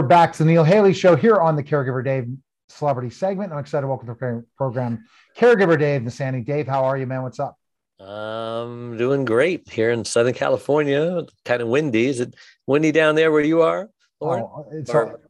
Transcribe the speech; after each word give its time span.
We're 0.00 0.06
back 0.06 0.32
to 0.32 0.38
the 0.38 0.50
Neil 0.50 0.64
Haley 0.64 0.94
Show 0.94 1.14
here 1.14 1.36
on 1.36 1.56
the 1.56 1.62
Caregiver 1.62 2.02
Dave 2.02 2.26
Celebrity 2.70 3.10
segment. 3.10 3.52
I'm 3.52 3.58
excited 3.58 3.82
to 3.82 3.86
welcome 3.86 4.06
to 4.06 4.14
the 4.14 4.44
program 4.56 5.04
Caregiver 5.36 5.78
Dave 5.78 6.00
Nassaney. 6.00 6.42
Dave, 6.42 6.66
how 6.66 6.84
are 6.84 6.96
you, 6.96 7.06
man? 7.06 7.22
What's 7.22 7.38
up? 7.38 7.58
Um, 8.00 8.96
doing 8.96 9.26
great 9.26 9.68
here 9.68 9.90
in 9.90 10.06
Southern 10.06 10.32
California. 10.32 11.26
Kind 11.44 11.60
of 11.60 11.68
windy. 11.68 12.06
Is 12.06 12.20
it 12.20 12.34
windy 12.66 12.92
down 12.92 13.14
there 13.14 13.30
where 13.30 13.42
you 13.42 13.60
are, 13.60 13.90
Lauren? 14.22 14.44
Oh, 14.44 14.66
it's 14.72 14.88
or, 14.88 15.20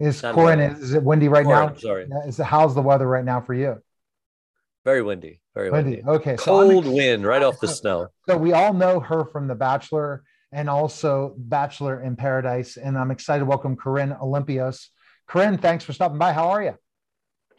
is 0.00 0.22
Corinne, 0.22 0.60
is 0.60 0.94
it 0.94 1.02
windy 1.02 1.28
right 1.28 1.44
Corinne, 1.44 1.74
now? 1.74 1.78
Sorry. 1.78 2.08
Is 2.26 2.38
how's 2.38 2.74
the 2.74 2.80
weather 2.80 3.06
right 3.06 3.24
now 3.24 3.42
for 3.42 3.52
you? 3.52 3.82
Very 4.86 5.02
windy. 5.02 5.40
Very 5.54 5.70
windy. 5.70 5.96
windy. 5.96 6.08
Okay. 6.08 6.36
Cold 6.36 6.86
so 6.86 6.90
wind 6.90 7.26
right 7.26 7.42
off 7.42 7.60
the 7.60 7.68
snow. 7.82 8.08
So 8.26 8.38
we 8.38 8.54
all 8.54 8.72
know 8.72 8.98
her 8.98 9.26
from 9.26 9.46
The 9.46 9.54
Bachelor 9.54 10.24
and 10.56 10.70
also 10.70 11.34
Bachelor 11.36 12.00
in 12.00 12.16
Paradise. 12.16 12.78
And 12.78 12.96
I'm 12.96 13.10
excited 13.10 13.40
to 13.40 13.44
welcome 13.44 13.76
Corinne 13.76 14.16
Olympios. 14.22 14.86
Corinne, 15.26 15.58
thanks 15.58 15.84
for 15.84 15.92
stopping 15.92 16.16
by. 16.16 16.32
How 16.32 16.48
are 16.48 16.62
you? 16.62 16.74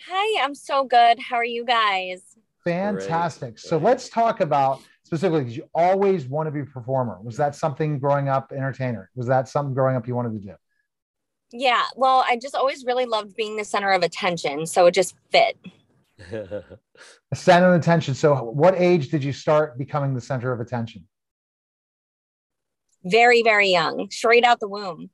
Hi, 0.09 0.43
I'm 0.43 0.55
so 0.55 0.83
good. 0.83 1.19
How 1.19 1.35
are 1.35 1.45
you 1.45 1.63
guys? 1.63 2.23
Fantastic. 2.65 3.49
Great. 3.51 3.59
So 3.59 3.77
let's 3.77 4.09
talk 4.09 4.41
about 4.41 4.81
specifically 5.03 5.41
because 5.41 5.55
you 5.55 5.69
always 5.75 6.25
want 6.25 6.47
to 6.47 6.51
be 6.51 6.61
a 6.61 6.65
performer. 6.65 7.19
Was 7.21 7.37
that 7.37 7.53
something 7.53 7.99
growing 7.99 8.29
up, 8.29 8.51
entertainer? 8.51 9.11
Was 9.13 9.27
that 9.27 9.47
something 9.47 9.75
growing 9.75 9.95
up 9.95 10.07
you 10.07 10.15
wanted 10.15 10.33
to 10.33 10.39
do? 10.39 10.55
Yeah. 11.51 11.83
Well, 11.95 12.25
I 12.27 12.35
just 12.41 12.55
always 12.55 12.83
really 12.83 13.05
loved 13.05 13.35
being 13.35 13.57
the 13.57 13.63
center 13.63 13.91
of 13.91 14.01
attention. 14.01 14.65
So 14.65 14.87
it 14.87 14.95
just 14.95 15.13
fit. 15.29 15.55
center 17.35 17.73
of 17.75 17.79
attention. 17.79 18.15
So 18.15 18.35
what 18.37 18.73
age 18.75 19.09
did 19.09 19.23
you 19.23 19.33
start 19.33 19.77
becoming 19.77 20.15
the 20.15 20.21
center 20.21 20.51
of 20.51 20.59
attention? 20.61 21.07
Very, 23.09 23.43
very 23.43 23.69
young, 23.69 24.09
straight 24.11 24.43
out 24.43 24.59
the 24.59 24.67
womb. 24.67 25.09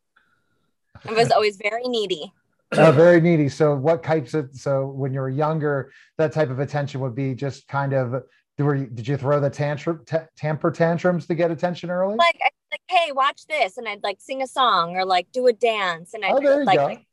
I 1.07 1.13
was 1.13 1.31
always 1.31 1.57
very 1.57 1.83
needy. 1.83 2.31
Uh, 2.71 2.91
very 2.91 3.21
needy. 3.21 3.49
So, 3.49 3.75
what 3.75 4.03
types 4.03 4.33
of 4.33 4.49
so 4.53 4.87
when 4.87 5.13
you 5.13 5.19
were 5.19 5.29
younger, 5.29 5.91
that 6.17 6.31
type 6.31 6.49
of 6.49 6.59
attention 6.59 7.01
would 7.01 7.15
be 7.15 7.33
just 7.33 7.67
kind 7.67 7.93
of. 7.93 8.23
Were 8.59 8.75
you, 8.75 8.85
did 8.85 9.07
you 9.07 9.17
throw 9.17 9.39
the 9.39 9.49
tantrum, 9.49 10.03
t- 10.05 10.17
tamper 10.37 10.69
tantrums 10.69 11.25
to 11.25 11.33
get 11.33 11.49
attention 11.49 11.89
early? 11.89 12.15
Like, 12.15 12.39
like, 12.71 12.81
hey, 12.87 13.11
watch 13.11 13.47
this, 13.47 13.77
and 13.77 13.87
I'd 13.87 14.03
like 14.03 14.21
sing 14.21 14.43
a 14.43 14.47
song 14.47 14.95
or 14.95 15.05
like 15.05 15.31
do 15.31 15.47
a 15.47 15.53
dance, 15.53 16.13
and 16.13 16.23
I'd 16.23 16.33
oh, 16.33 16.63
like, 16.63 16.77
like 16.77 17.07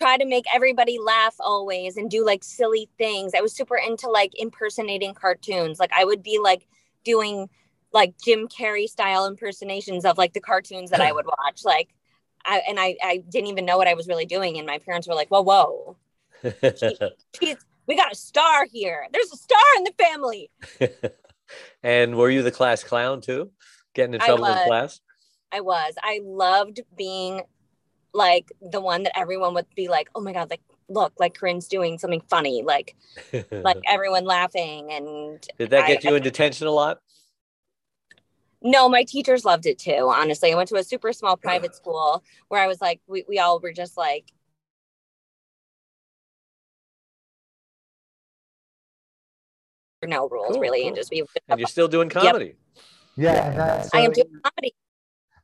try 0.00 0.16
to 0.16 0.26
make 0.26 0.44
everybody 0.52 0.98
laugh 0.98 1.34
always 1.40 1.96
and 1.96 2.10
do 2.10 2.24
like 2.24 2.44
silly 2.44 2.88
things. 2.98 3.32
I 3.36 3.40
was 3.40 3.54
super 3.54 3.76
into 3.76 4.08
like 4.10 4.32
impersonating 4.34 5.14
cartoons. 5.14 5.78
Like 5.78 5.92
I 5.92 6.04
would 6.04 6.22
be 6.22 6.38
like 6.42 6.66
doing 7.04 7.48
like 7.92 8.14
Jim 8.22 8.48
Carrey 8.48 8.86
style 8.86 9.26
impersonations 9.26 10.04
of 10.04 10.18
like 10.18 10.32
the 10.32 10.40
cartoons 10.40 10.90
that 10.90 11.00
I 11.00 11.12
would 11.12 11.26
watch. 11.26 11.64
Like 11.64 11.88
I, 12.44 12.62
and 12.68 12.78
I, 12.78 12.96
I 13.02 13.18
didn't 13.28 13.48
even 13.48 13.64
know 13.64 13.76
what 13.76 13.88
I 13.88 13.94
was 13.94 14.06
really 14.08 14.26
doing. 14.26 14.58
And 14.58 14.66
my 14.66 14.78
parents 14.78 15.08
were 15.08 15.14
like, 15.14 15.28
whoa, 15.28 15.42
whoa. 15.42 15.96
she, 17.38 17.56
we 17.86 17.96
got 17.96 18.12
a 18.12 18.16
star 18.16 18.66
here. 18.72 19.06
There's 19.12 19.32
a 19.32 19.36
star 19.36 19.58
in 19.78 19.84
the 19.84 19.94
family. 19.98 20.50
and 21.82 22.16
were 22.16 22.30
you 22.30 22.42
the 22.42 22.50
class 22.50 22.84
clown 22.84 23.20
too? 23.20 23.50
Getting 23.94 24.14
in 24.14 24.20
trouble 24.20 24.44
in 24.46 24.66
class? 24.66 25.00
I 25.52 25.60
was. 25.60 25.94
I 26.02 26.20
loved 26.24 26.80
being 26.96 27.42
like 28.12 28.50
the 28.60 28.80
one 28.80 29.04
that 29.04 29.18
everyone 29.18 29.54
would 29.54 29.66
be 29.74 29.88
like, 29.88 30.08
oh 30.14 30.20
my 30.20 30.32
God, 30.32 30.50
like 30.50 30.60
look, 30.88 31.12
like 31.18 31.34
Corinne's 31.34 31.68
doing 31.68 31.98
something 31.98 32.22
funny, 32.28 32.62
like 32.62 32.96
like 33.50 33.78
everyone 33.86 34.24
laughing. 34.24 34.92
And 34.92 35.46
did 35.58 35.70
that 35.70 35.86
get 35.86 36.04
I, 36.04 36.10
you 36.10 36.16
in 36.16 36.22
detention 36.22 36.66
a 36.66 36.70
lot? 36.70 37.00
No, 38.66 38.88
my 38.88 39.04
teachers 39.04 39.44
loved 39.44 39.64
it 39.66 39.78
too. 39.78 40.10
Honestly, 40.12 40.52
I 40.52 40.56
went 40.56 40.68
to 40.70 40.74
a 40.74 40.82
super 40.82 41.12
small 41.12 41.36
private 41.36 41.76
school 41.76 42.24
where 42.48 42.60
I 42.60 42.66
was 42.66 42.80
like, 42.80 43.00
we, 43.06 43.24
we 43.28 43.38
all 43.38 43.60
were 43.60 43.72
just 43.72 43.96
like, 43.96 44.32
no 50.02 50.28
rules 50.28 50.52
cool, 50.52 50.60
really, 50.60 50.80
cool. 50.80 50.88
and 50.88 50.96
just 50.96 51.10
be. 51.10 51.22
And 51.48 51.60
you're 51.60 51.68
still 51.68 51.86
doing 51.86 52.08
comedy. 52.08 52.56
Yep. 53.16 53.56
Yeah, 53.56 53.88
I 53.94 54.00
am 54.00 54.12
doing 54.12 54.26
comedy. 54.42 54.74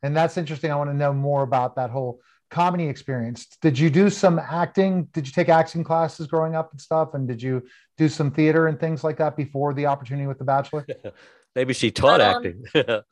And 0.02 0.16
that's 0.16 0.36
interesting. 0.36 0.72
I 0.72 0.76
want 0.76 0.90
to 0.90 0.96
know 0.96 1.12
more 1.12 1.42
about 1.42 1.76
that 1.76 1.90
whole 1.90 2.20
comedy 2.50 2.88
experience. 2.88 3.46
Did 3.60 3.78
you 3.78 3.88
do 3.88 4.10
some 4.10 4.40
acting? 4.40 5.04
Did 5.12 5.26
you 5.26 5.32
take 5.32 5.48
acting 5.48 5.84
classes 5.84 6.26
growing 6.26 6.56
up 6.56 6.72
and 6.72 6.80
stuff? 6.80 7.14
And 7.14 7.28
did 7.28 7.40
you 7.40 7.62
do 7.96 8.08
some 8.08 8.32
theater 8.32 8.66
and 8.66 8.80
things 8.80 9.04
like 9.04 9.16
that 9.18 9.36
before 9.36 9.74
the 9.74 9.86
opportunity 9.86 10.26
with 10.26 10.38
The 10.38 10.44
Bachelor? 10.44 10.84
Maybe 11.54 11.74
she 11.74 11.90
taught 11.90 12.20
um, 12.20 12.36
acting. 12.36 12.64
um, 12.88 13.04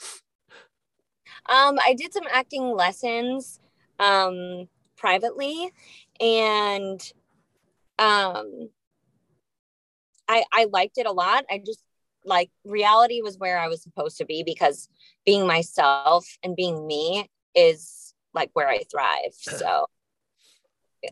I 1.84 1.95
did 1.97 2.12
some 2.12 2.25
acting 2.31 2.75
lessons 2.75 3.61
um, 3.99 4.69
privately, 4.97 5.71
and 6.21 7.01
um, 7.99 8.71
I 10.28 10.45
I 10.53 10.67
liked 10.73 10.99
it 10.99 11.06
a 11.06 11.12
lot. 11.12 11.45
I 11.51 11.61
just 11.65 11.83
like 12.25 12.51
reality 12.65 13.21
was 13.23 13.39
where 13.39 13.59
I 13.59 13.69
was 13.69 13.83
supposed 13.83 14.19
to 14.19 14.25
be 14.25 14.43
because 14.43 14.89
being 15.25 15.47
myself 15.47 16.27
and 16.43 16.57
being 16.57 16.87
me 16.87 17.28
is 17.55 18.15
like 18.34 18.51
where 18.55 18.69
I 18.69 18.81
thrive. 18.91 19.34
So 19.59 19.87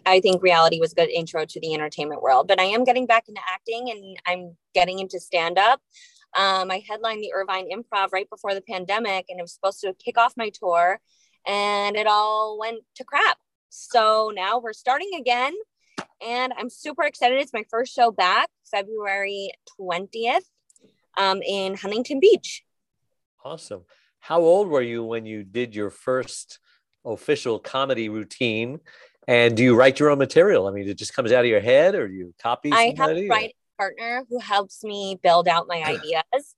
I 0.04 0.20
think 0.20 0.42
reality 0.42 0.80
was 0.80 0.92
a 0.92 0.94
good 0.94 1.08
intro 1.08 1.44
to 1.46 1.60
the 1.60 1.72
entertainment 1.74 2.22
world. 2.22 2.46
But 2.46 2.60
I 2.60 2.64
am 2.64 2.84
getting 2.84 3.06
back 3.06 3.24
into 3.28 3.40
acting 3.50 3.90
and 3.90 4.18
I'm 4.26 4.56
getting 4.74 4.98
into 4.98 5.18
stand 5.18 5.58
up. 5.58 5.80
Um, 6.36 6.70
I 6.70 6.82
headlined 6.86 7.22
the 7.22 7.32
Irvine 7.34 7.68
Improv 7.70 8.08
right 8.12 8.28
before 8.28 8.54
the 8.54 8.60
pandemic, 8.60 9.26
and 9.28 9.38
it 9.38 9.42
was 9.42 9.52
supposed 9.52 9.80
to 9.80 9.94
kick 9.94 10.18
off 10.18 10.34
my 10.36 10.50
tour, 10.50 11.00
and 11.46 11.96
it 11.96 12.06
all 12.06 12.58
went 12.58 12.80
to 12.96 13.04
crap. 13.04 13.38
So 13.70 14.30
now 14.34 14.58
we're 14.58 14.72
starting 14.72 15.10
again, 15.18 15.54
and 16.24 16.52
I'm 16.56 16.70
super 16.70 17.04
excited. 17.04 17.40
It's 17.40 17.52
my 17.52 17.64
first 17.70 17.94
show 17.94 18.10
back, 18.10 18.48
February 18.70 19.50
20th, 19.80 20.44
um, 21.16 21.42
in 21.42 21.74
Huntington 21.74 22.20
Beach. 22.20 22.62
Awesome. 23.44 23.84
How 24.20 24.40
old 24.40 24.68
were 24.68 24.82
you 24.82 25.04
when 25.04 25.26
you 25.26 25.44
did 25.44 25.74
your 25.74 25.90
first 25.90 26.58
official 27.04 27.58
comedy 27.58 28.08
routine? 28.08 28.80
And 29.26 29.56
do 29.56 29.62
you 29.62 29.74
write 29.74 30.00
your 30.00 30.10
own 30.10 30.18
material? 30.18 30.66
I 30.66 30.72
mean, 30.72 30.88
it 30.88 30.98
just 30.98 31.14
comes 31.14 31.32
out 31.32 31.44
of 31.44 31.50
your 31.50 31.60
head, 31.60 31.94
or 31.94 32.06
you 32.06 32.34
copy? 32.40 32.72
I 32.72 32.94
have 32.96 33.16
write 33.28 33.54
partner 33.78 34.24
who 34.28 34.38
helps 34.40 34.82
me 34.84 35.18
build 35.22 35.48
out 35.48 35.68
my 35.68 35.82
ideas, 35.82 36.56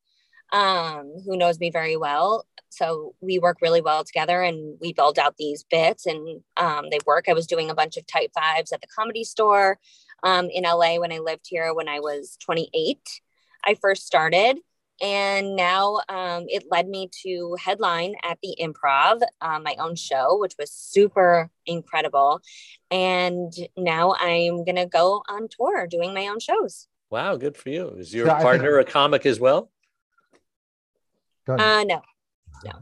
um, 0.53 1.13
who 1.25 1.37
knows 1.37 1.61
me 1.61 1.71
very 1.71 1.97
well. 1.97 2.47
So 2.71 3.15
we 3.21 3.39
work 3.39 3.59
really 3.61 3.81
well 3.81 4.05
together 4.05 4.43
and 4.43 4.79
we 4.81 4.93
build 4.93 5.19
out 5.19 5.37
these 5.37 5.65
bits 5.71 6.07
and 6.07 6.41
um, 6.57 6.87
they 6.91 6.99
work. 7.05 7.27
I 7.29 7.33
was 7.33 7.47
doing 7.47 7.69
a 7.69 7.75
bunch 7.75 7.97
of 7.97 8.07
tight 8.07 8.31
fives 8.33 8.73
at 8.73 8.81
the 8.81 8.87
comedy 8.87 9.25
store 9.25 9.79
um, 10.23 10.49
in 10.51 10.65
LA 10.65 10.97
when 10.97 11.13
I 11.13 11.19
lived 11.19 11.47
here 11.49 11.75
when 11.75 11.89
I 11.89 12.01
was 12.01 12.37
28. 12.41 12.99
I 13.65 13.75
first 13.75 14.07
started. 14.07 14.59
And 15.03 15.57
now 15.57 16.01
um, 16.11 16.45
it 16.49 16.65
led 16.71 16.87
me 16.87 17.09
to 17.23 17.57
headline 17.59 18.15
at 18.23 18.39
the 18.43 18.55
improv, 18.61 19.23
uh, 19.41 19.59
my 19.59 19.75
own 19.79 19.97
show, 19.97 20.39
which 20.39 20.55
was 20.59 20.71
super 20.71 21.51
incredible. 21.65 22.43
And 22.91 23.51
now 23.78 24.15
I'm 24.19 24.63
going 24.65 24.77
to 24.77 24.87
go 24.87 25.23
on 25.27 25.49
tour 25.49 25.87
doing 25.87 26.13
my 26.13 26.27
own 26.27 26.39
shows. 26.39 26.87
Wow, 27.10 27.36
good 27.36 27.57
for 27.57 27.71
you. 27.71 27.89
Is 27.98 28.15
your 28.15 28.27
partner 28.27 28.78
a 28.78 28.84
comic 28.84 29.27
as 29.27 29.41
well? 29.41 29.71
Uh, 31.48 31.84
no, 31.84 32.03
no. 32.65 32.72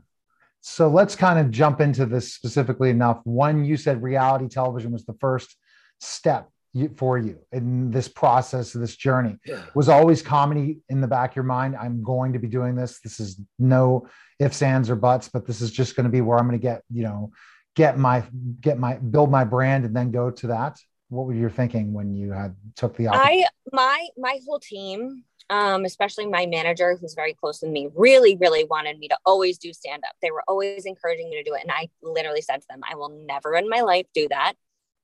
So 0.60 0.88
let's 0.88 1.16
kind 1.16 1.38
of 1.38 1.50
jump 1.50 1.80
into 1.80 2.04
this 2.04 2.34
specifically 2.34 2.90
enough. 2.90 3.20
One, 3.24 3.64
you 3.64 3.78
said 3.78 4.02
reality 4.02 4.48
television 4.48 4.92
was 4.92 5.06
the 5.06 5.14
first 5.14 5.56
step 6.00 6.50
for 6.96 7.16
you 7.16 7.38
in 7.52 7.90
this 7.90 8.06
process, 8.06 8.72
this 8.72 8.94
journey. 8.94 9.36
Yeah. 9.46 9.62
Was 9.74 9.88
always 9.88 10.20
comedy 10.20 10.80
in 10.90 11.00
the 11.00 11.08
back 11.08 11.30
of 11.30 11.36
your 11.36 11.44
mind? 11.44 11.74
I'm 11.74 12.02
going 12.02 12.34
to 12.34 12.38
be 12.38 12.48
doing 12.48 12.74
this. 12.74 13.00
This 13.00 13.20
is 13.20 13.40
no 13.58 14.08
ifs, 14.38 14.60
ands, 14.60 14.90
or 14.90 14.96
buts, 14.96 15.30
but 15.30 15.46
this 15.46 15.62
is 15.62 15.70
just 15.70 15.96
going 15.96 16.04
to 16.04 16.10
be 16.10 16.20
where 16.20 16.38
I'm 16.38 16.46
going 16.46 16.58
to 16.58 16.62
get, 16.62 16.82
you 16.92 17.04
know, 17.04 17.32
get 17.74 17.98
my, 17.98 18.24
get 18.60 18.78
my, 18.78 18.98
build 18.98 19.30
my 19.30 19.44
brand 19.44 19.86
and 19.86 19.96
then 19.96 20.10
go 20.10 20.30
to 20.30 20.48
that 20.48 20.78
what 21.08 21.26
were 21.26 21.34
you 21.34 21.48
thinking 21.48 21.92
when 21.92 22.14
you 22.14 22.32
had 22.32 22.54
took 22.76 22.96
the 22.96 23.08
I 23.08 23.46
my 23.72 24.06
my 24.16 24.40
whole 24.46 24.60
team, 24.60 25.24
um, 25.50 25.84
especially 25.84 26.26
my 26.26 26.46
manager 26.46 26.96
who's 27.00 27.14
very 27.14 27.34
close 27.34 27.62
with 27.62 27.70
me, 27.70 27.88
really, 27.94 28.36
really 28.36 28.64
wanted 28.64 28.98
me 28.98 29.08
to 29.08 29.18
always 29.24 29.58
do 29.58 29.72
stand 29.72 30.04
up. 30.04 30.14
They 30.20 30.30
were 30.30 30.44
always 30.46 30.84
encouraging 30.84 31.30
me 31.30 31.36
to 31.36 31.48
do 31.48 31.54
it. 31.54 31.62
And 31.62 31.72
I 31.72 31.88
literally 32.02 32.42
said 32.42 32.60
to 32.60 32.66
them, 32.68 32.80
I 32.88 32.94
will 32.94 33.08
never 33.26 33.54
in 33.54 33.68
my 33.68 33.80
life 33.80 34.06
do 34.14 34.28
that. 34.28 34.54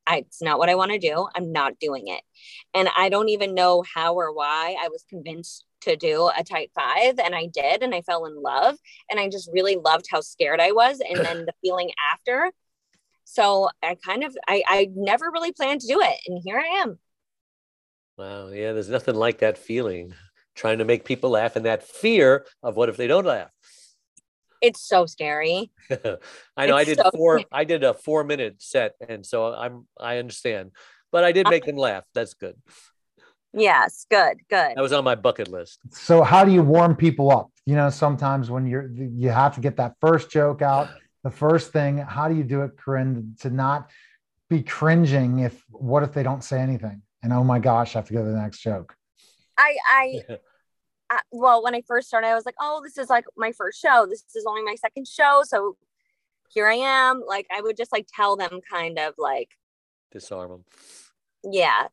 I, 0.07 0.19
it's 0.19 0.43
not 0.43 0.59
what 0.59 0.69
I 0.69 0.75
want 0.75 0.93
to 0.93 0.99
do. 0.99 1.27
I'm 1.35 1.51
not 1.51 1.79
doing 1.79 2.09
it. 2.09 2.21
And 2.75 2.91
I 2.95 3.09
don't 3.09 3.31
even 3.31 3.55
know 3.55 3.83
how 3.95 4.15
or 4.15 4.35
why 4.35 4.77
I 4.79 4.89
was 4.89 5.05
convinced 5.09 5.65
to 5.83 5.97
do 5.97 6.31
a 6.37 6.45
tight 6.45 6.71
five 6.75 7.19
and 7.19 7.35
I 7.35 7.47
did 7.47 7.83
and 7.83 7.95
I 7.95 8.03
fell 8.03 8.27
in 8.27 8.43
love 8.43 8.77
and 9.11 9.21
I 9.21 9.29
just 9.29 9.51
really 9.53 9.77
loved 9.77 10.07
how 10.11 10.21
scared 10.21 10.61
I 10.61 10.73
was 10.73 11.01
and 11.01 11.25
then 11.25 11.47
the 11.47 11.53
feeling 11.63 11.91
after 12.13 12.53
so 13.25 13.69
I 13.83 13.97
kind 14.05 14.25
of 14.25 14.37
I, 14.49 14.63
I 14.67 14.89
never 14.95 15.31
really 15.33 15.53
planned 15.53 15.81
to 15.83 15.87
do 15.87 16.01
it. 16.01 16.17
And 16.27 16.41
here 16.45 16.59
I 16.59 16.83
am. 16.83 16.99
Wow. 18.17 18.49
Yeah, 18.49 18.73
there's 18.73 18.89
nothing 18.89 19.15
like 19.17 19.39
that 19.39 19.59
feeling. 19.59 20.15
Trying 20.55 20.79
to 20.79 20.85
make 20.85 21.05
people 21.05 21.31
laugh 21.31 21.57
and 21.57 21.67
that 21.67 21.83
fear 21.83 22.47
of 22.63 22.77
what 22.77 22.89
if 22.89 22.97
they 22.97 23.09
don't 23.09 23.27
laugh. 23.27 23.51
It's 24.61 24.81
so 24.81 25.05
scary. 25.05 25.73
I 25.91 26.67
know. 26.67 26.77
It's 26.77 26.83
I 26.83 26.85
did 26.85 26.99
so 26.99 27.11
four. 27.13 27.39
scary. 27.39 27.49
I 27.51 27.65
did 27.65 27.83
a 27.83 27.93
four 27.93 28.25
minute 28.25 28.63
set, 28.63 28.95
and 29.07 29.27
so 29.27 29.53
I'm. 29.53 29.87
I 30.01 30.19
understand, 30.19 30.71
but 31.11 31.25
I 31.25 31.33
did 31.33 31.47
uh, 31.47 31.51
make 31.51 31.67
them 31.67 31.77
laugh. 31.77 32.05
That's 32.15 32.35
good. 32.35 32.55
Yes, 33.53 34.07
good, 34.11 34.39
good. 34.49 34.73
That 34.75 34.81
was 34.81 34.93
on 34.93 35.05
my 35.05 35.15
bucket 35.15 35.49
list. 35.49 35.79
So 35.91 36.23
how 36.23 36.45
do 36.45 36.53
you 36.53 36.63
warm 36.63 36.97
people 36.97 37.31
up? 37.31 37.51
You 37.67 37.77
know, 37.77 37.91
sometimes 37.91 38.51
when 38.51 38.67
you're 38.67 38.91
you 38.91 39.29
have 39.31 39.55
to 39.57 39.61
get 39.61 39.77
that 39.77 39.95
first 40.01 40.31
joke 40.31 40.63
out, 40.63 40.89
the 41.25 41.31
first 41.31 41.73
thing. 41.73 41.99
How 41.99 42.29
do 42.29 42.37
you 42.37 42.45
do 42.45 42.63
it, 42.63 42.77
Corinne, 42.77 43.35
to 43.41 43.51
not 43.51 43.91
be 44.49 44.63
cringing 44.63 45.41
if 45.41 45.65
what 45.71 46.03
if 46.05 46.13
they 46.13 46.23
don't 46.23 46.45
say 46.45 46.61
anything? 46.61 47.03
And 47.23 47.33
oh 47.33 47.43
my 47.43 47.59
gosh, 47.59 47.97
I 47.97 47.99
have 47.99 48.09
to 48.09 48.13
go 48.13 48.23
to 48.23 48.31
the 48.31 48.37
next 48.37 48.61
joke. 48.61 48.95
I, 49.57 49.77
I, 49.89 50.21
I, 51.11 51.21
well, 51.33 51.65
when 51.65 51.75
I 51.75 51.83
first 51.87 52.07
started, 52.09 52.29
I 52.29 52.35
was 52.35 52.45
like, 52.45 52.55
oh, 52.61 52.83
this 52.85 52.99
is 52.99 53.09
like 53.09 53.25
my 53.37 53.53
first 53.53 53.81
show. 53.81 54.07
This 54.09 54.23
is 54.35 54.45
only 54.47 54.63
my 54.63 54.75
second 54.75 55.09
show. 55.09 55.43
So 55.45 55.77
here 56.51 56.67
I 56.67 56.75
am. 56.75 57.23
Like, 57.27 57.47
I 57.55 57.63
would 57.63 57.77
just 57.77 57.93
like 57.93 58.07
tell 58.15 58.37
them 58.37 58.61
kind 58.71 58.99
of 58.99 59.15
like, 59.17 59.49
Disarm 60.13 60.51
them. 60.51 60.65
yeah. 61.43 61.89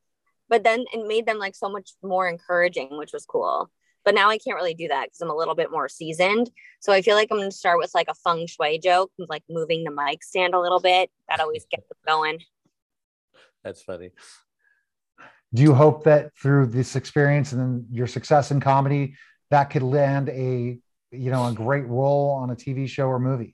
But 0.49 0.63
then 0.63 0.83
it 0.93 1.07
made 1.07 1.25
them 1.25 1.39
like 1.39 1.55
so 1.55 1.69
much 1.69 1.91
more 2.03 2.27
encouraging, 2.27 2.97
which 2.97 3.13
was 3.13 3.25
cool. 3.25 3.71
But 4.03 4.15
now 4.15 4.29
I 4.29 4.37
can't 4.37 4.55
really 4.55 4.73
do 4.73 4.87
that 4.87 5.05
because 5.05 5.21
I'm 5.21 5.29
a 5.29 5.35
little 5.35 5.55
bit 5.55 5.71
more 5.71 5.87
seasoned. 5.87 6.49
So 6.79 6.91
I 6.91 7.01
feel 7.01 7.15
like 7.15 7.27
I'm 7.31 7.37
going 7.37 7.49
to 7.49 7.55
start 7.55 7.77
with 7.77 7.91
like 7.93 8.07
a 8.09 8.15
feng 8.15 8.47
shui 8.47 8.79
joke, 8.79 9.11
like 9.17 9.43
moving 9.49 9.83
the 9.83 9.91
mic 9.91 10.23
stand 10.23 10.53
a 10.53 10.59
little 10.59 10.79
bit. 10.79 11.11
That 11.29 11.39
always 11.39 11.65
gets 11.69 11.87
them 11.87 11.97
going. 12.07 12.39
That's 13.63 13.81
funny. 13.81 14.11
Do 15.53 15.61
you 15.61 15.73
hope 15.73 16.05
that 16.05 16.35
through 16.35 16.67
this 16.67 16.95
experience 16.95 17.51
and 17.51 17.61
then 17.61 17.85
your 17.91 18.07
success 18.07 18.51
in 18.51 18.59
comedy, 18.59 19.15
that 19.49 19.65
could 19.65 19.83
land 19.83 20.29
a 20.29 20.79
you 21.13 21.29
know 21.29 21.45
a 21.45 21.53
great 21.53 21.85
role 21.87 22.31
on 22.31 22.49
a 22.49 22.55
TV 22.55 22.87
show 22.87 23.07
or 23.07 23.19
movie? 23.19 23.53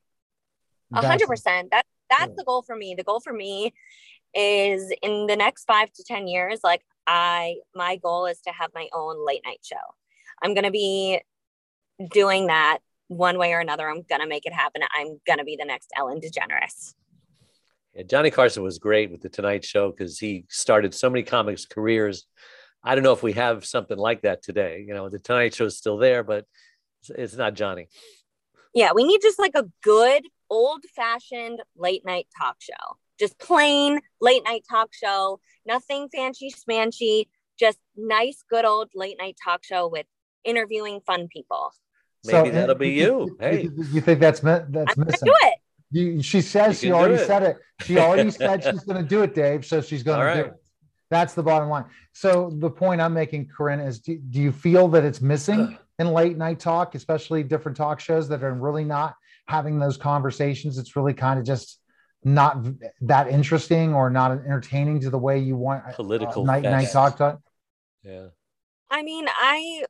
A 0.93 1.05
hundred 1.05 1.27
percent. 1.27 1.71
That 1.71 1.85
that's 2.09 2.29
Yeah. 2.29 2.35
the 2.37 2.43
goal 2.45 2.61
for 2.61 2.75
me. 2.75 2.95
The 2.95 3.03
goal 3.03 3.19
for 3.19 3.33
me 3.33 3.73
is 4.33 4.93
in 5.01 5.25
the 5.25 5.35
next 5.35 5.65
five 5.65 5.91
to 5.93 6.03
ten 6.03 6.27
years. 6.27 6.59
Like 6.63 6.83
I, 7.07 7.55
my 7.73 7.95
goal 7.97 8.27
is 8.27 8.39
to 8.41 8.51
have 8.51 8.69
my 8.75 8.87
own 8.93 9.25
late 9.25 9.41
night 9.45 9.59
show. 9.63 9.75
I'm 10.41 10.53
gonna 10.53 10.71
be 10.71 11.21
doing 12.11 12.47
that 12.47 12.79
one 13.07 13.37
way 13.37 13.53
or 13.53 13.59
another. 13.59 13.89
I'm 13.89 14.03
gonna 14.09 14.27
make 14.27 14.45
it 14.45 14.53
happen. 14.53 14.81
I'm 14.95 15.19
gonna 15.25 15.43
be 15.43 15.55
the 15.55 15.65
next 15.65 15.91
Ellen 15.95 16.19
DeGeneres. 16.19 16.93
Yeah, 17.93 18.03
Johnny 18.03 18.31
Carson 18.31 18.63
was 18.63 18.79
great 18.79 19.11
with 19.11 19.21
the 19.21 19.29
Tonight 19.29 19.65
Show 19.65 19.91
because 19.91 20.19
he 20.19 20.45
started 20.49 20.93
so 20.93 21.09
many 21.09 21.23
comics' 21.23 21.65
careers. 21.65 22.25
I 22.83 22.95
don't 22.95 23.03
know 23.03 23.13
if 23.13 23.23
we 23.23 23.33
have 23.33 23.65
something 23.65 23.97
like 23.97 24.21
that 24.21 24.43
today. 24.43 24.85
You 24.87 24.93
know, 24.93 25.09
the 25.09 25.19
Tonight 25.19 25.55
Show 25.55 25.65
is 25.65 25.77
still 25.77 25.97
there, 25.97 26.23
but 26.23 26.45
it's, 27.01 27.09
it's 27.09 27.35
not 27.35 27.55
Johnny. 27.55 27.87
Yeah, 28.73 28.91
we 28.93 29.03
need 29.03 29.21
just 29.21 29.39
like 29.39 29.55
a 29.55 29.65
good 29.81 30.23
old 30.49 30.83
fashioned 30.95 31.61
late 31.75 32.05
night 32.05 32.27
talk 32.37 32.57
show. 32.59 32.97
Just 33.19 33.39
plain 33.39 33.99
late 34.21 34.43
night 34.45 34.63
talk 34.69 34.93
show. 34.93 35.39
Nothing 35.65 36.07
fancy 36.09 36.51
smanchy. 36.51 37.27
Just 37.57 37.79
nice, 37.95 38.43
good 38.47 38.65
old 38.65 38.89
late 38.93 39.17
night 39.19 39.37
talk 39.43 39.63
show 39.63 39.87
with 39.87 40.05
interviewing 40.43 41.01
fun 41.05 41.27
people. 41.27 41.71
Maybe 42.25 42.49
So, 42.49 42.51
that'll 42.55 42.75
uh, 42.75 42.79
be 42.79 42.89
you- 42.89 43.03
you. 43.27 43.37
Hey, 43.39 43.69
you 43.91 44.01
think 44.01 44.19
that's 44.19 44.43
mi- 44.43 44.59
that's 44.69 44.97
I'm 44.97 45.05
missing? 45.05 45.25
do 45.27 45.33
it. 45.43 45.53
You, 45.91 46.21
she 46.21 46.41
says 46.41 46.83
You 46.83 46.89
she 46.89 46.91
already 46.91 47.15
it. 47.15 47.27
said 47.27 47.43
it. 47.43 47.57
She 47.81 47.97
already 47.97 48.29
said 48.41 48.63
she's 48.63 48.83
going 48.83 49.01
to 49.01 49.07
do 49.07 49.23
it, 49.23 49.33
Dave. 49.33 49.65
So 49.65 49.81
she's 49.81 50.03
going 50.03 50.19
All 50.19 50.35
to 50.35 50.43
do 50.43 50.47
it. 50.49 50.53
That's 51.09 51.33
the 51.33 51.43
bottom 51.43 51.69
line. 51.69 51.85
So 52.11 52.49
the 52.53 52.69
point 52.69 52.99
I'm 52.99 53.13
making, 53.13 53.47
Corinne, 53.55 53.79
is 53.79 53.99
do, 54.01 54.17
do 54.17 54.41
you 54.41 54.51
feel 54.51 54.89
that 54.89 55.05
it's 55.05 55.21
missing 55.21 55.77
in 55.99 56.07
late 56.11 56.35
night 56.37 56.59
talk, 56.59 56.95
especially 56.95 57.43
different 57.43 57.77
talk 57.77 58.01
shows 58.01 58.27
that 58.29 58.43
are 58.43 58.53
really 58.53 58.83
not 58.83 59.15
having 59.47 59.79
those 59.79 59.95
conversations? 59.95 60.77
It's 60.77 60.97
really 60.97 61.13
kind 61.13 61.39
of 61.39 61.45
just 61.45 61.79
not 62.25 62.65
that 63.01 63.29
interesting 63.29 63.93
or 63.93 64.09
not 64.09 64.31
entertaining 64.31 64.99
to 65.01 65.09
the 65.09 65.17
way 65.17 65.39
you 65.39 65.55
want 65.55 65.85
uh, 65.87 65.93
Political 65.93 66.43
night 66.43 66.63
night 66.63 66.81
fest. 66.81 66.93
talk 66.93 67.17
talk. 67.17 67.39
yeah. 68.03 68.27
I 68.91 69.03
mean, 69.03 69.27
I 69.29 69.85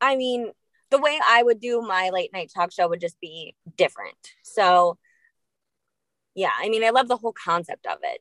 I 0.00 0.16
mean, 0.16 0.50
the 0.90 0.98
way 0.98 1.18
I 1.26 1.42
would 1.42 1.60
do 1.60 1.82
my 1.82 2.10
late 2.10 2.32
night 2.32 2.50
talk 2.54 2.72
show 2.72 2.88
would 2.88 3.00
just 3.00 3.20
be 3.20 3.54
different. 3.76 4.16
So 4.42 4.98
yeah, 6.34 6.50
I 6.56 6.68
mean, 6.68 6.84
I 6.84 6.90
love 6.90 7.08
the 7.08 7.16
whole 7.16 7.32
concept 7.32 7.86
of 7.86 7.98
it. 8.02 8.20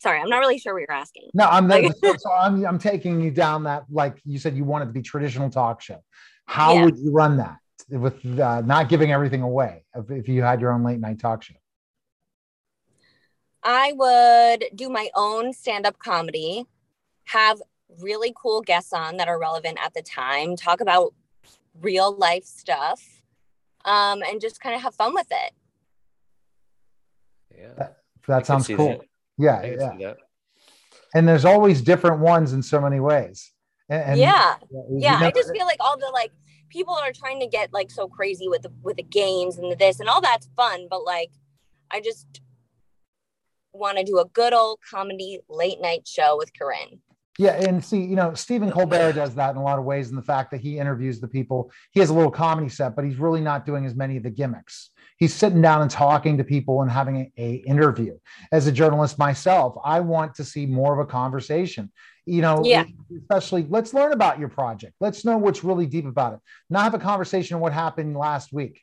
Sorry, 0.00 0.20
I'm 0.20 0.28
not 0.28 0.38
really 0.40 0.58
sure 0.58 0.74
what 0.74 0.80
you're 0.80 0.92
asking. 0.92 1.30
No, 1.34 1.46
I'm 1.46 1.66
Like- 1.68 1.92
so, 2.18 2.32
I'm 2.32 2.64
I'm 2.66 2.78
taking 2.78 3.20
you 3.20 3.30
down 3.30 3.64
that 3.64 3.84
like 3.90 4.20
you 4.24 4.38
said 4.38 4.56
you 4.56 4.64
wanted 4.64 4.86
to 4.86 4.92
be 4.92 5.02
traditional 5.02 5.50
talk 5.50 5.80
show. 5.80 6.02
How 6.46 6.74
Yeah. 6.74 6.84
would 6.84 6.98
you 6.98 7.10
run 7.12 7.38
that 7.38 7.56
with 7.88 8.38
uh, 8.38 8.60
not 8.62 8.88
giving 8.88 9.12
everything 9.12 9.42
away 9.42 9.84
if, 9.94 10.10
if 10.10 10.28
you 10.28 10.42
had 10.42 10.60
your 10.60 10.72
own 10.72 10.82
late 10.84 11.00
night 11.00 11.18
talk 11.20 11.42
show? 11.42 11.54
I 13.62 13.92
would 13.92 14.66
do 14.74 14.90
my 14.90 15.08
own 15.14 15.52
stand 15.54 15.86
up 15.86 15.98
comedy, 15.98 16.66
have 17.24 17.62
really 18.00 18.32
cool 18.36 18.60
guests 18.60 18.92
on 18.92 19.16
that 19.18 19.28
are 19.28 19.38
relevant 19.38 19.78
at 19.82 19.94
the 19.94 20.02
time, 20.02 20.56
talk 20.56 20.80
about 20.80 21.14
real 21.80 22.14
life 22.14 22.44
stuff, 22.44 23.22
um, 23.84 24.22
and 24.22 24.40
just 24.40 24.60
kind 24.60 24.74
of 24.74 24.82
have 24.82 24.94
fun 24.94 25.14
with 25.14 25.28
it. 25.30 25.52
Yeah. 27.56 27.88
That 28.26 28.36
I 28.36 28.38
can 28.38 28.44
sounds 28.44 28.68
cool. 28.68 28.88
that. 28.88 29.00
Yeah, 29.36 29.94
yeah. 29.98 30.14
And 31.14 31.28
there's 31.28 31.44
always 31.44 31.82
different 31.82 32.20
ones 32.20 32.52
in 32.52 32.62
so 32.62 32.80
many 32.80 33.00
ways. 33.00 33.52
And, 33.88 34.02
and 34.02 34.20
yeah. 34.20 34.54
you 34.70 34.98
yeah 34.98 35.18
i 35.20 35.30
just 35.30 35.50
feel 35.52 35.66
like 35.66 35.76
all 35.80 35.98
the 35.98 36.10
like 36.14 36.32
people 36.70 36.94
are 36.94 37.12
trying 37.12 37.38
to 37.40 37.46
get 37.46 37.72
like 37.72 37.90
so 37.90 38.08
crazy 38.08 38.48
with 38.48 38.62
the 38.62 38.72
with 38.82 38.96
the 38.96 39.02
games 39.02 39.58
and 39.58 39.70
the 39.70 39.76
this 39.76 40.00
and 40.00 40.08
all 40.08 40.22
that's 40.22 40.48
fun 40.56 40.86
but 40.88 41.04
like 41.04 41.30
i 41.90 42.00
just 42.00 42.40
want 43.74 43.98
to 43.98 44.04
do 44.04 44.18
a 44.18 44.24
good 44.24 44.54
old 44.54 44.78
comedy 44.88 45.38
late 45.50 45.82
night 45.82 46.06
show 46.06 46.36
with 46.38 46.50
corinne 46.58 46.98
Yeah, 47.36 47.52
and 47.52 47.84
see, 47.84 48.00
you 48.00 48.14
know, 48.14 48.32
Stephen 48.34 48.70
Colbert 48.70 49.14
does 49.14 49.34
that 49.34 49.50
in 49.50 49.56
a 49.56 49.62
lot 49.62 49.78
of 49.78 49.84
ways 49.84 50.10
in 50.10 50.14
the 50.16 50.22
fact 50.22 50.52
that 50.52 50.60
he 50.60 50.78
interviews 50.78 51.18
the 51.20 51.26
people. 51.26 51.72
He 51.90 51.98
has 51.98 52.10
a 52.10 52.14
little 52.14 52.30
comedy 52.30 52.68
set, 52.68 52.94
but 52.94 53.04
he's 53.04 53.16
really 53.16 53.40
not 53.40 53.66
doing 53.66 53.84
as 53.86 53.94
many 53.96 54.16
of 54.16 54.22
the 54.22 54.30
gimmicks. 54.30 54.90
He's 55.16 55.34
sitting 55.34 55.60
down 55.60 55.82
and 55.82 55.90
talking 55.90 56.38
to 56.38 56.44
people 56.44 56.82
and 56.82 56.90
having 56.90 57.32
a, 57.36 57.42
a 57.42 57.54
interview. 57.66 58.18
As 58.52 58.68
a 58.68 58.72
journalist 58.72 59.18
myself, 59.18 59.76
I 59.84 59.98
want 60.00 60.36
to 60.36 60.44
see 60.44 60.66
more 60.66 60.92
of 60.92 61.00
a 61.00 61.10
conversation. 61.10 61.90
You 62.24 62.40
know, 62.40 62.62
Yeah. 62.64 62.84
especially 63.18 63.66
let's 63.68 63.92
learn 63.92 64.12
about 64.12 64.38
your 64.38 64.48
project. 64.48 64.94
Let's 65.00 65.24
know 65.24 65.36
what's 65.36 65.64
really 65.64 65.86
deep 65.86 66.06
about 66.06 66.34
it. 66.34 66.40
Not 66.70 66.84
have 66.84 66.94
a 66.94 66.98
conversation 66.98 67.56
on 67.56 67.60
what 67.60 67.72
happened 67.72 68.16
last 68.16 68.52
week. 68.52 68.80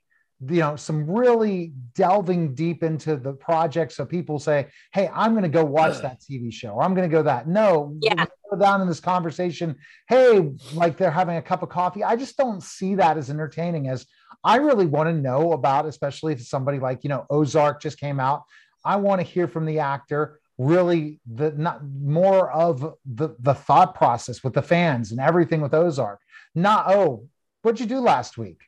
You 0.48 0.60
know, 0.60 0.76
some 0.76 1.10
really 1.10 1.74
delving 1.94 2.56
deep 2.56 2.84
into 2.84 3.16
the 3.16 3.34
project. 3.34 3.92
So 3.92 4.06
people 4.06 4.40
say, 4.40 4.68
Hey, 4.94 5.10
I'm 5.14 5.32
going 5.32 5.44
to 5.44 5.50
go 5.50 5.64
watch 5.64 6.02
that 6.02 6.20
TV 6.22 6.52
show 6.52 6.70
or 6.70 6.84
I'm 6.84 6.96
going 6.96 7.10
to 7.10 7.16
go 7.16 7.24
that. 7.24 7.48
No, 7.48 7.96
Yeah. 8.02 8.26
go 8.50 8.58
down 8.58 8.82
in 8.82 8.88
this 8.88 9.00
conversation. 9.00 9.76
Hey, 10.08 10.52
like 10.74 10.98
they're 10.98 11.12
having 11.12 11.38
a 11.38 11.42
cup 11.42 11.64
of 11.64 11.70
coffee. 11.70 12.04
I 12.04 12.16
just 12.16 12.38
don't 12.38 12.62
see 12.64 12.96
that 12.96 13.18
as 13.18 13.30
entertaining 13.30 13.88
as 13.88 14.06
I 14.44 14.58
really 14.58 14.88
want 14.88 15.08
to 15.10 15.14
know 15.14 15.52
about, 15.52 15.86
especially 15.86 16.34
if 16.34 16.42
somebody 16.42 16.80
like, 16.80 17.04
you 17.04 17.10
know, 17.10 17.26
Ozark 17.30 17.82
just 17.82 18.00
came 18.00 18.20
out. 18.20 18.44
I 18.84 18.96
want 18.96 19.22
to 19.22 19.28
hear 19.28 19.48
from 19.48 19.66
the 19.66 19.80
actor 19.80 20.40
really 20.58 21.20
the 21.32 21.52
not 21.52 21.82
more 21.84 22.52
of 22.52 22.96
the 23.06 23.30
the 23.40 23.54
thought 23.54 23.96
process 23.96 24.44
with 24.44 24.54
the 24.54 24.62
fans 24.62 25.12
and 25.12 25.20
everything 25.20 25.62
with 25.62 25.74
Ozark. 25.74 26.20
Not 26.54 26.86
oh, 26.88 27.28
what'd 27.62 27.80
you 27.80 27.86
do 27.86 28.00
last 28.00 28.38
week? 28.38 28.62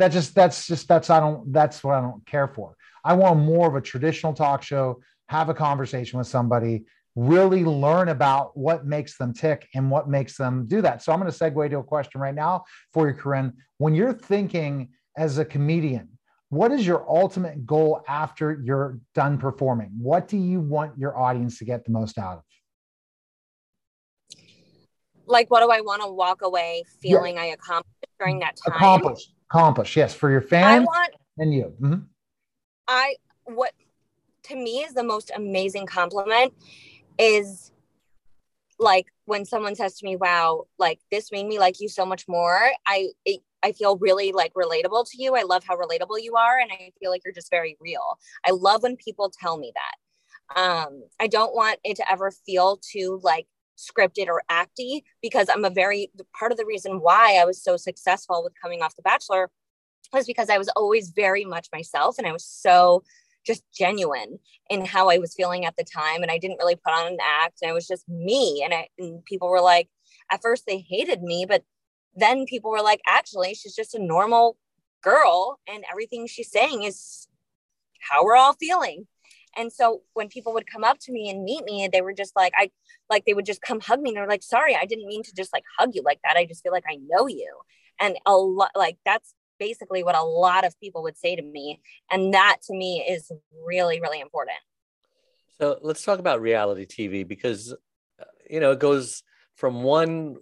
That 0.00 0.12
just 0.12 0.34
that's 0.34 0.66
just 0.66 0.88
that's 0.88 1.10
I 1.10 1.20
don't 1.20 1.52
that's 1.52 1.84
what 1.84 1.94
I 1.94 2.00
don't 2.00 2.24
care 2.24 2.48
for. 2.48 2.74
I 3.04 3.12
want 3.12 3.38
more 3.38 3.68
of 3.68 3.74
a 3.74 3.82
traditional 3.82 4.32
talk 4.32 4.62
show, 4.62 5.02
have 5.28 5.50
a 5.50 5.54
conversation 5.54 6.18
with 6.18 6.26
somebody, 6.26 6.84
really 7.16 7.64
learn 7.64 8.08
about 8.08 8.56
what 8.56 8.86
makes 8.86 9.18
them 9.18 9.34
tick 9.34 9.68
and 9.74 9.90
what 9.90 10.08
makes 10.08 10.38
them 10.38 10.66
do 10.66 10.80
that. 10.80 11.02
So 11.02 11.12
I'm 11.12 11.20
going 11.20 11.30
to 11.30 11.38
segue 11.38 11.68
to 11.68 11.78
a 11.78 11.84
question 11.84 12.18
right 12.18 12.34
now 12.34 12.64
for 12.94 13.08
you, 13.08 13.14
Corinne. 13.14 13.52
When 13.76 13.94
you're 13.94 14.14
thinking 14.14 14.88
as 15.18 15.36
a 15.36 15.44
comedian, 15.44 16.08
what 16.48 16.72
is 16.72 16.86
your 16.86 17.06
ultimate 17.06 17.66
goal 17.66 18.02
after 18.08 18.58
you're 18.64 19.00
done 19.14 19.36
performing? 19.36 19.90
What 19.98 20.28
do 20.28 20.38
you 20.38 20.60
want 20.60 20.98
your 20.98 21.14
audience 21.18 21.58
to 21.58 21.66
get 21.66 21.84
the 21.84 21.92
most 21.92 22.16
out 22.16 22.38
of? 22.38 22.42
like 25.26 25.48
what 25.48 25.60
do 25.60 25.70
i 25.70 25.80
want 25.80 26.02
to 26.02 26.08
walk 26.10 26.42
away 26.42 26.82
feeling 27.00 27.38
i 27.38 27.46
accomplished 27.46 27.94
during 28.18 28.40
that 28.40 28.56
time 28.56 28.74
Accomplish, 28.74 29.30
accomplish. 29.50 29.96
Yes, 29.96 30.14
for 30.14 30.30
your 30.30 30.40
i 30.40 30.44
fans 30.44 30.86
want 30.86 31.14
and 31.38 31.52
you. 31.52 31.74
Mhm. 31.80 32.06
I 32.86 33.16
what 33.44 33.72
to 34.44 34.56
me 34.56 34.82
is 34.82 34.94
the 34.94 35.02
most 35.02 35.30
amazing 35.34 35.86
compliment 35.86 36.52
is 37.18 37.72
like 38.78 39.06
when 39.26 39.44
someone 39.44 39.74
says 39.74 39.98
to 39.98 40.06
me, 40.06 40.16
"Wow, 40.16 40.66
like 40.78 41.00
this 41.10 41.30
made 41.30 41.46
me 41.46 41.58
like 41.58 41.80
you 41.80 41.88
so 41.88 42.06
much 42.06 42.26
more." 42.28 42.70
I 42.86 43.10
it, 43.24 43.42
I 43.62 43.72
feel 43.72 43.96
really 43.98 44.32
like 44.32 44.54
relatable 44.54 45.08
to 45.10 45.22
you. 45.22 45.36
I 45.36 45.42
love 45.42 45.64
how 45.64 45.76
relatable 45.76 46.22
you 46.22 46.36
are, 46.36 46.58
and 46.58 46.72
I 46.72 46.92
feel 46.98 47.10
like 47.10 47.22
you're 47.24 47.34
just 47.34 47.50
very 47.50 47.76
real. 47.80 48.18
I 48.44 48.50
love 48.52 48.82
when 48.82 48.96
people 48.96 49.30
tell 49.30 49.58
me 49.58 49.72
that. 49.74 49.96
Um, 50.56 51.04
I 51.20 51.26
don't 51.28 51.54
want 51.54 51.78
it 51.84 51.96
to 51.96 52.10
ever 52.10 52.30
feel 52.30 52.78
too 52.78 53.20
like 53.22 53.46
scripted 53.80 54.28
or 54.28 54.42
acty 54.50 55.02
because 55.22 55.48
I'm 55.48 55.64
a 55.64 55.70
very 55.70 56.10
part 56.38 56.52
of 56.52 56.58
the 56.58 56.66
reason 56.66 57.00
why 57.00 57.38
I 57.40 57.44
was 57.44 57.62
so 57.62 57.76
successful 57.76 58.42
with 58.42 58.52
coming 58.60 58.82
off 58.82 58.96
The 58.96 59.02
Bachelor 59.02 59.50
was 60.12 60.26
because 60.26 60.50
I 60.50 60.58
was 60.58 60.68
always 60.70 61.10
very 61.10 61.44
much 61.44 61.68
myself 61.72 62.18
and 62.18 62.26
I 62.26 62.32
was 62.32 62.44
so 62.44 63.02
just 63.46 63.62
genuine 63.72 64.38
in 64.68 64.84
how 64.84 65.08
I 65.08 65.18
was 65.18 65.34
feeling 65.34 65.64
at 65.64 65.76
the 65.76 65.84
time. 65.84 66.22
And 66.22 66.30
I 66.30 66.38
didn't 66.38 66.58
really 66.58 66.76
put 66.76 66.92
on 66.92 67.06
an 67.12 67.18
act 67.22 67.58
and 67.62 67.70
I 67.70 67.74
was 67.74 67.86
just 67.86 68.08
me. 68.08 68.62
And, 68.64 68.74
I, 68.74 68.88
and 68.98 69.24
people 69.24 69.48
were 69.48 69.60
like, 69.60 69.88
at 70.30 70.42
first 70.42 70.66
they 70.66 70.78
hated 70.78 71.22
me, 71.22 71.46
but 71.48 71.62
then 72.14 72.44
people 72.46 72.70
were 72.70 72.82
like, 72.82 73.00
actually, 73.08 73.54
she's 73.54 73.74
just 73.74 73.94
a 73.94 74.02
normal 74.02 74.56
girl 75.02 75.58
and 75.66 75.84
everything 75.90 76.26
she's 76.26 76.50
saying 76.50 76.82
is 76.82 77.28
how 78.00 78.24
we're 78.24 78.36
all 78.36 78.54
feeling. 78.54 79.06
And 79.56 79.72
so 79.72 80.02
when 80.14 80.28
people 80.28 80.52
would 80.54 80.66
come 80.66 80.84
up 80.84 80.98
to 81.00 81.12
me 81.12 81.28
and 81.30 81.44
meet 81.44 81.64
me, 81.64 81.88
they 81.92 82.02
were 82.02 82.12
just 82.12 82.36
like, 82.36 82.52
I 82.56 82.70
like 83.08 83.24
they 83.24 83.34
would 83.34 83.46
just 83.46 83.62
come 83.62 83.80
hug 83.80 84.00
me 84.00 84.10
and 84.10 84.16
they're 84.16 84.28
like, 84.28 84.42
sorry, 84.42 84.76
I 84.76 84.84
didn't 84.84 85.06
mean 85.06 85.22
to 85.24 85.34
just 85.34 85.52
like 85.52 85.64
hug 85.78 85.94
you 85.94 86.02
like 86.02 86.20
that. 86.24 86.36
I 86.36 86.44
just 86.44 86.62
feel 86.62 86.72
like 86.72 86.84
I 86.88 86.98
know 87.08 87.26
you. 87.26 87.52
And 88.00 88.16
a 88.26 88.34
lot 88.34 88.70
like 88.74 88.98
that's 89.04 89.34
basically 89.58 90.02
what 90.02 90.16
a 90.16 90.22
lot 90.22 90.64
of 90.64 90.78
people 90.80 91.02
would 91.02 91.18
say 91.18 91.36
to 91.36 91.42
me. 91.42 91.80
And 92.10 92.34
that 92.34 92.58
to 92.64 92.74
me 92.74 93.04
is 93.08 93.30
really, 93.64 94.00
really 94.00 94.20
important. 94.20 94.58
So 95.60 95.78
let's 95.82 96.02
talk 96.02 96.18
about 96.18 96.40
reality 96.40 96.86
TV 96.86 97.26
because, 97.26 97.74
uh, 98.18 98.24
you 98.48 98.60
know, 98.60 98.72
it 98.72 98.78
goes 98.78 99.22
from 99.56 99.82
one 99.82 100.36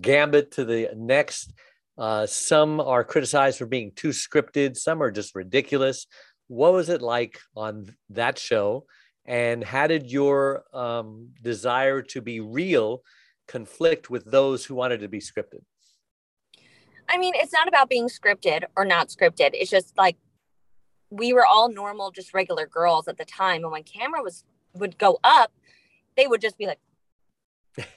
gambit 0.00 0.52
to 0.52 0.64
the 0.64 0.90
next. 0.94 1.52
Uh, 1.98 2.26
some 2.26 2.80
are 2.80 3.04
criticized 3.04 3.58
for 3.58 3.66
being 3.66 3.92
too 3.94 4.10
scripted, 4.10 4.76
some 4.76 5.02
are 5.02 5.10
just 5.10 5.34
ridiculous. 5.34 6.06
What 6.52 6.74
was 6.74 6.90
it 6.90 7.00
like 7.00 7.40
on 7.56 7.96
that 8.10 8.38
show? 8.38 8.84
And 9.24 9.64
how 9.64 9.86
did 9.86 10.10
your 10.10 10.64
um, 10.74 11.30
desire 11.42 12.02
to 12.02 12.20
be 12.20 12.40
real 12.40 13.02
conflict 13.48 14.10
with 14.10 14.30
those 14.30 14.66
who 14.66 14.74
wanted 14.74 15.00
to 15.00 15.08
be 15.08 15.18
scripted? 15.18 15.62
I 17.08 17.16
mean, 17.16 17.32
it's 17.36 17.54
not 17.54 17.68
about 17.68 17.88
being 17.88 18.06
scripted 18.06 18.64
or 18.76 18.84
not 18.84 19.08
scripted. 19.08 19.52
It's 19.54 19.70
just 19.70 19.96
like 19.96 20.18
we 21.08 21.32
were 21.32 21.46
all 21.46 21.70
normal, 21.70 22.10
just 22.10 22.34
regular 22.34 22.66
girls 22.66 23.08
at 23.08 23.16
the 23.16 23.24
time. 23.24 23.62
And 23.62 23.72
when 23.72 23.84
camera 23.84 24.22
was 24.22 24.44
would 24.74 24.98
go 24.98 25.20
up, 25.24 25.52
they 26.18 26.26
would 26.26 26.42
just 26.42 26.58
be 26.58 26.66
like, 26.66 26.80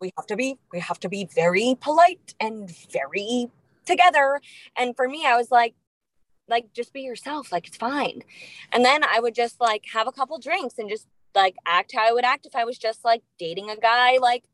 we 0.00 0.12
have 0.16 0.26
to 0.26 0.34
be, 0.34 0.58
we 0.72 0.80
have 0.80 0.98
to 0.98 1.08
be 1.08 1.28
very 1.32 1.76
polite 1.80 2.34
and 2.40 2.68
very 2.90 3.52
together. 3.86 4.40
And 4.76 4.96
for 4.96 5.08
me, 5.08 5.24
I 5.24 5.36
was 5.36 5.52
like, 5.52 5.74
like 6.48 6.72
just 6.72 6.92
be 6.92 7.02
yourself, 7.02 7.52
like 7.52 7.66
it's 7.66 7.76
fine. 7.76 8.22
And 8.72 8.84
then 8.84 9.02
I 9.04 9.20
would 9.20 9.34
just 9.34 9.60
like 9.60 9.84
have 9.92 10.06
a 10.06 10.12
couple 10.12 10.38
drinks 10.38 10.78
and 10.78 10.88
just 10.88 11.06
like 11.34 11.56
act 11.66 11.92
how 11.94 12.08
I 12.08 12.12
would 12.12 12.24
act 12.24 12.46
if 12.46 12.56
I 12.56 12.64
was 12.64 12.78
just 12.78 13.04
like 13.04 13.22
dating 13.38 13.70
a 13.70 13.76
guy 13.76 14.18
like 14.18 14.44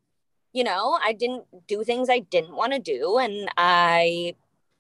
you 0.55 0.63
know, 0.65 0.99
I 1.05 1.13
didn't 1.13 1.45
do 1.67 1.85
things 1.85 2.09
I 2.09 2.21
didn't 2.21 2.55
want 2.55 2.73
to 2.73 2.79
do. 2.79 3.19
And 3.19 3.51
I 3.59 4.37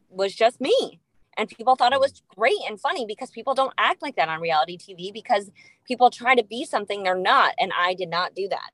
was 0.08 0.34
just 0.34 0.60
me. 0.60 1.00
And 1.36 1.48
people 1.48 1.74
thought 1.74 1.92
it 1.92 1.98
was 2.00 2.22
great 2.36 2.60
and 2.68 2.80
funny 2.80 3.04
because 3.04 3.32
people 3.32 3.54
don't 3.54 3.74
act 3.76 4.00
like 4.00 4.14
that 4.14 4.28
on 4.28 4.40
reality 4.40 4.78
TV 4.78 5.12
because 5.12 5.50
people 5.84 6.08
try 6.10 6.36
to 6.36 6.44
be 6.44 6.64
something 6.64 7.02
they're 7.02 7.16
not. 7.18 7.54
And 7.58 7.72
I 7.76 7.94
did 7.94 8.08
not 8.08 8.36
do 8.36 8.48
that. 8.48 8.70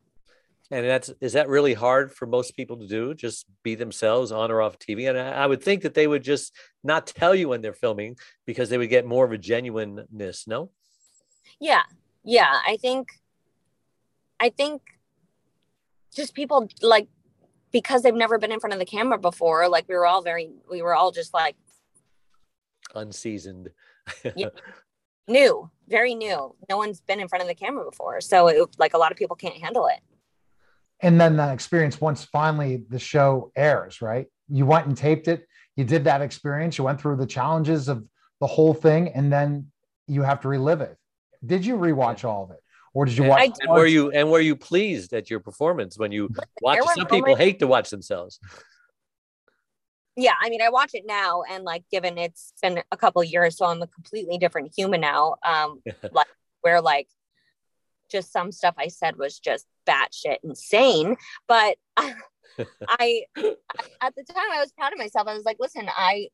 And 0.72 0.86
that's 0.86 1.10
is 1.20 1.32
that 1.32 1.48
really 1.48 1.74
hard 1.74 2.12
for 2.12 2.26
most 2.26 2.56
people 2.56 2.78
to 2.78 2.86
do? 2.86 3.12
Just 3.12 3.46
be 3.64 3.74
themselves 3.74 4.30
on 4.30 4.50
or 4.50 4.62
off 4.62 4.78
TV. 4.78 5.08
And 5.08 5.18
I, 5.18 5.30
I 5.30 5.46
would 5.46 5.62
think 5.62 5.82
that 5.82 5.94
they 5.94 6.06
would 6.06 6.22
just 6.22 6.54
not 6.84 7.08
tell 7.08 7.34
you 7.34 7.48
when 7.48 7.60
they're 7.60 7.72
filming 7.72 8.16
because 8.46 8.68
they 8.68 8.78
would 8.78 8.90
get 8.90 9.04
more 9.04 9.24
of 9.24 9.32
a 9.32 9.38
genuineness. 9.38 10.46
No. 10.46 10.70
Yeah, 11.60 11.82
yeah. 12.24 12.60
I 12.66 12.76
think. 12.76 13.08
I 14.42 14.48
think 14.48 14.80
just 16.14 16.34
people 16.34 16.68
like 16.80 17.08
because 17.72 18.02
they've 18.02 18.14
never 18.14 18.38
been 18.38 18.52
in 18.52 18.60
front 18.60 18.72
of 18.72 18.78
the 18.78 18.86
camera 18.86 19.18
before 19.18 19.68
like 19.68 19.88
we 19.88 19.94
were 19.94 20.06
all 20.06 20.22
very 20.22 20.50
we 20.70 20.82
were 20.82 20.94
all 20.94 21.10
just 21.10 21.32
like 21.32 21.56
unseasoned 22.94 23.70
yeah, 24.34 24.48
new 25.28 25.70
very 25.88 26.14
new 26.14 26.54
no 26.68 26.76
one's 26.76 27.00
been 27.00 27.20
in 27.20 27.28
front 27.28 27.42
of 27.42 27.48
the 27.48 27.54
camera 27.54 27.84
before 27.84 28.20
so 28.20 28.48
it, 28.48 28.68
like 28.78 28.94
a 28.94 28.98
lot 28.98 29.12
of 29.12 29.18
people 29.18 29.36
can't 29.36 29.56
handle 29.56 29.86
it 29.86 30.00
and 31.02 31.20
then 31.20 31.36
that 31.36 31.52
experience 31.52 32.00
once 32.00 32.24
finally 32.24 32.84
the 32.88 32.98
show 32.98 33.50
airs 33.56 34.02
right 34.02 34.26
you 34.48 34.66
went 34.66 34.86
and 34.86 34.96
taped 34.96 35.28
it 35.28 35.46
you 35.76 35.84
did 35.84 36.04
that 36.04 36.20
experience 36.20 36.78
you 36.78 36.84
went 36.84 37.00
through 37.00 37.16
the 37.16 37.26
challenges 37.26 37.88
of 37.88 38.04
the 38.40 38.46
whole 38.46 38.74
thing 38.74 39.08
and 39.08 39.32
then 39.32 39.66
you 40.06 40.22
have 40.22 40.40
to 40.40 40.48
relive 40.48 40.80
it 40.80 40.96
did 41.44 41.64
you 41.64 41.76
rewatch 41.76 42.24
all 42.24 42.44
of 42.44 42.50
it 42.50 42.62
or 42.92 43.04
did 43.04 43.16
you 43.16 43.24
watch? 43.24 43.42
And, 43.42 43.54
and 43.60 43.70
were 43.72 43.86
you 43.86 44.10
and 44.10 44.30
were 44.30 44.40
you 44.40 44.56
pleased 44.56 45.12
at 45.12 45.30
your 45.30 45.40
performance 45.40 45.98
when 45.98 46.12
you 46.12 46.30
watch? 46.60 46.80
Some 46.94 47.06
people 47.06 47.36
hate 47.36 47.60
to 47.60 47.66
watch 47.66 47.90
themselves. 47.90 48.40
Yeah, 50.16 50.32
I 50.40 50.50
mean, 50.50 50.60
I 50.60 50.70
watch 50.70 50.90
it 50.94 51.04
now, 51.06 51.44
and 51.48 51.64
like, 51.64 51.84
given 51.90 52.18
it's 52.18 52.52
been 52.60 52.82
a 52.90 52.96
couple 52.96 53.22
years, 53.22 53.56
so 53.56 53.66
I'm 53.66 53.80
a 53.80 53.86
completely 53.86 54.38
different 54.38 54.72
human 54.76 55.00
now. 55.00 55.36
Um, 55.44 55.80
like 56.12 56.26
where 56.62 56.80
like 56.80 57.08
just 58.10 58.32
some 58.32 58.52
stuff 58.52 58.74
I 58.78 58.88
said 58.88 59.16
was 59.16 59.38
just 59.38 59.66
batshit 59.88 60.38
insane, 60.42 61.16
but 61.48 61.76
I, 61.96 62.12
I 62.86 63.24
at 64.00 64.14
the 64.16 64.24
time 64.24 64.50
I 64.52 64.60
was 64.60 64.72
proud 64.72 64.92
of 64.92 64.98
myself. 64.98 65.28
I 65.28 65.34
was 65.34 65.44
like, 65.44 65.58
listen, 65.60 65.88
I 65.88 66.28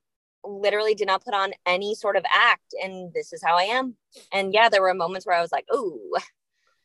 literally 0.44 0.94
did 0.94 1.06
not 1.06 1.24
put 1.24 1.34
on 1.34 1.52
any 1.66 1.94
sort 1.94 2.16
of 2.16 2.24
act 2.32 2.74
and 2.82 3.12
this 3.12 3.32
is 3.32 3.42
how 3.44 3.56
I 3.56 3.64
am. 3.64 3.96
And 4.32 4.54
yeah, 4.54 4.68
there 4.68 4.82
were 4.82 4.94
moments 4.94 5.26
where 5.26 5.36
I 5.36 5.42
was 5.42 5.52
like, 5.52 5.66
oh, 5.70 6.18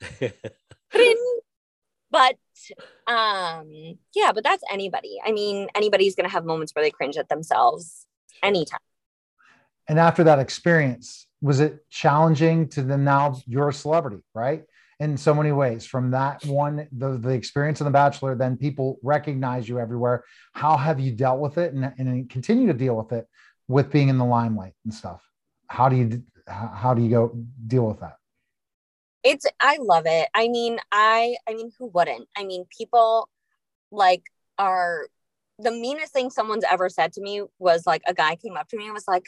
but 2.12 2.36
um 3.08 3.72
yeah 4.16 4.32
but 4.34 4.44
that's 4.44 4.64
anybody. 4.72 5.20
I 5.24 5.32
mean 5.32 5.68
anybody's 5.76 6.16
gonna 6.16 6.30
have 6.30 6.46
moments 6.46 6.74
where 6.74 6.84
they 6.84 6.92
cringe 6.92 7.18
at 7.18 7.30
themselves 7.30 8.06
anytime. 8.44 8.80
And 9.88 10.00
after 10.00 10.24
that 10.24 10.40
experience 10.40 11.28
was 11.42 11.60
it 11.60 11.88
challenging 11.90 12.68
to 12.70 12.82
then 12.82 13.04
now 13.04 13.40
you're 13.46 13.70
a 13.70 13.74
celebrity 13.74 14.24
right 14.34 14.64
in 15.02 15.18
so 15.18 15.34
many 15.34 15.52
ways 15.52 15.84
from 15.84 16.12
that 16.12 16.46
one 16.46 16.88
the, 16.92 17.18
the 17.18 17.30
experience 17.30 17.82
of 17.82 17.86
the 17.86 17.92
bachelor 17.92 18.36
then 18.36 18.56
people 18.56 19.00
recognize 19.02 19.68
you 19.68 19.80
everywhere. 19.80 20.24
How 20.54 20.78
have 20.78 21.00
you 21.00 21.12
dealt 21.12 21.40
with 21.40 21.58
it 21.58 21.74
and, 21.74 21.92
and 21.98 22.30
continue 22.30 22.68
to 22.68 22.74
deal 22.74 22.96
with 22.96 23.12
it 23.12 23.28
with 23.68 23.92
being 23.92 24.10
in 24.10 24.20
the 24.20 24.26
limelight 24.26 24.74
and 24.86 24.94
stuff? 24.94 25.22
How 25.68 25.90
do 25.90 25.96
you 25.96 26.24
how 26.48 26.94
do 26.94 27.02
you 27.02 27.10
go 27.10 27.36
deal 27.66 27.88
with 27.88 28.00
that? 28.02 28.18
It's 29.24 29.48
i 29.60 29.78
love 29.82 30.06
it. 30.06 30.30
I 30.36 30.48
mean 30.48 30.78
i 30.92 31.36
i 31.50 31.56
mean 31.56 31.72
who 31.80 31.88
wouldn't? 31.88 32.28
I 32.38 32.44
mean 32.44 32.66
people 32.78 33.28
like 33.92 34.22
are 34.60 35.08
the 35.58 35.72
meanest 35.72 36.14
thing 36.14 36.30
someone's 36.30 36.66
ever 36.70 36.90
said 36.90 37.12
to 37.14 37.22
me 37.22 37.42
was 37.58 37.88
like 37.88 38.04
a 38.06 38.14
guy 38.14 38.36
came 38.36 38.56
up 38.56 38.68
to 38.70 38.78
me 38.78 38.86
and 38.86 38.94
was 38.94 39.08
like 39.08 39.26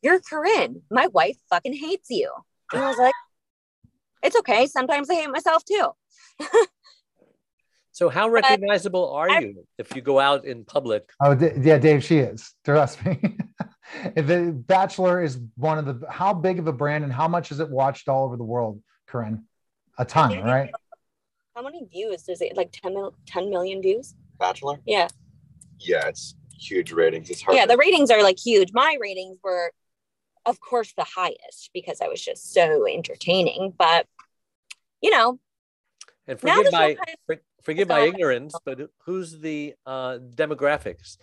you're 0.00 0.20
corinne. 0.20 0.82
My 0.92 1.08
wife 1.08 1.38
fucking 1.50 1.74
hates 1.74 2.08
you. 2.08 2.30
And 2.72 2.84
i 2.84 2.88
was 2.88 2.98
like 2.98 3.14
it's 4.22 4.36
okay 4.36 4.66
sometimes 4.66 5.08
i 5.10 5.14
hate 5.14 5.30
myself 5.30 5.64
too 5.64 5.88
so 7.92 8.08
how 8.08 8.28
recognizable 8.28 9.12
are 9.12 9.30
I, 9.30 9.40
you 9.40 9.66
if 9.78 9.94
you 9.96 10.02
go 10.02 10.20
out 10.20 10.44
in 10.44 10.64
public 10.64 11.10
oh 11.22 11.34
d- 11.34 11.50
yeah 11.60 11.78
dave 11.78 12.04
she 12.04 12.18
is 12.18 12.54
trust 12.64 13.04
me 13.04 13.18
the 14.16 14.52
bachelor 14.66 15.22
is 15.22 15.38
one 15.56 15.78
of 15.78 15.86
the 15.86 16.06
how 16.10 16.32
big 16.32 16.58
of 16.58 16.66
a 16.66 16.72
brand 16.72 17.04
and 17.04 17.12
how 17.12 17.26
much 17.26 17.50
is 17.50 17.60
it 17.60 17.68
watched 17.68 18.08
all 18.08 18.24
over 18.24 18.36
the 18.36 18.44
world 18.44 18.80
Corinne? 19.08 19.44
A 19.98 20.04
ton, 20.04 20.38
right? 20.38 20.70
How 21.56 21.62
many 21.62 21.84
views 21.90 22.22
does 22.22 22.40
it? 22.40 22.56
Like 22.56 22.70
10, 22.70 22.96
10 23.26 23.50
million 23.50 23.82
views? 23.82 24.14
Bachelor? 24.38 24.78
Yeah. 24.86 25.08
Yeah, 25.80 26.06
it's 26.06 26.36
huge 26.56 26.92
ratings. 26.92 27.30
It's 27.30 27.42
hard. 27.42 27.56
Yeah, 27.56 27.66
the 27.66 27.76
ratings 27.76 28.10
are 28.10 28.22
like 28.22 28.38
huge. 28.38 28.70
My 28.72 28.96
ratings 29.00 29.38
were, 29.42 29.72
of 30.46 30.60
course, 30.60 30.92
the 30.96 31.04
highest 31.04 31.70
because 31.72 32.00
I 32.00 32.08
was 32.08 32.22
just 32.24 32.52
so 32.52 32.86
entertaining. 32.86 33.72
But, 33.76 34.06
you 35.00 35.10
know. 35.10 35.38
And 36.26 36.40
forgive 36.40 36.72
my, 36.72 36.96
for, 37.26 37.36
forgive 37.62 37.88
my 37.88 38.00
ignorance, 38.00 38.54
but 38.64 38.90
who's 39.04 39.38
the 39.38 39.74
uh, 39.86 40.18
demographics? 40.18 41.16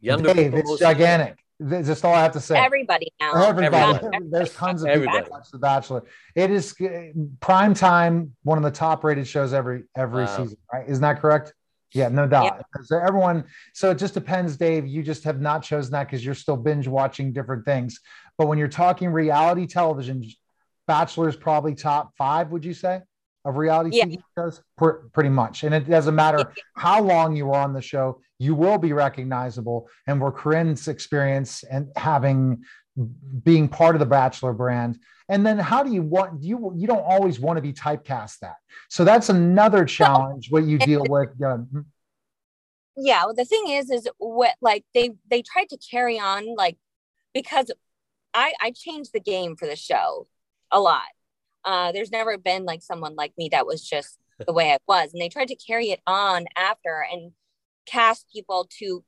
Younger 0.00 0.34
Dave, 0.34 0.54
it's 0.54 0.78
gigantic. 0.78 1.38
That's 1.60 1.86
just 1.86 2.04
all 2.04 2.14
I 2.14 2.22
have 2.22 2.32
to 2.32 2.40
say. 2.40 2.58
Everybody 2.58 3.12
now. 3.20 3.32
Everybody. 3.44 3.76
Everybody. 3.76 4.26
There's 4.30 4.52
tons 4.54 4.82
of 4.82 4.88
Everybody. 4.88 5.18
people 5.18 5.38
watch 5.38 5.50
The 5.50 5.58
Bachelor. 5.58 6.02
It 6.34 6.50
is 6.50 6.74
uh, 6.80 7.12
prime 7.40 7.74
time, 7.74 8.34
one 8.42 8.58
of 8.58 8.64
the 8.64 8.70
top 8.70 9.04
rated 9.04 9.26
shows 9.26 9.52
every 9.52 9.84
every 9.96 10.24
wow. 10.24 10.36
season, 10.36 10.58
right? 10.72 10.88
Isn't 10.88 11.02
that 11.02 11.20
correct? 11.20 11.54
Yeah, 11.94 12.08
no 12.08 12.26
doubt. 12.26 12.44
Yeah. 12.44 12.82
So 12.82 12.98
everyone, 12.98 13.44
so 13.72 13.90
it 13.90 13.98
just 13.98 14.14
depends, 14.14 14.56
Dave. 14.56 14.86
You 14.86 15.02
just 15.02 15.24
have 15.24 15.40
not 15.40 15.62
chosen 15.62 15.92
that 15.92 16.08
because 16.08 16.24
you're 16.24 16.34
still 16.34 16.56
binge 16.56 16.88
watching 16.88 17.32
different 17.32 17.64
things. 17.64 18.00
But 18.36 18.48
when 18.48 18.58
you're 18.58 18.68
talking 18.68 19.10
reality 19.10 19.66
television, 19.66 20.24
Bachelor 20.86 21.28
is 21.28 21.36
probably 21.36 21.74
top 21.74 22.16
five, 22.16 22.50
would 22.50 22.64
you 22.64 22.74
say? 22.74 23.00
of 23.44 23.56
reality 23.56 23.96
yeah. 23.96 24.04
TV 24.04 24.18
shows? 24.36 24.62
pretty 25.12 25.28
much. 25.28 25.64
And 25.64 25.74
it 25.74 25.88
doesn't 25.88 26.14
matter 26.14 26.52
how 26.74 27.02
long 27.02 27.36
you 27.36 27.52
are 27.52 27.62
on 27.62 27.72
the 27.72 27.82
show, 27.82 28.20
you 28.38 28.54
will 28.54 28.78
be 28.78 28.92
recognizable. 28.92 29.88
And 30.06 30.20
we're 30.20 30.32
Corinne's 30.32 30.88
experience 30.88 31.62
and 31.64 31.90
having 31.96 32.62
being 33.42 33.68
part 33.68 33.94
of 33.94 34.00
the 34.00 34.06
Bachelor 34.06 34.52
brand. 34.52 34.98
And 35.28 35.44
then 35.44 35.58
how 35.58 35.82
do 35.82 35.92
you 35.92 36.02
want 36.02 36.42
you 36.42 36.72
you 36.76 36.86
don't 36.86 37.04
always 37.04 37.40
want 37.40 37.56
to 37.56 37.62
be 37.62 37.72
typecast 37.72 38.40
that. 38.40 38.56
So 38.88 39.04
that's 39.04 39.30
another 39.30 39.84
challenge 39.84 40.50
what 40.50 40.64
you 40.64 40.78
deal 40.78 41.02
with. 41.08 41.30
Hmm? 41.38 41.80
yeah, 42.96 43.24
well, 43.24 43.34
the 43.34 43.44
thing 43.44 43.68
is, 43.68 43.90
is 43.90 44.08
what 44.18 44.54
like 44.60 44.84
they 44.94 45.10
they 45.30 45.42
tried 45.42 45.70
to 45.70 45.78
carry 45.78 46.18
on 46.18 46.54
like 46.56 46.76
because 47.32 47.70
I 48.34 48.52
I 48.60 48.72
changed 48.72 49.12
the 49.12 49.20
game 49.20 49.56
for 49.56 49.66
the 49.66 49.76
show 49.76 50.28
a 50.70 50.80
lot. 50.80 51.02
Uh, 51.64 51.92
there's 51.92 52.12
never 52.12 52.36
been 52.36 52.64
like 52.64 52.82
someone 52.82 53.14
like 53.14 53.32
me 53.38 53.48
that 53.50 53.66
was 53.66 53.82
just 53.82 54.18
the 54.46 54.52
way 54.52 54.70
it 54.72 54.82
was, 54.86 55.12
and 55.12 55.22
they 55.22 55.30
tried 55.30 55.48
to 55.48 55.56
carry 55.56 55.90
it 55.90 56.00
on 56.06 56.44
after 56.56 57.04
and 57.10 57.32
cast 57.86 58.26
people 58.30 58.68
to 58.78 59.02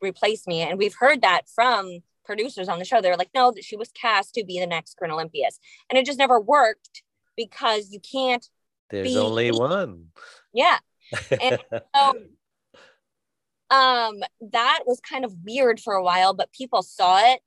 replace 0.00 0.46
me. 0.46 0.60
And 0.62 0.78
we've 0.78 0.94
heard 0.98 1.22
that 1.22 1.42
from 1.52 2.00
producers 2.30 2.68
on 2.68 2.78
the 2.78 2.84
show. 2.84 3.00
They're 3.00 3.16
like, 3.16 3.30
no, 3.34 3.50
that 3.50 3.64
she 3.64 3.76
was 3.76 3.90
cast 3.90 4.34
to 4.34 4.44
be 4.44 4.60
the 4.60 4.66
next 4.66 4.96
Corinne 4.96 5.10
Olympios. 5.12 5.58
and 5.88 5.98
it 5.98 6.06
just 6.06 6.18
never 6.18 6.38
worked 6.38 7.02
because 7.36 7.90
you 7.90 7.98
can't. 7.98 8.46
There's 8.88 9.08
be- 9.08 9.18
only 9.18 9.50
one. 9.50 10.06
Yeah. 10.52 10.78
And 11.40 11.58
so 11.96 12.12
um 13.70 14.20
that 14.40 14.80
was 14.84 15.00
kind 15.00 15.24
of 15.24 15.32
weird 15.44 15.78
for 15.78 15.94
a 15.94 16.02
while 16.02 16.34
but 16.34 16.52
people 16.52 16.82
saw 16.82 17.20
it 17.32 17.40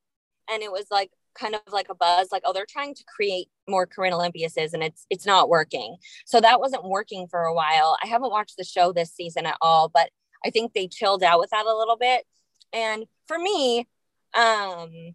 and 0.50 0.62
it 0.62 0.72
was 0.72 0.86
like 0.90 1.10
kind 1.34 1.54
of 1.54 1.60
like 1.70 1.88
a 1.90 1.94
buzz 1.94 2.28
like 2.32 2.42
oh 2.46 2.52
they're 2.54 2.64
trying 2.66 2.94
to 2.94 3.04
create 3.04 3.48
more 3.68 3.86
Corinne 3.86 4.14
Olympioses 4.14 4.72
and 4.72 4.82
it's 4.82 5.06
it's 5.10 5.26
not 5.26 5.50
working 5.50 5.96
so 6.24 6.40
that 6.40 6.60
wasn't 6.60 6.84
working 6.84 7.26
for 7.28 7.40
a 7.40 7.54
while 7.54 7.98
I 8.02 8.06
haven't 8.06 8.30
watched 8.30 8.56
the 8.56 8.64
show 8.64 8.90
this 8.90 9.12
season 9.12 9.44
at 9.44 9.58
all 9.60 9.90
but 9.92 10.08
I 10.44 10.48
think 10.48 10.72
they 10.72 10.88
chilled 10.88 11.22
out 11.22 11.40
with 11.40 11.50
that 11.50 11.66
a 11.66 11.76
little 11.76 11.98
bit 11.98 12.24
and 12.72 13.04
for 13.26 13.38
me 13.38 13.86
um 14.34 15.14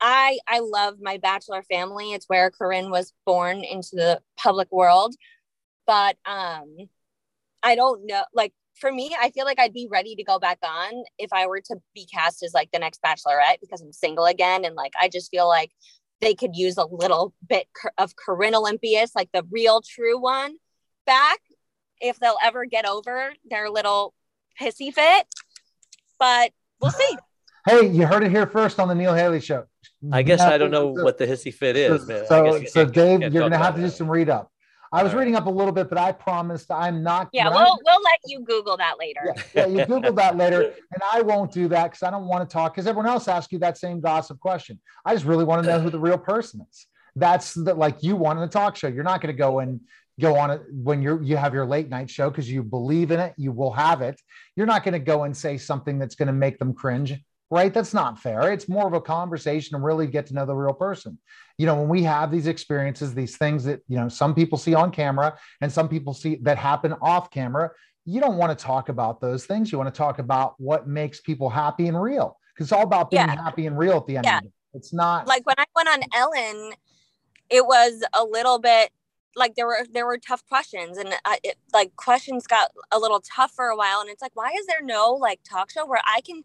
I 0.00 0.38
I 0.48 0.60
love 0.60 0.96
my 1.00 1.18
bachelor 1.18 1.62
family 1.62 2.12
it's 2.12 2.26
where 2.26 2.50
Corinne 2.50 2.90
was 2.90 3.12
born 3.26 3.64
into 3.64 3.90
the 3.92 4.20
public 4.36 4.70
world 4.72 5.14
but 5.86 6.16
um 6.26 6.76
I 7.62 7.74
don't 7.74 8.06
know 8.06 8.24
like 8.32 8.52
for 8.80 8.90
me, 8.90 9.14
I 9.20 9.30
feel 9.30 9.44
like 9.44 9.60
I'd 9.60 9.74
be 9.74 9.88
ready 9.90 10.16
to 10.16 10.24
go 10.24 10.38
back 10.38 10.58
on 10.64 11.04
if 11.18 11.32
I 11.32 11.46
were 11.46 11.60
to 11.60 11.76
be 11.94 12.06
cast 12.06 12.42
as 12.42 12.54
like 12.54 12.70
the 12.72 12.78
next 12.78 13.00
bachelorette 13.02 13.60
because 13.60 13.82
I'm 13.82 13.92
single 13.92 14.24
again. 14.24 14.64
And 14.64 14.74
like, 14.74 14.94
I 14.98 15.08
just 15.08 15.30
feel 15.30 15.46
like 15.46 15.70
they 16.20 16.34
could 16.34 16.56
use 16.56 16.76
a 16.78 16.86
little 16.86 17.34
bit 17.46 17.66
of 17.98 18.16
Corinne 18.16 18.54
Olympios, 18.54 19.10
like 19.14 19.30
the 19.32 19.44
real 19.50 19.82
true 19.82 20.18
one, 20.18 20.56
back 21.06 21.40
if 22.00 22.18
they'll 22.18 22.38
ever 22.42 22.64
get 22.64 22.86
over 22.88 23.32
their 23.48 23.70
little 23.70 24.14
pissy 24.60 24.92
fit. 24.92 25.26
But 26.18 26.52
we'll 26.80 26.90
see. 26.90 27.16
Hey, 27.68 27.88
you 27.88 28.06
heard 28.06 28.22
it 28.22 28.30
here 28.30 28.46
first 28.46 28.80
on 28.80 28.88
the 28.88 28.94
Neil 28.94 29.14
Haley 29.14 29.40
show. 29.40 29.64
I 30.12 30.22
guess 30.22 30.40
I 30.40 30.56
don't 30.56 30.70
know 30.70 30.88
what 30.88 31.18
the 31.18 31.26
hissy 31.26 31.52
fit 31.52 31.76
is. 31.76 32.06
man. 32.06 32.22
I 32.22 32.24
So, 32.26 32.54
you 32.56 32.66
so 32.68 32.84
Dave, 32.86 33.20
you're 33.20 33.30
gonna 33.30 33.58
have 33.58 33.74
about 33.74 33.76
to 33.76 33.82
do 33.82 33.90
some 33.90 34.10
read 34.10 34.30
up. 34.30 34.50
I 34.92 35.02
was 35.04 35.12
All 35.12 35.18
right. 35.18 35.24
reading 35.24 35.36
up 35.36 35.46
a 35.46 35.50
little 35.50 35.72
bit, 35.72 35.88
but 35.88 35.98
I 35.98 36.10
promised 36.10 36.70
I'm 36.70 37.02
not. 37.02 37.28
Yeah, 37.32 37.48
when 37.48 37.58
I- 37.58 37.62
we'll 37.62 37.78
we'll 37.84 38.02
let 38.02 38.18
you 38.26 38.40
Google 38.44 38.76
that 38.78 38.98
later. 38.98 39.20
yeah, 39.24 39.42
yeah, 39.54 39.66
you 39.66 39.84
Google 39.86 40.12
that 40.14 40.36
later, 40.36 40.62
and 40.92 41.02
I 41.12 41.20
won't 41.20 41.52
do 41.52 41.68
that 41.68 41.84
because 41.92 42.02
I 42.02 42.10
don't 42.10 42.26
want 42.26 42.48
to 42.48 42.52
talk. 42.52 42.74
Because 42.74 42.86
everyone 42.86 43.06
else 43.08 43.28
asks 43.28 43.52
you 43.52 43.58
that 43.60 43.78
same 43.78 44.00
gossip 44.00 44.40
question. 44.40 44.80
I 45.04 45.14
just 45.14 45.26
really 45.26 45.44
want 45.44 45.62
to 45.62 45.68
know 45.70 45.78
who 45.80 45.90
the 45.90 46.00
real 46.00 46.18
person 46.18 46.66
is. 46.68 46.86
That's 47.14 47.54
the, 47.54 47.74
like 47.74 48.02
you 48.02 48.16
want 48.16 48.38
in 48.38 48.44
a 48.44 48.48
talk 48.48 48.74
show. 48.76 48.88
You're 48.88 49.04
not 49.04 49.20
going 49.20 49.32
to 49.34 49.38
go 49.38 49.58
and 49.60 49.80
go 50.18 50.36
on 50.36 50.50
it 50.50 50.62
when 50.72 51.02
you're 51.02 51.22
you 51.22 51.36
have 51.36 51.54
your 51.54 51.66
late 51.66 51.88
night 51.88 52.10
show 52.10 52.28
because 52.30 52.50
you 52.50 52.62
believe 52.62 53.10
in 53.10 53.20
it. 53.20 53.34
You 53.36 53.52
will 53.52 53.72
have 53.72 54.00
it. 54.00 54.18
You're 54.56 54.66
not 54.66 54.82
going 54.82 54.94
to 54.94 54.98
go 54.98 55.22
and 55.24 55.36
say 55.36 55.56
something 55.58 55.98
that's 55.98 56.14
going 56.16 56.26
to 56.28 56.32
make 56.32 56.58
them 56.58 56.72
cringe. 56.74 57.14
Right? 57.50 57.74
That's 57.74 57.92
not 57.92 58.20
fair. 58.20 58.52
It's 58.52 58.68
more 58.68 58.86
of 58.86 58.92
a 58.92 59.00
conversation 59.00 59.74
and 59.74 59.84
really 59.84 60.06
get 60.06 60.26
to 60.26 60.34
know 60.34 60.46
the 60.46 60.54
real 60.54 60.72
person. 60.72 61.18
You 61.58 61.66
know, 61.66 61.74
when 61.74 61.88
we 61.88 62.04
have 62.04 62.30
these 62.30 62.46
experiences, 62.46 63.12
these 63.12 63.36
things 63.36 63.64
that, 63.64 63.80
you 63.88 63.96
know, 63.96 64.08
some 64.08 64.34
people 64.34 64.56
see 64.56 64.72
on 64.74 64.92
camera 64.92 65.36
and 65.60 65.70
some 65.70 65.88
people 65.88 66.14
see 66.14 66.36
that 66.42 66.58
happen 66.58 66.94
off 67.02 67.30
camera, 67.30 67.70
you 68.04 68.20
don't 68.20 68.36
want 68.36 68.56
to 68.56 68.64
talk 68.64 68.88
about 68.88 69.20
those 69.20 69.46
things. 69.46 69.72
You 69.72 69.78
want 69.78 69.92
to 69.92 69.98
talk 69.98 70.20
about 70.20 70.54
what 70.58 70.86
makes 70.86 71.20
people 71.20 71.50
happy 71.50 71.88
and 71.88 72.00
real 72.00 72.38
because 72.54 72.66
it's 72.68 72.72
all 72.72 72.84
about 72.84 73.10
being 73.10 73.26
Yeah. 73.26 73.42
happy 73.42 73.66
and 73.66 73.76
real 73.76 73.96
at 73.96 74.06
the 74.06 74.16
end 74.16 74.26
Yeah. 74.26 74.38
it. 74.44 74.52
It's 74.74 74.92
not 74.92 75.26
Like 75.26 75.44
when 75.44 75.56
I 75.58 75.64
went 75.74 75.88
on 75.88 76.02
Ellen, 76.14 76.72
it 77.50 77.66
was 77.66 78.04
a 78.12 78.24
little 78.24 78.60
bit 78.60 78.90
like 79.36 79.54
there 79.56 79.66
were 79.66 79.86
there 79.92 80.06
were 80.06 80.18
tough 80.18 80.44
questions 80.48 80.98
and 80.98 81.14
I, 81.24 81.38
it, 81.42 81.56
like 81.72 81.94
questions 81.96 82.46
got 82.46 82.70
a 82.90 82.98
little 82.98 83.20
tough 83.20 83.52
for 83.52 83.66
a 83.66 83.76
while 83.76 84.00
and 84.00 84.08
it's 84.10 84.22
like 84.22 84.34
why 84.34 84.50
is 84.58 84.66
there 84.66 84.82
no 84.82 85.12
like 85.12 85.40
talk 85.44 85.70
show 85.70 85.86
where 85.86 86.02
I 86.04 86.20
can 86.20 86.42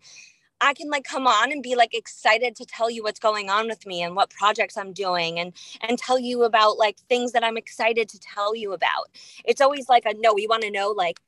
I 0.66 0.74
can 0.74 0.90
like 0.90 1.04
come 1.04 1.28
on 1.28 1.52
and 1.52 1.62
be 1.62 1.76
like 1.76 1.94
excited 1.94 2.56
to 2.56 2.66
tell 2.66 2.90
you 2.90 3.04
what's 3.04 3.20
going 3.20 3.52
on 3.52 3.68
with 3.68 3.86
me 3.86 4.02
and 4.02 4.16
what 4.16 4.32
projects 4.32 4.78
I'm 4.78 4.94
doing 4.94 5.40
and 5.40 5.54
and 5.82 5.98
tell 5.98 6.18
you 6.18 6.44
about 6.44 6.78
like 6.80 6.98
things 7.08 7.34
that 7.34 7.44
I'm 7.44 7.56
excited 7.56 8.10
to 8.10 8.20
tell 8.20 8.56
you 8.56 8.74
about. 8.74 9.10
It's 9.46 9.62
always 9.62 9.88
like 9.88 10.06
a 10.06 10.16
no, 10.16 10.34
we 10.34 10.48
want 10.48 10.64
to 10.64 10.72
know 10.72 10.90
like 10.90 11.20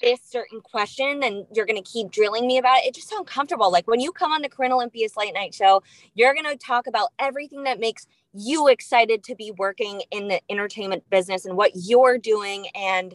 this 0.00 0.20
certain 0.22 0.62
question 0.62 1.22
and 1.22 1.46
you're 1.54 1.66
going 1.66 1.82
to 1.82 1.90
keep 1.90 2.10
drilling 2.10 2.46
me 2.46 2.56
about 2.56 2.78
it. 2.78 2.86
It 2.86 2.94
just 2.94 3.08
so 3.08 3.18
uncomfortable. 3.18 3.70
Like 3.70 3.86
when 3.86 4.00
you 4.00 4.12
come 4.12 4.32
on 4.32 4.40
the 4.40 4.48
Corinne 4.48 4.72
Olympios 4.72 5.16
late 5.16 5.34
night 5.34 5.54
show, 5.54 5.82
you're 6.14 6.34
going 6.34 6.46
to 6.46 6.56
talk 6.56 6.86
about 6.86 7.10
everything 7.18 7.64
that 7.64 7.78
makes 7.78 8.06
you 8.32 8.68
excited 8.68 9.22
to 9.24 9.34
be 9.34 9.52
working 9.58 10.02
in 10.10 10.28
the 10.28 10.40
entertainment 10.50 11.08
business 11.10 11.44
and 11.44 11.56
what 11.56 11.72
you're 11.74 12.16
doing 12.16 12.66
and 12.74 13.14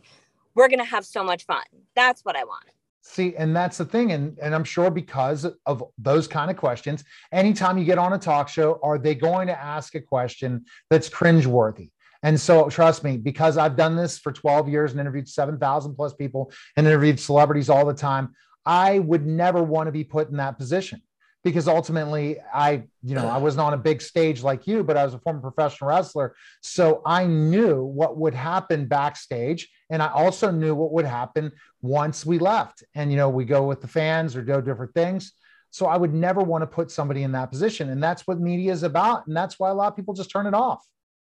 we're 0.54 0.68
going 0.68 0.80
to 0.80 0.86
have 0.86 1.06
so 1.06 1.24
much 1.24 1.46
fun. 1.46 1.64
That's 1.96 2.24
what 2.26 2.36
I 2.36 2.44
want. 2.44 2.66
See, 3.04 3.36
and 3.36 3.56
that's 3.56 3.78
the 3.78 3.86
thing. 3.86 4.12
And, 4.12 4.38
and 4.40 4.54
I'm 4.54 4.64
sure 4.64 4.92
because 4.92 5.46
of 5.66 5.84
those 5.98 6.28
kind 6.28 6.52
of 6.52 6.58
questions, 6.58 7.04
anytime 7.32 7.78
you 7.78 7.84
get 7.84 7.98
on 7.98 8.14
a 8.14 8.18
talk 8.18 8.48
show, 8.48 8.80
are 8.84 8.98
they 8.98 9.16
going 9.16 9.48
to 9.48 9.60
ask 9.60 9.96
a 9.96 10.02
question 10.02 10.66
that's 10.90 11.10
cringeworthy? 11.10 11.90
And 12.24 12.40
so 12.40 12.70
trust 12.70 13.04
me, 13.04 13.18
because 13.18 13.58
I've 13.58 13.76
done 13.76 13.96
this 13.96 14.20
for 14.20 14.32
12 14.32 14.70
years 14.70 14.92
and 14.92 15.00
interviewed 15.00 15.28
7,000 15.28 15.96
plus 15.96 16.14
people 16.14 16.52
and 16.78 16.86
interviewed 16.86 17.20
celebrities 17.20 17.70
all 17.70 17.86
the 17.86 17.94
time, 17.94 18.36
I 18.66 19.00
would 19.00 19.26
never 19.26 19.64
want 19.64 19.88
to 19.88 19.92
be 19.92 20.04
put 20.04 20.30
in 20.30 20.38
that 20.38 20.60
position 20.60 21.02
because 21.44 21.68
ultimately 21.68 22.38
I, 22.54 22.84
you 23.04 23.16
know, 23.16 23.28
I 23.28 23.38
wasn't 23.38 23.62
on 23.62 23.74
a 23.74 23.78
big 23.78 24.02
stage 24.02 24.44
like 24.44 24.68
you, 24.68 24.84
but 24.84 24.98
I 24.98 25.04
was 25.04 25.16
a 25.16 25.20
former 25.20 25.40
professional 25.40 25.90
wrestler. 25.90 26.36
So 26.62 27.02
I 27.06 27.26
knew 27.26 27.84
what 27.84 28.18
would 28.18 28.36
happen 28.36 28.86
backstage. 28.86 29.68
And 29.90 30.04
I 30.04 30.08
also 30.10 30.52
knew 30.52 30.76
what 30.76 30.92
would 30.94 31.06
happen 31.06 31.52
once 31.82 32.26
we 32.26 32.40
left. 32.40 32.84
And, 32.96 33.12
you 33.12 33.18
know, 33.18 33.30
we 33.30 33.46
go 33.46 33.64
with 33.64 33.82
the 33.82 33.88
fans 33.88 34.36
or 34.36 34.42
do 34.42 34.62
different 34.62 34.94
things. 34.94 35.34
So 35.72 35.86
I 35.86 35.98
would 35.98 36.14
never 36.14 36.42
want 36.42 36.62
to 36.64 36.68
put 36.68 36.92
somebody 36.92 37.24
in 37.24 37.32
that 37.32 37.50
position. 37.50 37.90
And 37.90 38.04
that's 38.04 38.28
what 38.28 38.40
media 38.40 38.72
is 38.72 38.84
about. 38.84 39.26
And 39.28 39.36
that's 39.36 39.58
why 39.60 39.70
a 39.70 39.74
lot 39.74 39.88
of 39.88 39.96
people 39.96 40.14
just 40.14 40.30
turn 40.30 40.46
it 40.46 40.54
off. 40.54 40.86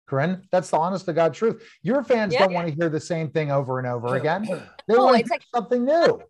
Corinne, 0.07 0.43
that's 0.53 0.71
the 0.71 0.77
honest 0.79 1.07
to 1.07 1.13
God 1.13 1.35
truth. 1.35 1.63
Your 1.83 2.05
fans 2.05 2.33
Yeah. 2.33 2.41
don't 2.41 2.53
want 2.53 2.69
to 2.69 2.75
hear 2.75 2.89
the 2.89 3.01
same 3.01 3.31
thing 3.31 3.51
over 3.51 3.79
and 3.79 3.89
over 3.89 4.15
again. 4.15 4.43
They 4.87 4.95
No, 4.95 5.07
want 5.07 5.25
to 5.27 5.31
like- 5.33 5.43
something 5.55 5.85
new. 5.85 6.23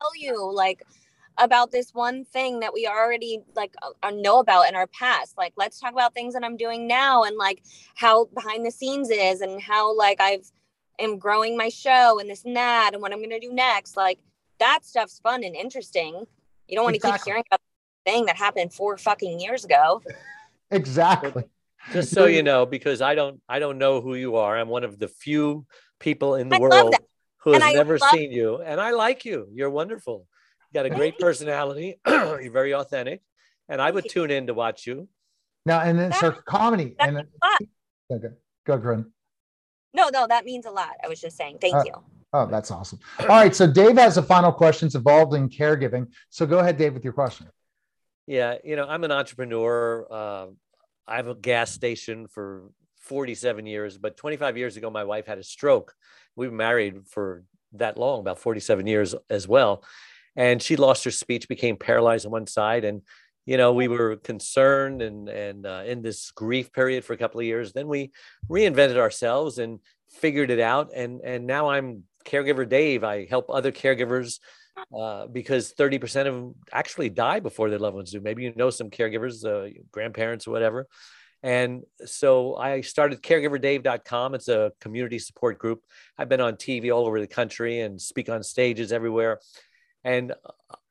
tell 0.00 0.16
you 0.16 0.52
like 0.54 0.82
about 1.36 1.70
this 1.70 1.90
one 1.92 2.24
thing 2.24 2.60
that 2.60 2.72
we 2.72 2.86
already 2.86 3.40
like 3.54 3.74
uh, 4.02 4.10
know 4.10 4.38
about 4.38 4.68
in 4.68 4.74
our 4.74 4.86
past 4.88 5.38
like 5.38 5.52
let's 5.56 5.78
talk 5.78 5.92
about 5.92 6.12
things 6.12 6.34
that 6.34 6.42
i'm 6.44 6.56
doing 6.56 6.86
now 6.86 7.22
and 7.22 7.36
like 7.38 7.62
how 7.94 8.24
behind 8.26 8.66
the 8.66 8.70
scenes 8.70 9.08
is 9.10 9.40
and 9.40 9.60
how 9.62 9.96
like 9.96 10.20
i've 10.20 10.50
am 11.00 11.18
growing 11.18 11.56
my 11.56 11.68
show 11.68 12.18
and 12.20 12.28
this 12.30 12.44
and 12.44 12.56
that 12.56 12.90
and 12.92 13.02
what 13.02 13.12
i'm 13.12 13.18
going 13.18 13.30
to 13.30 13.40
do 13.40 13.52
next 13.52 13.96
like 13.96 14.18
that 14.58 14.80
stuff's 14.84 15.18
fun 15.20 15.42
and 15.44 15.54
interesting 15.56 16.24
you 16.68 16.76
don't 16.76 16.84
want 16.84 16.94
to 16.94 16.98
Exactly. 16.98 17.18
keep 17.18 17.24
hearing 17.26 17.44
about 17.50 17.60
the 18.04 18.10
thing 18.12 18.26
that 18.26 18.36
happened 18.36 18.72
four 18.72 18.96
fucking 18.96 19.40
years 19.40 19.64
ago 19.64 20.02
Exactly. 20.70 21.44
Just 21.92 22.12
so 22.12 22.26
you 22.26 22.42
know, 22.42 22.66
because 22.66 23.00
I 23.02 23.14
don't 23.14 23.40
I 23.48 23.58
don't 23.58 23.78
know 23.78 24.00
who 24.00 24.14
you 24.14 24.36
are. 24.36 24.56
I'm 24.56 24.68
one 24.68 24.84
of 24.84 24.98
the 24.98 25.08
few 25.08 25.66
people 25.98 26.34
in 26.36 26.48
the 26.48 26.56
I 26.56 26.58
world 26.60 26.94
who 27.38 27.52
has 27.52 27.74
never 27.74 27.98
love- 27.98 28.10
seen 28.10 28.30
you. 28.30 28.60
And 28.62 28.80
I 28.80 28.90
like 28.90 29.24
you. 29.24 29.48
You're 29.52 29.70
wonderful. 29.70 30.26
You 30.72 30.78
got 30.78 30.86
a 30.86 30.90
great 30.90 31.18
personality. 31.18 31.98
You're 32.06 32.52
very 32.52 32.72
authentic. 32.74 33.22
And 33.68 33.80
I 33.80 33.90
would 33.90 34.08
tune 34.08 34.30
in 34.30 34.46
to 34.48 34.54
watch 34.54 34.86
you. 34.86 35.08
Now, 35.66 35.80
and 35.80 35.98
it's 35.98 36.20
her 36.20 36.32
comedy. 36.32 36.94
That 36.98 37.08
And 37.08 37.16
means 37.16 37.28
a 37.42 37.46
lot. 37.46 38.18
okay, 38.24 38.34
go, 38.66 38.78
Corinne. 38.78 39.10
No 39.94 40.08
no 40.12 40.26
that 40.26 40.44
means 40.44 40.66
a 40.66 40.70
lot 40.70 40.90
i 41.04 41.08
was 41.08 41.20
just 41.20 41.36
saying 41.36 41.58
thank 41.60 41.74
Uh, 41.74 41.82
you 41.84 41.92
Oh, 42.32 42.46
that's 42.46 42.70
awesome. 42.70 43.00
All 43.18 43.26
right. 43.26 43.54
So 43.54 43.66
Dave 43.66 43.96
has 43.96 44.16
a 44.16 44.22
final 44.22 44.52
questions 44.52 44.94
involved 44.94 45.34
in 45.34 45.48
caregiving. 45.48 46.06
So 46.28 46.46
go 46.46 46.60
ahead, 46.60 46.78
Dave, 46.78 46.94
with 46.94 47.02
your 47.02 47.12
question. 47.12 47.48
Yeah, 48.26 48.58
you 48.62 48.76
know, 48.76 48.86
I'm 48.86 49.02
an 49.02 49.10
entrepreneur. 49.10 50.06
Uh, 50.08 50.46
I 51.08 51.16
have 51.16 51.26
a 51.26 51.34
gas 51.34 51.72
station 51.72 52.28
for 52.28 52.70
47 53.00 53.66
years, 53.66 53.98
but 53.98 54.16
25 54.16 54.56
years 54.56 54.76
ago, 54.76 54.90
my 54.90 55.02
wife 55.02 55.26
had 55.26 55.38
a 55.38 55.42
stroke. 55.42 55.92
We 56.36 56.46
were 56.46 56.54
married 56.54 57.08
for 57.08 57.42
that 57.72 57.98
long, 57.98 58.20
about 58.20 58.38
47 58.38 58.86
years 58.86 59.16
as 59.28 59.48
well. 59.48 59.82
And 60.36 60.62
she 60.62 60.76
lost 60.76 61.02
her 61.04 61.10
speech, 61.10 61.48
became 61.48 61.76
paralyzed 61.76 62.26
on 62.26 62.30
one 62.30 62.46
side. 62.46 62.84
And, 62.84 63.02
you 63.50 63.56
know, 63.56 63.72
we 63.72 63.88
were 63.88 64.14
concerned 64.14 65.02
and, 65.02 65.28
and 65.28 65.66
uh, 65.66 65.82
in 65.84 66.02
this 66.02 66.30
grief 66.30 66.72
period 66.72 67.04
for 67.04 67.14
a 67.14 67.16
couple 67.16 67.40
of 67.40 67.46
years. 67.46 67.72
Then 67.72 67.88
we 67.88 68.12
reinvented 68.48 68.96
ourselves 68.96 69.58
and 69.58 69.80
figured 70.08 70.52
it 70.52 70.60
out. 70.60 70.92
And, 70.94 71.20
and 71.24 71.48
now 71.48 71.68
I'm 71.68 72.04
caregiver 72.24 72.68
Dave. 72.68 73.02
I 73.02 73.26
help 73.26 73.46
other 73.50 73.72
caregivers 73.72 74.38
uh, 74.96 75.26
because 75.26 75.74
30% 75.74 76.28
of 76.28 76.34
them 76.36 76.54
actually 76.72 77.10
die 77.10 77.40
before 77.40 77.70
their 77.70 77.80
loved 77.80 77.96
ones 77.96 78.12
do. 78.12 78.20
Maybe 78.20 78.44
you 78.44 78.52
know 78.54 78.70
some 78.70 78.88
caregivers, 78.88 79.44
uh, 79.44 79.68
grandparents 79.90 80.46
or 80.46 80.52
whatever. 80.52 80.86
And 81.42 81.82
so 82.04 82.54
I 82.54 82.82
started 82.82 83.20
caregiverdave.com. 83.20 84.36
It's 84.36 84.46
a 84.46 84.70
community 84.80 85.18
support 85.18 85.58
group. 85.58 85.82
I've 86.16 86.28
been 86.28 86.40
on 86.40 86.54
TV 86.54 86.94
all 86.94 87.04
over 87.04 87.20
the 87.20 87.26
country 87.26 87.80
and 87.80 88.00
speak 88.00 88.28
on 88.28 88.44
stages 88.44 88.92
everywhere. 88.92 89.40
And 90.04 90.34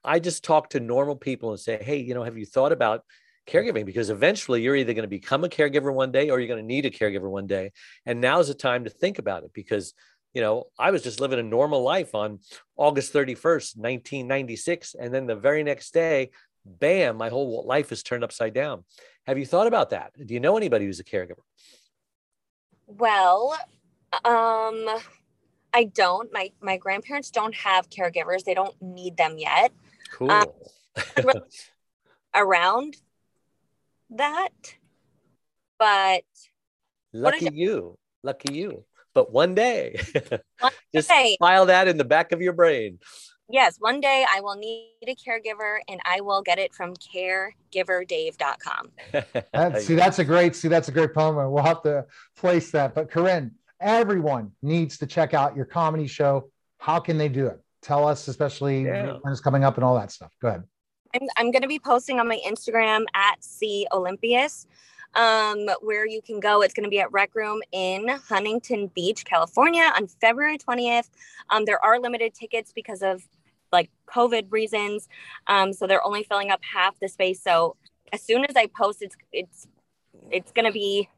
I 0.03 0.19
just 0.19 0.43
talk 0.43 0.69
to 0.71 0.79
normal 0.79 1.15
people 1.15 1.51
and 1.51 1.59
say, 1.59 1.81
hey, 1.81 1.97
you 1.97 2.13
know, 2.13 2.23
have 2.23 2.38
you 2.38 2.45
thought 2.45 2.71
about 2.71 3.03
caregiving 3.49 3.85
because 3.85 4.09
eventually 4.09 4.62
you're 4.62 4.75
either 4.75 4.93
going 4.93 5.03
to 5.03 5.09
become 5.09 5.43
a 5.43 5.49
caregiver 5.49 5.93
one 5.93 6.12
day 6.12 6.29
or 6.29 6.39
you're 6.39 6.47
going 6.47 6.62
to 6.62 6.65
need 6.65 6.85
a 6.85 6.91
caregiver 6.91 7.29
one 7.29 7.47
day. 7.47 7.71
And 8.05 8.21
now's 8.21 8.47
the 8.47 8.53
time 8.53 8.83
to 8.83 8.89
think 8.89 9.19
about 9.19 9.43
it 9.43 9.51
because, 9.53 9.93
you 10.33 10.41
know, 10.41 10.65
I 10.77 10.91
was 10.91 11.01
just 11.01 11.19
living 11.19 11.39
a 11.39 11.43
normal 11.43 11.81
life 11.81 12.13
on 12.15 12.39
August 12.77 13.13
31st, 13.13 13.77
1996. 13.77 14.95
And 14.99 15.13
then 15.13 15.25
the 15.25 15.35
very 15.35 15.63
next 15.63 15.93
day, 15.93 16.29
bam, 16.65 17.17
my 17.17 17.29
whole 17.29 17.65
life 17.65 17.91
is 17.91 18.03
turned 18.03 18.23
upside 18.23 18.53
down. 18.53 18.83
Have 19.25 19.38
you 19.38 19.45
thought 19.45 19.67
about 19.67 19.89
that? 19.91 20.12
Do 20.23 20.33
you 20.33 20.39
know 20.39 20.57
anybody 20.57 20.85
who's 20.85 20.99
a 20.99 21.03
caregiver? 21.03 21.41
Well, 22.88 23.57
um, 24.25 24.88
I 25.71 25.83
don't. 25.93 26.31
My 26.33 26.51
my 26.62 26.77
grandparents 26.77 27.29
don't 27.29 27.53
have 27.53 27.89
caregivers. 27.91 28.43
They 28.43 28.55
don't 28.55 28.75
need 28.81 29.17
them 29.17 29.35
yet. 29.38 29.71
Cool. 30.11 30.31
Um, 30.31 30.47
around 32.35 32.97
that, 34.11 34.49
but 35.77 36.23
lucky 37.13 37.49
you, 37.53 37.97
lucky 38.23 38.53
you. 38.53 38.85
But 39.13 39.31
one 39.31 39.55
day, 39.55 39.99
one 40.59 40.71
just 40.95 41.09
day. 41.09 41.35
file 41.39 41.65
that 41.67 41.87
in 41.87 41.97
the 41.97 42.05
back 42.05 42.31
of 42.31 42.41
your 42.41 42.53
brain. 42.53 42.99
Yes, 43.51 43.77
one 43.79 43.99
day 43.99 44.25
I 44.31 44.41
will 44.41 44.55
need 44.55 44.91
a 45.07 45.15
caregiver 45.15 45.79
and 45.87 45.99
I 46.05 46.21
will 46.21 46.43
get 46.43 46.59
it 46.59 46.71
from 46.71 46.93
caregiverdave.com. 46.95 48.91
that, 49.53 49.81
see, 49.81 49.95
that's 49.95 50.19
a 50.19 50.23
great, 50.23 50.55
see, 50.55 50.67
that's 50.67 50.87
a 50.87 50.91
great 50.91 51.15
poem. 51.15 51.35
We'll 51.51 51.63
have 51.63 51.81
to 51.81 52.05
place 52.37 52.69
that. 52.71 52.93
But 52.93 53.09
Corinne, 53.09 53.55
everyone 53.81 54.51
needs 54.61 54.99
to 54.99 55.07
check 55.07 55.33
out 55.33 55.55
your 55.55 55.65
comedy 55.65 56.05
show. 56.05 56.51
How 56.77 56.99
can 56.99 57.17
they 57.17 57.27
do 57.27 57.47
it? 57.47 57.59
Tell 57.81 58.07
us, 58.07 58.27
especially 58.27 58.85
yeah. 58.85 59.17
when 59.21 59.31
it's 59.31 59.41
coming 59.41 59.63
up 59.63 59.75
and 59.75 59.83
all 59.83 59.95
that 59.95 60.11
stuff. 60.11 60.31
Go 60.41 60.49
ahead. 60.49 60.63
I'm, 61.13 61.27
I'm 61.37 61.51
going 61.51 61.61
to 61.61 61.67
be 61.67 61.79
posting 61.79 62.19
on 62.19 62.27
my 62.27 62.39
Instagram 62.45 63.05
at 63.13 63.43
C 63.43 63.87
Olympios, 63.91 64.67
um, 65.15 65.67
where 65.81 66.05
you 66.05 66.21
can 66.21 66.39
go. 66.39 66.61
It's 66.61 66.73
going 66.73 66.83
to 66.83 66.89
be 66.89 66.99
at 66.99 67.11
Rec 67.11 67.33
Room 67.35 67.61
in 67.71 68.07
Huntington 68.07 68.87
Beach, 68.87 69.25
California 69.25 69.91
on 69.95 70.07
February 70.07 70.57
20th. 70.57 71.09
Um, 71.49 71.65
there 71.65 71.83
are 71.83 71.99
limited 71.99 72.33
tickets 72.33 72.71
because 72.73 73.01
of 73.01 73.23
like 73.71 73.89
COVID 74.07 74.51
reasons. 74.51 75.07
Um, 75.47 75.73
so 75.73 75.87
they're 75.87 76.05
only 76.05 76.23
filling 76.23 76.51
up 76.51 76.59
half 76.63 76.99
the 76.99 77.07
space. 77.07 77.41
So 77.41 77.75
as 78.11 78.21
soon 78.21 78.45
as 78.45 78.55
I 78.55 78.67
post, 78.67 79.01
it's, 79.01 79.15
it's, 79.31 79.67
it's 80.31 80.51
going 80.51 80.65
to 80.65 80.71
be 80.71 81.09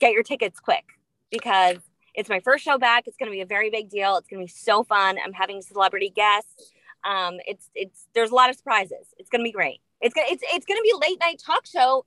get 0.00 0.12
your 0.12 0.22
tickets 0.22 0.60
quick 0.60 0.84
because 1.30 1.78
it's 2.14 2.28
my 2.28 2.40
first 2.40 2.64
show 2.64 2.78
back. 2.78 3.06
It's 3.06 3.16
going 3.16 3.30
to 3.30 3.34
be 3.34 3.40
a 3.40 3.46
very 3.46 3.70
big 3.70 3.90
deal. 3.90 4.16
It's 4.16 4.28
going 4.28 4.40
to 4.40 4.46
be 4.46 4.56
so 4.56 4.84
fun. 4.84 5.16
I'm 5.24 5.32
having 5.32 5.62
celebrity 5.62 6.10
guests. 6.14 6.72
Um, 7.04 7.38
it's 7.46 7.70
it's 7.74 8.06
there's 8.14 8.30
a 8.30 8.34
lot 8.34 8.50
of 8.50 8.56
surprises. 8.56 9.14
It's 9.18 9.28
gonna 9.28 9.44
be 9.44 9.52
great. 9.52 9.80
It's 10.00 10.14
gonna 10.14 10.26
it's 10.30 10.42
it's 10.52 10.66
gonna 10.66 10.80
be 10.82 10.90
a 10.90 10.96
late 10.96 11.18
night 11.20 11.40
talk 11.44 11.66
show. 11.66 12.06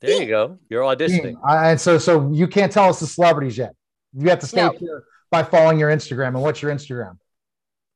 There 0.00 0.22
you 0.22 0.28
go. 0.28 0.58
You're 0.68 0.82
auditioning. 0.82 1.36
and 1.48 1.80
so 1.80 1.98
so 1.98 2.30
you 2.32 2.46
can't 2.46 2.70
tell 2.70 2.88
us 2.88 3.00
the 3.00 3.06
celebrities 3.06 3.58
yet. 3.58 3.74
You 4.12 4.28
have 4.30 4.38
to 4.40 4.46
stay 4.46 4.62
no. 4.62 4.72
here 4.78 5.04
by 5.30 5.42
following 5.42 5.78
your 5.78 5.90
Instagram. 5.90 6.28
And 6.28 6.42
what's 6.42 6.62
your 6.62 6.72
Instagram? 6.72 7.18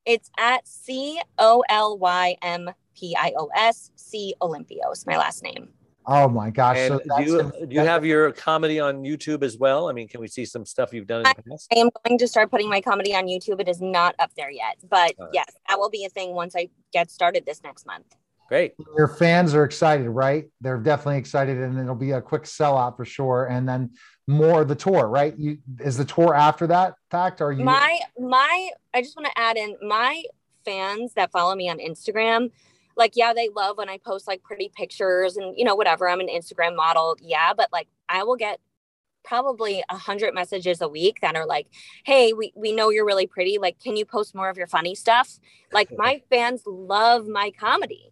It's 0.04 0.30
at 0.36 0.66
C 0.66 1.20
O 1.38 1.62
L 1.68 1.96
Y 1.96 2.36
M 2.42 2.70
P 2.96 3.14
I 3.16 3.32
O 3.38 3.48
S 3.54 3.92
C 3.94 4.34
Olympios, 4.42 5.06
my 5.06 5.16
last 5.16 5.44
name. 5.44 5.68
Oh 6.06 6.28
my 6.28 6.50
gosh! 6.50 6.78
And 6.78 7.00
so 7.06 7.16
do 7.18 7.24
you 7.24 7.52
do 7.66 7.74
you 7.74 7.80
have 7.80 8.04
your 8.04 8.32
comedy 8.32 8.80
on 8.80 9.02
YouTube 9.02 9.42
as 9.42 9.56
well? 9.56 9.88
I 9.88 9.92
mean, 9.92 10.08
can 10.08 10.20
we 10.20 10.28
see 10.28 10.44
some 10.44 10.66
stuff 10.66 10.92
you've 10.92 11.06
done 11.06 11.24
in 11.26 11.32
the 11.36 11.50
past? 11.50 11.68
I 11.74 11.78
am 11.78 11.90
going 12.04 12.18
to 12.18 12.28
start 12.28 12.50
putting 12.50 12.68
my 12.68 12.80
comedy 12.80 13.14
on 13.14 13.26
YouTube. 13.26 13.60
It 13.60 13.68
is 13.68 13.80
not 13.80 14.14
up 14.18 14.30
there 14.36 14.50
yet, 14.50 14.78
but 14.88 15.14
right. 15.18 15.30
yes, 15.32 15.46
that 15.68 15.78
will 15.78 15.90
be 15.90 16.04
a 16.04 16.08
thing 16.08 16.34
once 16.34 16.54
I 16.56 16.68
get 16.92 17.10
started 17.10 17.46
this 17.46 17.62
next 17.62 17.86
month. 17.86 18.06
Great. 18.48 18.74
Your 18.96 19.08
fans 19.08 19.54
are 19.54 19.64
excited, 19.64 20.08
right? 20.08 20.44
They're 20.60 20.78
definitely 20.78 21.18
excited, 21.18 21.56
and 21.58 21.78
it'll 21.78 21.94
be 21.94 22.10
a 22.10 22.20
quick 22.20 22.42
sellout 22.42 22.96
for 22.96 23.04
sure. 23.04 23.46
And 23.46 23.68
then 23.68 23.92
more 24.26 24.64
the 24.64 24.74
tour, 24.74 25.08
right? 25.08 25.34
You 25.38 25.58
is 25.80 25.96
the 25.96 26.04
tour 26.04 26.34
after 26.34 26.66
that 26.66 26.94
fact? 27.10 27.40
Are 27.40 27.52
you 27.52 27.64
my 27.64 28.00
my? 28.18 28.70
I 28.92 29.02
just 29.02 29.16
want 29.16 29.26
to 29.26 29.40
add 29.40 29.56
in 29.56 29.76
my 29.80 30.22
fans 30.64 31.14
that 31.14 31.30
follow 31.32 31.54
me 31.54 31.68
on 31.68 31.78
Instagram 31.78 32.50
like 32.96 33.12
yeah 33.14 33.32
they 33.32 33.48
love 33.48 33.76
when 33.78 33.88
i 33.88 33.98
post 33.98 34.26
like 34.26 34.42
pretty 34.42 34.70
pictures 34.74 35.36
and 35.36 35.56
you 35.56 35.64
know 35.64 35.74
whatever 35.74 36.08
i'm 36.08 36.20
an 36.20 36.28
instagram 36.28 36.76
model 36.76 37.16
yeah 37.20 37.52
but 37.54 37.68
like 37.72 37.88
i 38.08 38.22
will 38.22 38.36
get 38.36 38.58
probably 39.24 39.82
a 39.88 39.96
hundred 39.96 40.34
messages 40.34 40.80
a 40.80 40.88
week 40.88 41.20
that 41.20 41.36
are 41.36 41.46
like 41.46 41.66
hey 42.04 42.32
we, 42.32 42.52
we 42.56 42.72
know 42.72 42.90
you're 42.90 43.06
really 43.06 43.26
pretty 43.26 43.58
like 43.58 43.78
can 43.80 43.96
you 43.96 44.04
post 44.04 44.34
more 44.34 44.48
of 44.48 44.56
your 44.56 44.66
funny 44.66 44.94
stuff? 44.94 45.38
Like 45.72 45.90
my 45.96 46.22
fans 46.30 46.62
love 46.66 47.26
my 47.26 47.50
comedy. 47.50 48.10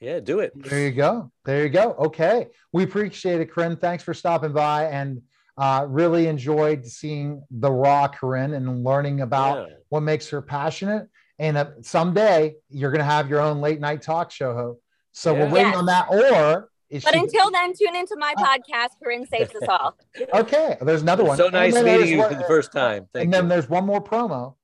Yeah 0.00 0.20
do 0.20 0.40
it. 0.40 0.52
There 0.54 0.80
you 0.80 0.92
go. 0.92 1.32
There 1.44 1.62
you 1.62 1.70
go. 1.70 1.94
Okay. 1.94 2.48
We 2.72 2.84
appreciate 2.84 3.40
it 3.40 3.50
corinne. 3.50 3.76
Thanks 3.76 4.04
for 4.04 4.12
stopping 4.12 4.52
by 4.52 4.84
and 4.86 5.22
uh, 5.58 5.86
really 5.88 6.26
enjoyed 6.26 6.84
seeing 6.84 7.42
the 7.50 7.72
raw 7.72 8.06
corinne 8.06 8.52
and 8.52 8.84
learning 8.84 9.22
about 9.22 9.68
yeah. 9.68 9.76
what 9.88 10.00
makes 10.00 10.28
her 10.28 10.42
passionate 10.42 11.08
and 11.38 11.56
uh, 11.56 11.66
someday 11.82 12.56
you're 12.70 12.90
going 12.90 13.00
to 13.00 13.04
have 13.04 13.28
your 13.28 13.40
own 13.40 13.60
late 13.60 13.80
night 13.80 14.02
talk 14.02 14.30
show. 14.30 14.78
So 15.12 15.34
yeah. 15.34 15.40
we're 15.40 15.50
waiting 15.50 15.72
yes. 15.72 15.76
on 15.76 15.86
that. 15.86 16.08
Or 16.10 16.70
but 16.90 17.14
she... 17.14 17.18
until 17.18 17.50
then, 17.50 17.72
tune 17.74 17.96
into 17.96 18.16
my 18.18 18.34
podcast. 18.38 18.90
Corinne 19.02 19.26
saves 19.26 19.54
us 19.54 19.68
all. 19.68 19.96
okay, 20.34 20.76
there's 20.80 21.02
another 21.02 21.24
one. 21.24 21.36
So 21.36 21.48
nice 21.48 21.74
meeting 21.74 22.08
you 22.08 22.18
one, 22.18 22.30
for 22.30 22.38
the 22.38 22.44
first 22.44 22.72
time. 22.72 23.08
Thank 23.12 23.24
and 23.24 23.32
you. 23.32 23.40
then 23.40 23.48
there's 23.48 23.68
one 23.68 23.84
more 23.84 24.02
promo. 24.02 24.54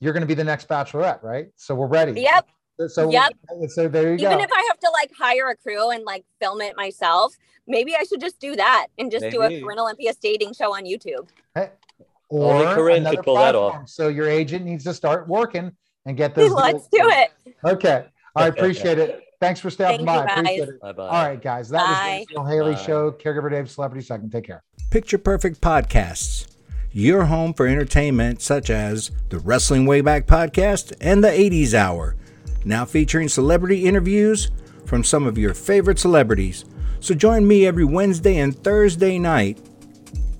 You're 0.00 0.12
going 0.12 0.22
to 0.22 0.26
be 0.26 0.34
the 0.34 0.44
next 0.44 0.68
bachelorette, 0.68 1.22
right? 1.22 1.48
So 1.56 1.74
we're 1.74 1.86
ready. 1.86 2.20
Yep. 2.20 2.48
So 2.88 3.10
yep. 3.10 3.32
So 3.68 3.88
there 3.88 4.08
you 4.08 4.14
Even 4.14 4.18
go. 4.18 4.30
Even 4.30 4.40
if 4.40 4.50
I 4.52 4.64
have 4.68 4.78
to 4.80 4.90
like 4.92 5.10
hire 5.18 5.48
a 5.48 5.56
crew 5.56 5.90
and 5.90 6.04
like 6.04 6.24
film 6.40 6.60
it 6.60 6.76
myself, 6.76 7.36
maybe 7.66 7.96
I 7.96 8.04
should 8.04 8.20
just 8.20 8.38
do 8.38 8.54
that 8.54 8.86
and 8.98 9.10
just 9.10 9.22
maybe. 9.22 9.36
do 9.36 9.42
a 9.42 9.60
Corinne 9.60 9.78
Olympios 9.78 10.18
dating 10.20 10.54
show 10.54 10.74
on 10.74 10.84
YouTube. 10.84 11.28
Hey. 11.54 11.70
Or 12.28 12.54
Only 12.54 12.74
Corinne 12.74 13.04
could 13.04 13.22
pull 13.22 13.36
platform. 13.36 13.72
that 13.72 13.80
off. 13.80 13.88
So 13.88 14.08
your 14.08 14.28
agent 14.28 14.64
needs 14.64 14.84
to 14.84 14.94
start 14.94 15.26
working 15.26 15.72
and 16.06 16.16
get 16.16 16.34
those. 16.34 16.50
Let's 16.52 16.88
do 16.88 17.00
it. 17.02 17.32
Okay. 17.64 18.06
I 18.36 18.46
appreciate 18.46 18.98
it. 18.98 19.24
Thanks 19.40 19.60
for 19.60 19.70
stopping 19.70 20.04
by. 20.04 20.24
appreciate 20.24 20.68
it. 20.68 20.80
Bye-bye. 20.80 21.02
All 21.06 21.26
right, 21.26 21.40
guys. 21.40 21.68
That 21.68 21.84
Bye. 21.84 22.18
was 22.18 22.26
the 22.26 22.34
Neil 22.34 22.44
Haley 22.44 22.74
Bye. 22.74 22.82
Show, 22.82 23.12
Caregiver 23.12 23.50
Dave 23.50 23.70
Celebrity 23.70 24.04
Second. 24.04 24.30
Take 24.30 24.44
care. 24.46 24.64
Picture 24.90 25.18
Perfect 25.18 25.60
Podcasts, 25.60 26.46
your 26.92 27.26
home 27.26 27.52
for 27.54 27.66
entertainment 27.66 28.40
such 28.42 28.70
as 28.70 29.10
the 29.28 29.38
Wrestling 29.38 29.84
Wayback 29.84 30.24
Podcast 30.24 30.92
and 31.00 31.22
the 31.22 31.28
80s 31.28 31.74
Hour, 31.74 32.16
now 32.64 32.84
featuring 32.84 33.28
celebrity 33.28 33.84
interviews 33.84 34.50
from 34.86 35.04
some 35.04 35.26
of 35.26 35.36
your 35.38 35.54
favorite 35.54 35.98
celebrities. 35.98 36.64
So 37.00 37.14
join 37.14 37.46
me 37.46 37.66
every 37.66 37.84
Wednesday 37.84 38.38
and 38.38 38.56
Thursday 38.56 39.18
night 39.18 39.60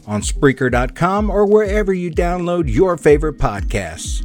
on 0.06 0.22
Spreaker.com 0.22 1.30
or 1.30 1.46
wherever 1.46 1.92
you 1.92 2.10
download 2.10 2.72
your 2.72 2.96
favorite 2.96 3.38
podcasts. 3.38 4.24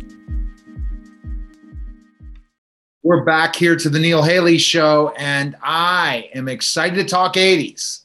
We're 3.05 3.25
back 3.25 3.53
here 3.53 3.75
to 3.75 3.89
the 3.89 3.99
Neil 3.99 4.23
Haley 4.23 4.57
Show, 4.57 5.13
and 5.17 5.57
I 5.61 6.29
am 6.33 6.47
excited 6.47 6.95
to 6.95 7.03
talk 7.03 7.33
80s. 7.33 8.03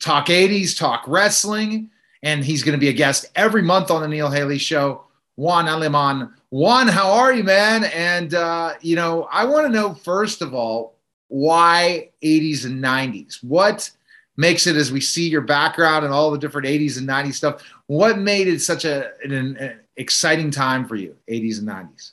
Talk 0.00 0.26
80s, 0.26 0.76
talk 0.76 1.04
wrestling, 1.06 1.90
and 2.24 2.44
he's 2.44 2.64
going 2.64 2.72
to 2.72 2.80
be 2.80 2.88
a 2.88 2.92
guest 2.92 3.30
every 3.36 3.62
month 3.62 3.92
on 3.92 4.02
the 4.02 4.08
Neil 4.08 4.28
Haley 4.28 4.58
Show. 4.58 5.04
Juan 5.36 5.66
Aleman. 5.66 6.34
Juan, 6.50 6.88
how 6.88 7.12
are 7.12 7.32
you, 7.32 7.44
man? 7.44 7.84
And, 7.84 8.34
uh, 8.34 8.72
you 8.80 8.96
know, 8.96 9.28
I 9.30 9.44
want 9.44 9.68
to 9.68 9.72
know, 9.72 9.94
first 9.94 10.42
of 10.42 10.54
all, 10.54 10.96
why 11.28 12.10
80s 12.24 12.64
and 12.64 12.82
90s? 12.82 13.44
What 13.44 13.88
makes 14.36 14.66
it, 14.66 14.74
as 14.74 14.90
we 14.90 15.00
see 15.00 15.28
your 15.28 15.42
background 15.42 16.04
and 16.04 16.12
all 16.12 16.32
the 16.32 16.38
different 16.38 16.66
80s 16.66 16.98
and 16.98 17.08
90s 17.08 17.34
stuff, 17.34 17.62
what 17.86 18.18
made 18.18 18.48
it 18.48 18.60
such 18.60 18.86
a, 18.86 19.12
an, 19.22 19.56
an 19.56 19.78
exciting 19.96 20.50
time 20.50 20.84
for 20.84 20.96
you, 20.96 21.16
80s 21.28 21.60
and 21.60 21.68
90s? 21.68 22.10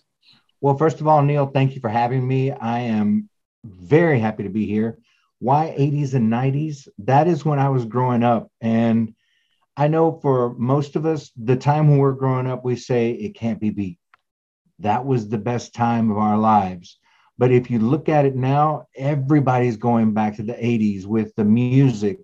Well, 0.61 0.77
first 0.77 0.99
of 0.99 1.07
all, 1.07 1.21
Neil, 1.21 1.47
thank 1.47 1.75
you 1.75 1.81
for 1.81 1.89
having 1.89 2.27
me. 2.27 2.51
I 2.51 2.79
am 2.81 3.29
very 3.63 4.19
happy 4.19 4.43
to 4.43 4.49
be 4.49 4.65
here. 4.65 4.97
Why 5.39 5.73
80s 5.77 6.13
and 6.13 6.29
90s? 6.29 6.87
That 6.99 7.27
is 7.27 7.45
when 7.45 7.59
I 7.59 7.69
was 7.69 7.85
growing 7.85 8.23
up. 8.23 8.51
And 8.59 9.13
I 9.77 9.87
know 9.87 10.19
for 10.21 10.53
most 10.55 10.97
of 10.97 11.05
us, 11.05 11.31
the 11.37 11.55
time 11.55 11.87
when 11.87 11.99
we're 11.99 12.11
growing 12.11 12.47
up, 12.47 12.65
we 12.65 12.75
say 12.75 13.11
it 13.11 13.35
can't 13.35 13.59
be 13.59 13.69
beat. 13.69 13.99
That 14.79 15.05
was 15.05 15.29
the 15.29 15.37
best 15.37 15.73
time 15.73 16.11
of 16.11 16.17
our 16.17 16.37
lives. 16.37 16.99
But 17.37 17.51
if 17.51 17.71
you 17.71 17.79
look 17.79 18.09
at 18.09 18.25
it 18.25 18.35
now, 18.35 18.87
everybody's 18.97 19.77
going 19.77 20.13
back 20.13 20.35
to 20.35 20.43
the 20.43 20.53
80s 20.53 21.05
with 21.05 21.33
the 21.35 21.45
music, 21.45 22.19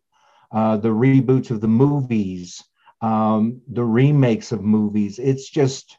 uh, 0.51 0.75
the 0.75 0.89
reboots 0.89 1.51
of 1.51 1.61
the 1.61 1.69
movies, 1.69 2.61
um, 3.01 3.61
the 3.71 3.83
remakes 3.83 4.51
of 4.51 4.61
movies. 4.61 5.19
It's 5.19 5.49
just, 5.49 5.97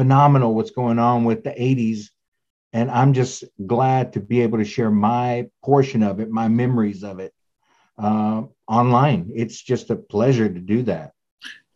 phenomenal 0.00 0.54
what's 0.54 0.70
going 0.70 0.98
on 0.98 1.24
with 1.24 1.44
the 1.44 1.50
80s. 1.50 2.08
And 2.72 2.90
I'm 2.90 3.12
just 3.12 3.44
glad 3.66 4.14
to 4.14 4.20
be 4.20 4.40
able 4.40 4.56
to 4.56 4.64
share 4.64 4.90
my 4.90 5.50
portion 5.62 6.02
of 6.02 6.20
it, 6.20 6.30
my 6.30 6.48
memories 6.48 7.04
of 7.04 7.18
it 7.18 7.34
uh, 7.98 8.44
online. 8.66 9.30
It's 9.34 9.60
just 9.60 9.90
a 9.90 9.96
pleasure 9.96 10.48
to 10.48 10.58
do 10.58 10.82
that. 10.84 11.12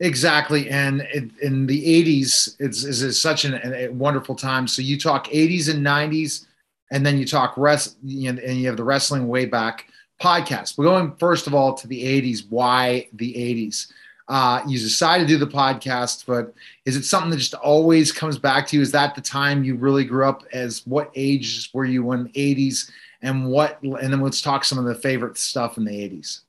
Exactly. 0.00 0.70
And 0.70 1.02
it, 1.12 1.36
in 1.42 1.66
the 1.66 1.84
80s, 2.02 2.56
it's, 2.58 2.84
it's 2.84 3.20
such 3.20 3.44
an, 3.44 3.60
a 3.62 3.88
wonderful 3.88 4.34
time. 4.34 4.66
So 4.68 4.80
you 4.80 4.98
talk 4.98 5.26
80s 5.26 5.68
and 5.68 5.84
90s. 5.84 6.46
and 6.90 7.04
then 7.04 7.18
you 7.18 7.26
talk 7.26 7.58
rest, 7.58 7.98
and 8.00 8.10
you 8.10 8.66
have 8.66 8.78
the 8.78 8.84
Wrestling 8.84 9.28
Way 9.28 9.44
Back 9.44 9.88
podcast. 10.18 10.76
But 10.78 10.84
going 10.84 11.14
first 11.16 11.46
of 11.46 11.52
all 11.52 11.74
to 11.74 11.86
the 11.86 12.02
80s, 12.02 12.44
why 12.48 13.08
the 13.12 13.34
80s? 13.34 13.92
Uh, 14.26 14.62
you 14.66 14.78
decide 14.78 15.18
to 15.18 15.26
do 15.26 15.36
the 15.36 15.46
podcast, 15.46 16.24
but 16.26 16.54
is 16.86 16.96
it 16.96 17.04
something 17.04 17.30
that 17.30 17.36
just 17.36 17.54
always 17.54 18.10
comes 18.10 18.38
back 18.38 18.66
to 18.66 18.76
you? 18.76 18.82
Is 18.82 18.92
that 18.92 19.14
the 19.14 19.20
time 19.20 19.64
you 19.64 19.76
really 19.76 20.04
grew 20.04 20.26
up? 20.26 20.44
As 20.52 20.86
what 20.86 21.10
age 21.14 21.70
were 21.74 21.84
you 21.84 22.10
in 22.12 22.28
80s? 22.28 22.90
And 23.20 23.48
what? 23.48 23.82
And 23.82 24.12
then 24.12 24.20
let's 24.20 24.40
talk 24.40 24.64
some 24.64 24.78
of 24.78 24.84
the 24.84 24.94
favorite 24.94 25.36
stuff 25.36 25.76
in 25.76 25.84
the 25.84 25.92
80s. 25.92 26.40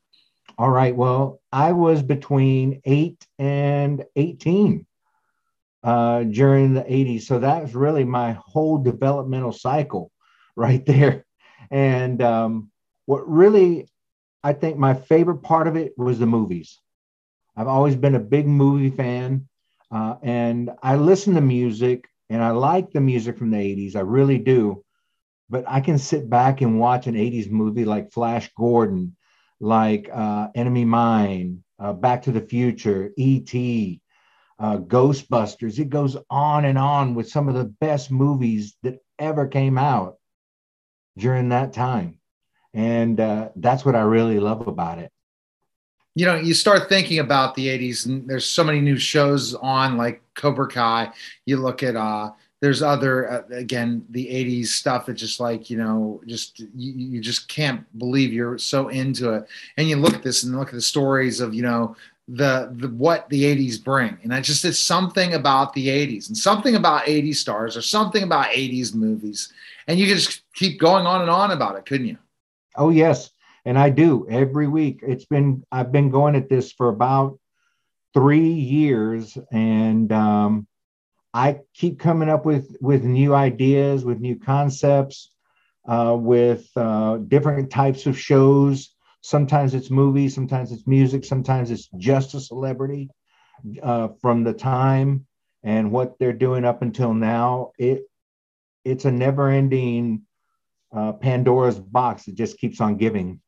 All 0.58 0.70
right. 0.70 0.96
Well, 0.96 1.42
I 1.52 1.74
was 1.74 2.02
between 2.02 2.82
eight 2.86 3.26
and 3.38 4.06
18 4.16 4.86
uh, 5.84 6.24
during 6.24 6.74
the 6.74 6.82
80s. 6.82 7.24
So 7.24 7.40
that 7.40 7.62
was 7.62 7.76
really 7.76 8.06
my 8.06 8.34
whole 8.34 8.78
developmental 8.78 9.52
cycle 9.52 10.12
right 10.56 10.86
there. 10.86 11.26
And 11.72 12.22
um, 12.22 12.72
what 13.06 13.30
really, 13.30 13.90
I 14.44 14.54
think 14.54 14.78
my 14.78 14.94
favorite 14.94 15.40
part 15.40 15.68
of 15.68 15.76
it 15.76 15.98
was 15.98 16.20
the 16.20 16.26
movies. 16.26 16.80
I've 17.56 17.68
always 17.68 17.96
been 17.96 18.16
a 18.16 18.20
big 18.20 18.48
movie 18.48 18.90
fan. 18.90 19.48
Uh, 19.92 20.16
and 20.24 20.72
I 20.84 20.96
listen 20.96 21.36
to 21.36 21.42
music 21.42 22.08
and 22.30 22.44
I 22.44 22.52
like 22.52 22.92
the 22.92 23.02
music 23.02 23.38
from 23.38 23.52
the 23.52 23.58
80s. 23.60 23.96
I 23.96 24.02
really 24.02 24.38
do. 24.40 24.84
But 25.50 25.66
I 25.68 25.80
can 25.82 25.98
sit 25.98 26.30
back 26.30 26.62
and 26.62 26.80
watch 26.80 27.08
an 27.08 27.16
80s 27.16 27.50
movie 27.50 27.86
like 27.86 28.12
Flash 28.12 28.52
Gordon, 28.58 29.16
like 29.60 30.10
uh, 30.12 30.50
Enemy 30.56 30.86
Mine, 30.86 31.64
uh, 31.80 31.94
Back 31.94 32.24
to 32.24 32.32
the 32.32 32.42
Future, 32.42 33.12
E.T., 33.18 34.02
uh, 34.60 34.78
Ghostbusters. 34.78 35.80
It 35.80 35.90
goes 35.90 36.18
on 36.30 36.66
and 36.66 36.78
on 36.78 37.16
with 37.16 37.30
some 37.30 37.48
of 37.48 37.56
the 37.56 37.66
best 37.66 38.12
movies 38.12 38.76
that 38.84 39.00
ever 39.20 39.48
came 39.48 39.78
out 39.78 40.18
during 41.18 41.50
that 41.50 41.74
time. 41.74 42.20
And 42.74 43.20
uh, 43.20 43.50
that's 43.56 43.86
what 43.86 43.96
I 43.96 44.02
really 44.02 44.40
love 44.40 44.62
about 44.62 45.00
it. 45.00 45.12
You 46.16 46.26
know, 46.26 46.36
you 46.36 46.54
start 46.54 46.88
thinking 46.88 47.20
about 47.20 47.56
the 47.56 47.68
80s, 47.68 48.06
and 48.06 48.28
there's 48.28 48.46
so 48.46 48.64
many 48.64 48.80
new 48.80 48.98
shows 48.98 49.54
on 49.56 49.98
like 49.98 50.22
Cobra 50.34 50.68
Kai. 50.68 51.12
You 51.46 51.58
look 51.58 51.84
at, 51.84 51.98
uh, 51.98 52.32
there's 52.62 52.82
other, 52.82 53.30
uh, 53.30 53.44
again, 53.52 54.06
the 54.10 54.26
80s 54.26 54.68
stuff 54.68 55.06
that 55.08 55.16
just 55.16 55.42
like, 55.42 55.70
you 55.70 55.78
know, 55.78 56.22
just, 56.26 56.60
you, 56.60 56.94
you 56.94 57.20
just 57.20 57.50
can't 57.50 57.86
believe 58.00 58.32
you're 58.32 58.58
so 58.58 58.88
into 58.88 59.34
it. 59.34 59.46
And 59.76 59.90
you 59.90 59.98
look 59.98 60.14
at 60.14 60.24
this 60.24 60.44
and 60.44 60.58
look 60.58 60.70
at 60.70 60.74
the 60.74 60.82
stories 60.82 61.42
of, 61.42 61.54
you 61.54 61.64
know, 61.64 61.98
the, 62.28 62.74
the 62.78 62.88
what 62.90 63.30
the 63.30 63.44
80s 63.44 63.84
bring 63.84 64.18
and 64.24 64.34
i 64.34 64.42
just 64.42 64.66
it's 64.66 64.80
something 64.80 65.36
about 65.36 65.74
the 65.74 65.88
80s 65.88 66.28
and 66.28 66.36
something 66.36 66.76
about 66.76 67.06
80s 67.06 67.36
stars 67.36 67.78
or 67.78 67.84
something 67.84 68.24
about 68.24 68.48
80s 68.48 68.96
movies 68.96 69.54
and 69.88 70.00
you 70.00 70.08
just 70.08 70.42
keep 70.54 70.80
going 70.80 71.06
on 71.06 71.22
and 71.22 71.30
on 71.30 71.52
about 71.52 71.76
it 71.76 71.86
couldn't 71.86 72.08
you 72.08 72.18
oh 72.78 72.90
yes 72.90 73.30
and 73.66 73.78
i 73.78 73.90
do 73.90 74.28
every 74.30 74.68
week 74.68 75.00
it's 75.04 75.26
been 75.26 75.64
i've 75.72 75.92
been 75.92 76.10
going 76.10 76.36
at 76.36 76.50
this 76.50 76.72
for 76.72 76.90
about 76.90 77.40
three 78.14 78.50
years 78.50 79.38
and 79.52 80.12
um, 80.12 80.68
i 81.34 81.60
keep 81.74 82.00
coming 82.00 82.30
up 82.30 82.46
with 82.46 82.76
with 82.82 83.04
new 83.04 83.34
ideas 83.34 84.06
with 84.06 84.20
new 84.20 84.38
concepts 84.38 85.32
uh, 85.88 86.18
with 86.20 86.68
uh, 86.78 87.18
different 87.18 87.70
types 87.70 88.08
of 88.08 88.18
shows 88.18 88.96
Sometimes 89.26 89.74
it's 89.74 89.90
movies, 89.90 90.36
sometimes 90.36 90.72
it's 90.72 90.86
music, 90.86 91.26
sometimes 91.26 91.72
it's 91.72 91.90
just 91.98 92.36
a 92.36 92.40
celebrity 92.40 93.10
uh, 93.82 94.10
from 94.22 94.44
the 94.44 94.54
time 94.54 95.26
and 95.64 95.92
what 95.92 96.20
they're 96.20 96.32
doing 96.32 96.64
up 96.64 96.84
until 96.84 97.12
now. 97.12 97.72
It 97.80 98.04
it's 98.84 99.06
a 99.06 99.12
never-ending 99.12 100.22
uh, 100.96 101.14
Pandora's 101.14 101.80
box. 101.80 102.28
It 102.28 102.36
just 102.36 102.60
keeps 102.60 102.80
on 102.80 102.98
giving. 102.98 103.42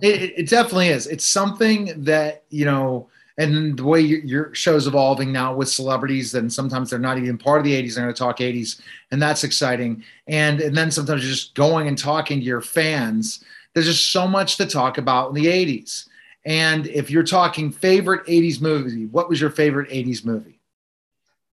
It, 0.00 0.38
it 0.38 0.48
definitely 0.48 0.88
is. 0.88 1.06
It's 1.06 1.24
something 1.24 2.04
that 2.04 2.44
you 2.50 2.64
know 2.64 3.08
and 3.36 3.76
the 3.76 3.84
way 3.84 4.00
your, 4.00 4.20
your 4.20 4.54
show's 4.54 4.86
evolving 4.86 5.32
now 5.32 5.54
with 5.54 5.68
celebrities 5.68 6.34
and 6.34 6.52
sometimes 6.52 6.90
they're 6.90 7.00
not 7.00 7.18
even 7.18 7.36
part 7.36 7.58
of 7.58 7.64
the 7.64 7.72
80s 7.72 7.94
they're 7.96 8.04
going 8.04 8.14
to 8.14 8.18
talk 8.18 8.38
80s 8.38 8.80
and 9.10 9.20
that's 9.20 9.42
exciting 9.42 10.04
and 10.28 10.60
and 10.60 10.76
then 10.76 10.92
sometimes 10.92 11.24
you're 11.24 11.32
just 11.32 11.56
going 11.56 11.88
and 11.88 11.98
talking 11.98 12.38
to 12.38 12.44
your 12.44 12.60
fans 12.60 13.44
there's 13.74 13.86
just 13.86 14.12
so 14.12 14.26
much 14.26 14.56
to 14.56 14.66
talk 14.66 14.98
about 14.98 15.28
in 15.28 15.34
the 15.34 15.46
80s. 15.46 16.08
And 16.46 16.86
if 16.86 17.10
you're 17.10 17.24
talking 17.24 17.72
favorite 17.72 18.24
80s 18.26 18.60
movie, 18.60 19.06
what 19.06 19.28
was 19.28 19.40
your 19.40 19.50
favorite 19.50 19.90
80s 19.90 20.24
movie? 20.24 20.60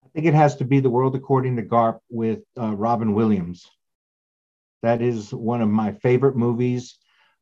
I 0.05 0.09
think 0.09 0.27
it 0.27 0.35
has 0.35 0.57
to 0.57 0.65
be 0.65 0.81
The 0.81 0.91
World 0.91 1.15
According 1.15 1.57
to 1.57 1.63
Garp 1.63 2.01
with 2.11 2.41
uh, 2.61 2.75
Robin 2.75 3.15
Williams. 3.15 3.69
That 4.83 5.01
is 5.01 5.33
one 5.33 5.61
of 5.61 5.69
my 5.69 5.93
favorite 5.93 6.37
movies. 6.37 6.99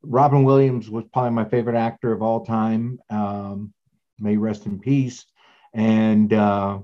Robin 0.08 0.44
Williams 0.44 0.88
was 0.88 1.04
probably 1.12 1.32
my 1.32 1.44
favorite 1.44 1.76
actor 1.76 2.12
of 2.12 2.22
all 2.22 2.44
time. 2.44 2.98
Um, 3.10 3.72
may 4.18 4.36
rest 4.36 4.66
in 4.66 4.78
peace. 4.78 5.26
And 5.74 6.32
uh, 6.32 6.78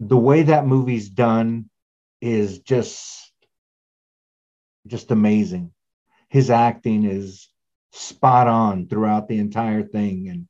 the 0.00 0.16
way 0.16 0.44
that 0.44 0.66
movie's 0.66 1.08
done 1.08 1.68
is 2.20 2.60
just 2.60 3.32
just 4.86 5.10
amazing 5.10 5.72
his 6.28 6.50
acting 6.50 7.04
is 7.04 7.48
spot 7.92 8.46
on 8.46 8.88
throughout 8.88 9.28
the 9.28 9.38
entire 9.38 9.82
thing 9.82 10.28
and 10.28 10.48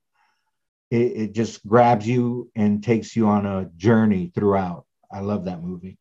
it, 0.90 1.16
it, 1.16 1.32
just 1.32 1.66
grabs 1.66 2.06
you 2.06 2.50
and 2.54 2.82
takes 2.82 3.16
you 3.16 3.26
on 3.26 3.46
a 3.46 3.70
journey 3.76 4.30
throughout 4.34 4.84
i 5.10 5.20
love 5.20 5.46
that 5.46 5.62
movie 5.62 5.98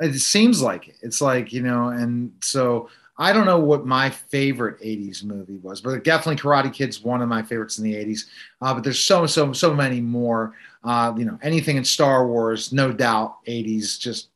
it 0.00 0.18
seems 0.18 0.62
like 0.62 0.88
it. 0.88 0.96
it's 1.02 1.20
like 1.20 1.52
you 1.52 1.62
know 1.62 1.88
and 1.88 2.32
so 2.42 2.88
i 3.18 3.32
don't 3.32 3.46
know 3.46 3.58
what 3.58 3.86
my 3.86 4.08
favorite 4.08 4.80
80s 4.80 5.24
movie 5.24 5.58
was 5.58 5.80
but 5.80 6.02
definitely 6.04 6.36
karate 6.36 6.72
kid's 6.72 7.02
one 7.02 7.22
of 7.22 7.28
my 7.28 7.42
favorites 7.42 7.78
in 7.78 7.84
the 7.84 7.94
80s 7.94 8.26
uh, 8.62 8.74
but 8.74 8.84
there's 8.84 8.98
so 8.98 9.26
so 9.26 9.52
so 9.52 9.74
many 9.74 10.00
more 10.00 10.54
uh, 10.84 11.12
you 11.16 11.24
know 11.24 11.38
anything 11.42 11.76
in 11.76 11.84
star 11.84 12.26
wars 12.26 12.72
no 12.72 12.92
doubt 12.92 13.44
80s 13.46 13.98
just 13.98 14.28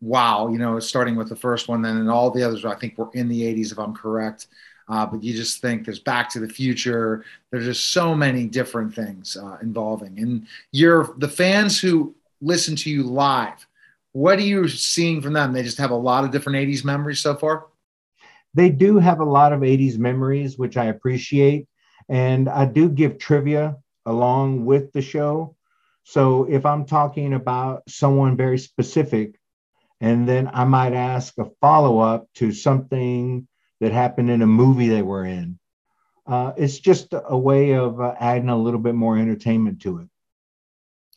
wow, 0.00 0.48
you 0.48 0.58
know, 0.58 0.78
starting 0.80 1.16
with 1.16 1.28
the 1.28 1.36
first 1.36 1.68
one, 1.68 1.82
then 1.82 1.98
and 1.98 2.10
all 2.10 2.30
the 2.30 2.42
others, 2.42 2.64
I 2.64 2.74
think 2.74 2.96
were 2.96 3.10
in 3.12 3.28
the 3.28 3.42
80s, 3.42 3.72
if 3.72 3.78
I'm 3.78 3.94
correct. 3.94 4.46
Uh, 4.88 5.06
but 5.06 5.22
you 5.22 5.32
just 5.34 5.60
think 5.60 5.84
there's 5.84 6.00
Back 6.00 6.30
to 6.30 6.40
the 6.40 6.48
Future. 6.48 7.24
There's 7.50 7.66
just 7.66 7.92
so 7.92 8.14
many 8.14 8.46
different 8.46 8.94
things 8.94 9.36
uh, 9.36 9.58
involving. 9.62 10.18
And 10.18 10.46
you're 10.72 11.14
the 11.18 11.28
fans 11.28 11.80
who 11.80 12.14
listen 12.40 12.74
to 12.76 12.90
you 12.90 13.04
live. 13.04 13.66
What 14.12 14.38
are 14.38 14.42
you 14.42 14.68
seeing 14.68 15.20
from 15.22 15.34
them? 15.34 15.52
They 15.52 15.62
just 15.62 15.78
have 15.78 15.90
a 15.90 15.96
lot 15.96 16.24
of 16.24 16.30
different 16.30 16.56
80s 16.56 16.84
memories 16.84 17.20
so 17.20 17.36
far. 17.36 17.66
They 18.54 18.70
do 18.70 18.98
have 18.98 19.20
a 19.20 19.24
lot 19.24 19.52
of 19.52 19.62
80s 19.62 19.98
memories, 19.98 20.58
which 20.58 20.76
I 20.76 20.86
appreciate. 20.86 21.68
And 22.08 22.48
I 22.48 22.64
do 22.64 22.88
give 22.88 23.18
trivia 23.18 23.76
along 24.04 24.64
with 24.64 24.92
the 24.92 25.02
show. 25.02 25.56
So 26.02 26.44
if 26.44 26.66
I'm 26.66 26.86
talking 26.86 27.34
about 27.34 27.82
someone 27.88 28.36
very 28.36 28.58
specific, 28.58 29.38
and 30.00 30.28
then 30.28 30.50
I 30.52 30.64
might 30.64 30.94
ask 30.94 31.36
a 31.38 31.44
follow 31.60 31.98
up 32.00 32.26
to 32.36 32.52
something 32.52 33.46
that 33.80 33.92
happened 33.92 34.30
in 34.30 34.42
a 34.42 34.46
movie 34.46 34.88
they 34.88 35.02
were 35.02 35.24
in. 35.24 35.58
Uh, 36.26 36.52
it's 36.56 36.78
just 36.78 37.08
a 37.12 37.38
way 37.38 37.74
of 37.74 38.00
uh, 38.00 38.14
adding 38.18 38.48
a 38.48 38.56
little 38.56 38.80
bit 38.80 38.94
more 38.94 39.18
entertainment 39.18 39.82
to 39.82 39.98
it. 39.98 40.08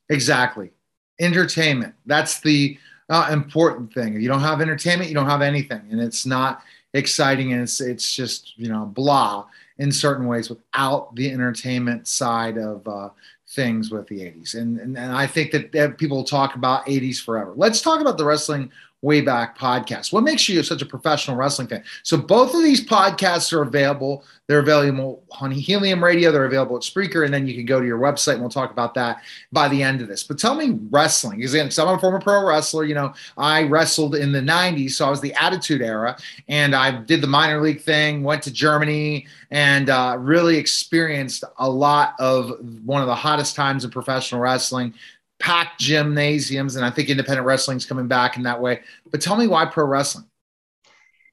Exactly. 0.09 0.72
Entertainment. 1.19 1.93
That's 2.05 2.39
the 2.41 2.77
uh, 3.09 3.29
important 3.31 3.93
thing. 3.93 4.15
If 4.15 4.21
you 4.21 4.27
don't 4.27 4.41
have 4.41 4.61
entertainment, 4.61 5.09
you 5.09 5.15
don't 5.15 5.29
have 5.29 5.41
anything. 5.41 5.81
And 5.91 5.99
it's 5.99 6.25
not 6.25 6.61
exciting 6.93 7.53
and 7.53 7.61
it's, 7.61 7.81
it's 7.81 8.13
just, 8.13 8.57
you 8.57 8.69
know, 8.69 8.85
blah 8.85 9.45
in 9.79 9.91
certain 9.91 10.27
ways 10.27 10.49
without 10.49 11.15
the 11.15 11.31
entertainment 11.31 12.07
side 12.07 12.57
of 12.57 12.87
uh, 12.87 13.09
things 13.49 13.91
with 13.91 14.07
the 14.07 14.19
80s. 14.19 14.55
And, 14.55 14.79
and, 14.79 14.97
and 14.97 15.11
I 15.11 15.27
think 15.27 15.51
that, 15.51 15.71
that 15.71 15.97
people 15.97 16.23
talk 16.23 16.55
about 16.55 16.85
80s 16.85 17.21
forever. 17.23 17.53
Let's 17.55 17.81
talk 17.81 17.99
about 17.99 18.17
the 18.17 18.25
Wrestling 18.25 18.71
Way 19.03 19.19
Back 19.19 19.57
podcast. 19.57 20.13
What 20.13 20.23
makes 20.23 20.47
you 20.47 20.63
such 20.63 20.81
a 20.81 20.85
professional 20.85 21.35
wrestling 21.35 21.67
fan? 21.67 21.83
So 22.03 22.15
both 22.15 22.55
of 22.55 22.63
these 22.63 22.83
podcasts 22.83 23.51
are 23.51 23.61
available. 23.61 24.23
They're 24.47 24.59
available 24.59 25.23
on 25.41 25.51
Helium 25.51 26.01
Radio. 26.01 26.31
They're 26.31 26.45
available 26.45 26.77
at 26.77 26.83
Spreaker, 26.83 27.25
and 27.25 27.33
then 27.33 27.45
you 27.45 27.53
can 27.53 27.65
go 27.65 27.81
to 27.81 27.85
your 27.85 27.99
website, 27.99 28.33
and 28.33 28.41
we'll 28.41 28.49
talk 28.49 28.71
about 28.71 28.93
that 28.93 29.21
by 29.51 29.67
the 29.67 29.83
end 29.83 29.99
of 29.99 30.07
this. 30.07 30.23
But 30.23 30.39
tell 30.39 30.55
me 30.55 30.79
wrestling, 30.89 31.39
because 31.39 31.77
I'm 31.77 31.87
a 31.89 31.99
former 31.99 32.21
pro 32.21 32.47
wrestler. 32.47 32.85
You 32.85 32.95
know, 32.95 33.13
I 33.37 33.63
wrestled 33.63 34.15
in 34.15 34.31
the 34.31 34.41
'90s, 34.41 34.91
so 34.91 35.05
I 35.05 35.09
was 35.09 35.19
the 35.19 35.33
Attitude 35.33 35.81
Era, 35.81 36.17
and 36.47 36.73
I 36.73 36.91
did 37.01 37.19
the 37.19 37.27
minor 37.27 37.61
league 37.61 37.81
thing. 37.81 38.23
Went 38.23 38.41
to 38.43 38.53
Germany 38.53 39.27
and 39.51 39.89
uh, 39.89 40.15
really 40.17 40.57
experienced 40.57 41.43
a 41.57 41.69
lot 41.69 42.15
of 42.19 42.57
one 42.85 43.01
of 43.01 43.07
the 43.07 43.15
hottest 43.15 43.55
times 43.55 43.83
in 43.83 43.91
professional 43.91 44.39
wrestling 44.39 44.93
packed 45.43 45.79
gymnasiums, 45.79 46.77
and 46.77 46.85
I 46.85 46.89
think 46.89 47.09
independent 47.09 47.45
wrestling 47.45 47.75
is 47.75 47.85
coming 47.85 48.07
back 48.07 48.37
in 48.37 48.43
that 48.43 48.61
way. 48.61 48.79
But 49.11 49.19
tell 49.21 49.35
me 49.35 49.45
why 49.45 49.65
pro 49.65 49.85
wrestling? 49.85 50.25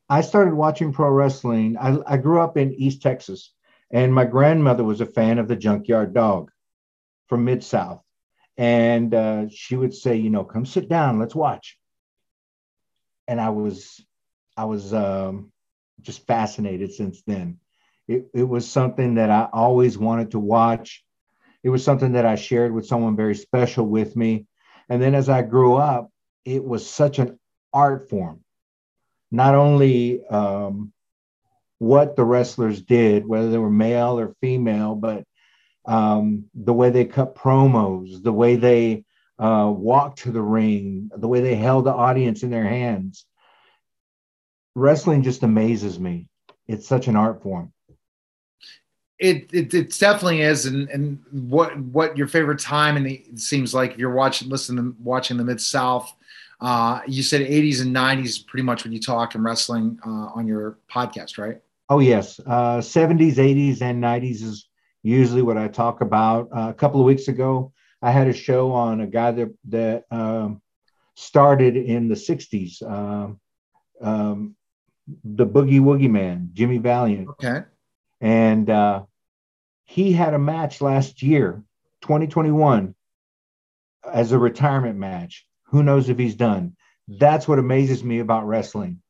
I 0.08 0.22
started 0.22 0.54
watching 0.54 0.92
pro 0.92 1.08
wrestling. 1.10 1.76
I, 1.78 1.98
I 2.04 2.16
grew 2.16 2.40
up 2.40 2.56
in 2.56 2.74
East 2.74 3.02
Texas, 3.02 3.52
and 3.92 4.12
my 4.12 4.24
grandmother 4.24 4.82
was 4.82 5.00
a 5.00 5.06
fan 5.06 5.38
of 5.38 5.46
the 5.46 5.54
Junkyard 5.54 6.12
Dog 6.12 6.50
from 7.28 7.44
Mid 7.44 7.62
South. 7.62 8.02
And 8.56 9.14
uh, 9.14 9.48
she 9.48 9.76
would 9.76 9.94
say, 9.94 10.16
you 10.16 10.28
know, 10.28 10.42
come 10.44 10.66
sit 10.66 10.88
down, 10.88 11.20
let's 11.20 11.34
watch. 11.36 11.78
and 13.30 13.40
I 13.40 13.50
was 13.50 14.04
I 14.56 14.64
was 14.64 14.92
um, 14.92 15.52
just 16.02 16.26
fascinated 16.26 16.92
since 16.92 17.22
then. 17.22 17.58
It, 18.08 18.26
it 18.34 18.42
was 18.42 18.68
something 18.68 19.14
that 19.14 19.30
I 19.30 19.48
always 19.52 19.96
wanted 19.96 20.32
to 20.32 20.40
watch. 20.40 21.04
It 21.62 21.68
was 21.68 21.84
something 21.84 22.12
that 22.12 22.26
I 22.26 22.36
shared 22.36 22.72
with 22.72 22.86
someone 22.86 23.16
very 23.16 23.34
special 23.34 23.86
with 23.86 24.16
me. 24.16 24.46
And 24.88 25.00
then 25.00 25.14
as 25.14 25.28
I 25.28 25.42
grew 25.42 25.76
up, 25.76 26.10
it 26.44 26.64
was 26.64 26.88
such 26.88 27.18
an 27.18 27.38
art 27.72 28.08
form. 28.08 28.40
Not 29.30 29.54
only 29.54 30.24
um, 30.26 30.92
what 31.78 32.16
the 32.16 32.24
wrestlers 32.24 32.82
did, 32.82 33.26
whether 33.26 33.50
they 33.50 33.58
were 33.58 33.70
male 33.70 34.18
or 34.18 34.34
female, 34.40 34.94
but 34.94 35.24
um, 35.86 36.46
the 36.54 36.72
way 36.72 36.90
they 36.90 37.04
cut 37.04 37.34
promos, 37.34 38.22
the 38.22 38.32
way 38.32 38.56
they 38.56 39.04
uh, 39.38 39.72
walked 39.74 40.20
to 40.20 40.32
the 40.32 40.42
ring, 40.42 41.10
the 41.16 41.28
way 41.28 41.40
they 41.40 41.54
held 41.54 41.86
the 41.86 41.92
audience 41.92 42.42
in 42.42 42.50
their 42.50 42.64
hands. 42.64 43.24
Wrestling 44.74 45.22
just 45.22 45.42
amazes 45.42 45.98
me. 45.98 46.28
It's 46.68 46.86
such 46.86 47.08
an 47.08 47.16
art 47.16 47.42
form. 47.42 47.72
It, 49.20 49.52
it, 49.52 49.74
it 49.74 49.98
definitely 49.98 50.40
is, 50.40 50.64
and, 50.64 50.88
and 50.88 51.22
what 51.30 51.78
what 51.78 52.16
your 52.16 52.26
favorite 52.26 52.58
time 52.58 52.96
and 52.96 53.06
it 53.06 53.38
seems 53.38 53.74
like 53.74 53.92
if 53.92 53.98
you're 53.98 54.14
watching, 54.14 54.48
listening, 54.48 54.96
watching 54.98 55.36
the 55.36 55.44
Mid 55.44 55.60
South, 55.60 56.10
uh, 56.60 57.00
you 57.06 57.22
said 57.22 57.42
80s 57.42 57.82
and 57.82 57.94
90s, 57.94 58.46
pretty 58.46 58.62
much 58.62 58.84
when 58.84 58.94
you 58.94 59.00
talk 59.00 59.34
and 59.34 59.44
wrestling 59.44 59.98
uh, 60.06 60.30
on 60.34 60.46
your 60.46 60.78
podcast, 60.90 61.36
right? 61.36 61.60
Oh 61.90 61.98
yes, 61.98 62.40
uh, 62.46 62.78
70s, 62.78 63.34
80s, 63.34 63.82
and 63.82 64.02
90s 64.02 64.42
is 64.42 64.68
usually 65.02 65.42
what 65.42 65.58
I 65.58 65.68
talk 65.68 66.00
about. 66.00 66.48
Uh, 66.54 66.68
a 66.70 66.74
couple 66.74 67.00
of 67.00 67.06
weeks 67.06 67.28
ago, 67.28 67.72
I 68.02 68.10
had 68.10 68.28
a 68.28 68.32
show 68.32 68.72
on 68.72 69.00
a 69.00 69.06
guy 69.06 69.32
that 69.32 69.54
that 69.68 70.04
um, 70.10 70.62
started 71.14 71.76
in 71.76 72.08
the 72.08 72.14
'60s, 72.14 72.82
um, 72.82 73.40
um, 74.00 74.56
the 75.24 75.46
Boogie 75.46 75.80
Woogie 75.80 76.10
Man, 76.10 76.50
Jimmy 76.52 76.78
Valiant. 76.78 77.28
Okay. 77.28 77.62
And 78.20 78.68
uh, 78.68 79.02
he 79.90 80.12
had 80.12 80.34
a 80.34 80.38
match 80.38 80.80
last 80.80 81.20
year, 81.20 81.64
2021, 82.02 82.94
as 84.08 84.30
a 84.30 84.38
retirement 84.38 84.96
match. 84.96 85.44
Who 85.64 85.82
knows 85.82 86.08
if 86.08 86.16
he's 86.16 86.36
done? 86.36 86.76
That's 87.08 87.48
what 87.48 87.58
amazes 87.58 88.04
me 88.04 88.20
about 88.20 88.46
wrestling. 88.46 89.02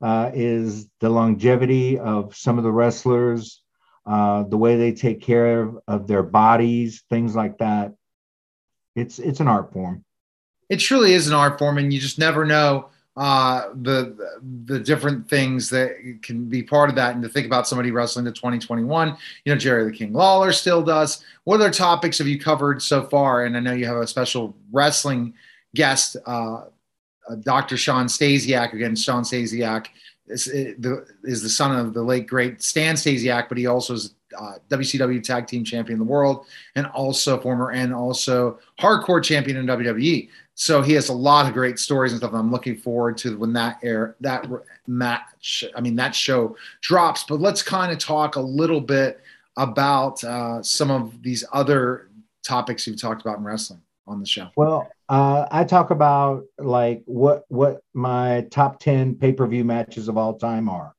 Uh, 0.00 0.30
is 0.32 0.88
the 1.00 1.10
longevity 1.10 1.98
of 1.98 2.34
some 2.34 2.56
of 2.56 2.64
the 2.64 2.72
wrestlers, 2.72 3.60
uh, 4.06 4.44
the 4.44 4.56
way 4.56 4.76
they 4.76 4.92
take 4.92 5.20
care 5.20 5.60
of, 5.60 5.78
of 5.86 6.06
their 6.06 6.22
bodies, 6.22 7.04
things 7.10 7.36
like 7.36 7.58
that 7.58 7.92
it's 8.96 9.18
it's 9.18 9.40
an 9.40 9.48
art 9.48 9.72
form. 9.72 10.02
It 10.68 10.78
truly 10.78 11.12
is 11.12 11.28
an 11.28 11.34
art 11.34 11.58
form, 11.58 11.76
and 11.76 11.92
you 11.92 12.00
just 12.00 12.18
never 12.18 12.44
know 12.46 12.88
uh, 13.16 13.68
the 13.82 14.16
the 14.64 14.78
different 14.78 15.28
things 15.28 15.68
that 15.68 16.18
can 16.22 16.46
be 16.46 16.62
part 16.62 16.88
of 16.88 16.96
that. 16.96 17.14
And 17.14 17.22
to 17.22 17.28
think 17.28 17.46
about 17.46 17.68
somebody 17.68 17.90
wrestling 17.90 18.24
to 18.24 18.32
2021, 18.32 19.16
you 19.44 19.52
know, 19.52 19.58
Jerry 19.58 19.84
the 19.84 19.96
King 19.96 20.12
Lawler 20.12 20.52
still 20.52 20.82
does. 20.82 21.22
What 21.44 21.60
other 21.60 21.70
topics 21.70 22.18
have 22.18 22.26
you 22.26 22.40
covered 22.40 22.80
so 22.80 23.04
far? 23.04 23.44
And 23.44 23.56
I 23.56 23.60
know 23.60 23.72
you 23.72 23.86
have 23.86 23.98
a 23.98 24.06
special 24.06 24.56
wrestling 24.70 25.34
guest, 25.74 26.16
uh, 26.26 26.64
uh, 27.28 27.34
Dr. 27.40 27.76
Sean 27.76 28.06
Stasiak. 28.06 28.72
Again, 28.72 28.96
Sean 28.96 29.24
Stasiak 29.24 29.88
is, 30.28 30.46
is 30.48 31.42
the 31.42 31.48
son 31.48 31.78
of 31.78 31.92
the 31.92 32.02
late 32.02 32.26
great 32.26 32.62
Stan 32.62 32.94
Stasiak, 32.94 33.48
but 33.48 33.58
he 33.58 33.66
also 33.66 33.94
is 33.94 34.14
uh, 34.38 34.54
WCW 34.70 35.22
Tag 35.22 35.46
Team 35.46 35.64
Champion 35.64 36.00
of 36.00 36.06
the 36.06 36.10
World, 36.10 36.46
and 36.74 36.86
also 36.86 37.38
former 37.38 37.70
and 37.70 37.92
also 37.92 38.58
Hardcore 38.80 39.22
Champion 39.22 39.58
in 39.58 39.66
WWE. 39.66 40.28
So 40.62 40.80
he 40.80 40.92
has 40.92 41.08
a 41.08 41.12
lot 41.12 41.48
of 41.48 41.54
great 41.54 41.80
stories 41.80 42.12
and 42.12 42.20
stuff. 42.20 42.32
I'm 42.32 42.52
looking 42.52 42.76
forward 42.76 43.18
to 43.18 43.36
when 43.36 43.52
that 43.54 43.80
air 43.82 44.14
that 44.20 44.46
match. 44.86 45.64
I 45.74 45.80
mean 45.80 45.96
that 45.96 46.14
show 46.14 46.56
drops. 46.82 47.24
But 47.24 47.40
let's 47.40 47.64
kind 47.64 47.90
of 47.90 47.98
talk 47.98 48.36
a 48.36 48.40
little 48.40 48.80
bit 48.80 49.20
about 49.56 50.22
uh, 50.22 50.62
some 50.62 50.92
of 50.92 51.20
these 51.20 51.42
other 51.52 52.10
topics 52.44 52.86
you've 52.86 53.00
talked 53.00 53.22
about 53.22 53.38
in 53.38 53.44
wrestling 53.44 53.80
on 54.06 54.20
the 54.20 54.26
show. 54.26 54.50
Well, 54.54 54.88
uh, 55.08 55.46
I 55.50 55.64
talk 55.64 55.90
about 55.90 56.44
like 56.58 57.02
what 57.06 57.42
what 57.48 57.82
my 57.92 58.46
top 58.52 58.78
ten 58.78 59.16
pay 59.16 59.32
per 59.32 59.48
view 59.48 59.64
matches 59.64 60.06
of 60.06 60.16
all 60.16 60.38
time 60.38 60.68
are 60.68 60.94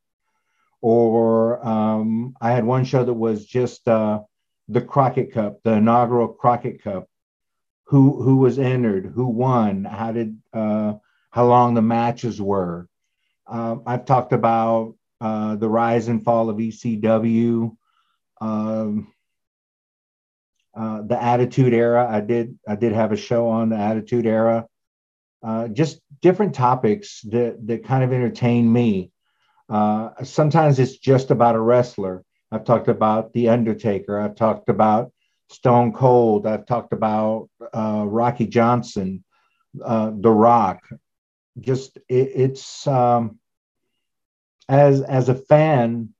or 0.82 1.65
um, 1.65 2.36
I 2.41 2.52
had 2.52 2.65
one 2.65 2.84
show 2.84 3.06
that 3.06 3.13
was 3.13 3.45
just 3.45 3.88
uh, 3.88 4.19
the 4.67 4.82
Crockett 4.82 5.32
Cup, 5.32 5.63
the 5.63 5.76
inaugural 5.76 6.28
Crockett 6.28 6.84
Cup. 6.84 7.08
Who 7.88 8.22
who 8.24 8.38
was 8.38 8.60
entered? 8.60 9.06
Who 9.15 9.28
won? 9.28 9.86
How 9.86 10.12
did 10.12 10.38
uh, 10.54 10.93
how 11.32 11.48
long 11.48 11.74
the 11.74 11.82
matches 11.82 12.41
were? 12.41 12.88
Uh, 13.48 13.78
I've 13.86 14.06
talked 14.06 14.34
about 14.34 14.96
uh, 15.22 15.56
the 15.56 15.69
rise 15.69 16.10
and 16.10 16.24
fall 16.24 16.50
of 16.50 16.60
ECW, 16.60 17.78
um, 18.41 19.13
uh, 20.76 21.02
the 21.04 21.22
Attitude 21.22 21.74
Era. 21.74 22.08
I 22.10 22.22
did 22.22 22.60
I 22.67 22.76
did 22.76 22.93
have 22.93 23.13
a 23.13 23.17
show 23.17 23.48
on 23.48 23.69
the 23.69 23.78
Attitude 23.78 24.26
Era. 24.26 24.67
Uh, 25.41 25.69
just 25.69 26.02
different 26.22 26.56
topics 26.56 27.22
that 27.32 27.58
that 27.67 27.86
kind 27.86 28.04
of 28.04 28.13
entertain 28.13 28.72
me. 28.72 29.12
Uh, 29.69 30.10
sometimes 30.24 30.80
it's 30.80 30.98
just 30.98 31.32
about 31.32 31.56
a 31.56 31.62
wrestler. 31.62 32.26
I've 32.52 32.65
talked 32.65 32.89
about 32.89 33.34
The 33.34 33.50
Undertaker. 33.50 34.19
I've 34.19 34.36
talked 34.36 34.69
about 34.69 35.12
Stone 35.53 35.93
Cold. 35.93 36.47
I've 36.47 36.65
talked 36.65 36.93
about 36.93 37.49
uh, 37.73 38.05
Rocky 38.07 38.47
Johnson, 38.47 39.23
uh, 39.83 40.11
The 40.13 40.31
Rock. 40.31 40.81
Just 41.59 41.97
it, 42.09 42.31
it's 42.35 42.87
um, 42.87 43.39
as 44.67 45.01
as 45.01 45.29
a 45.29 45.35
fan, 45.35 46.13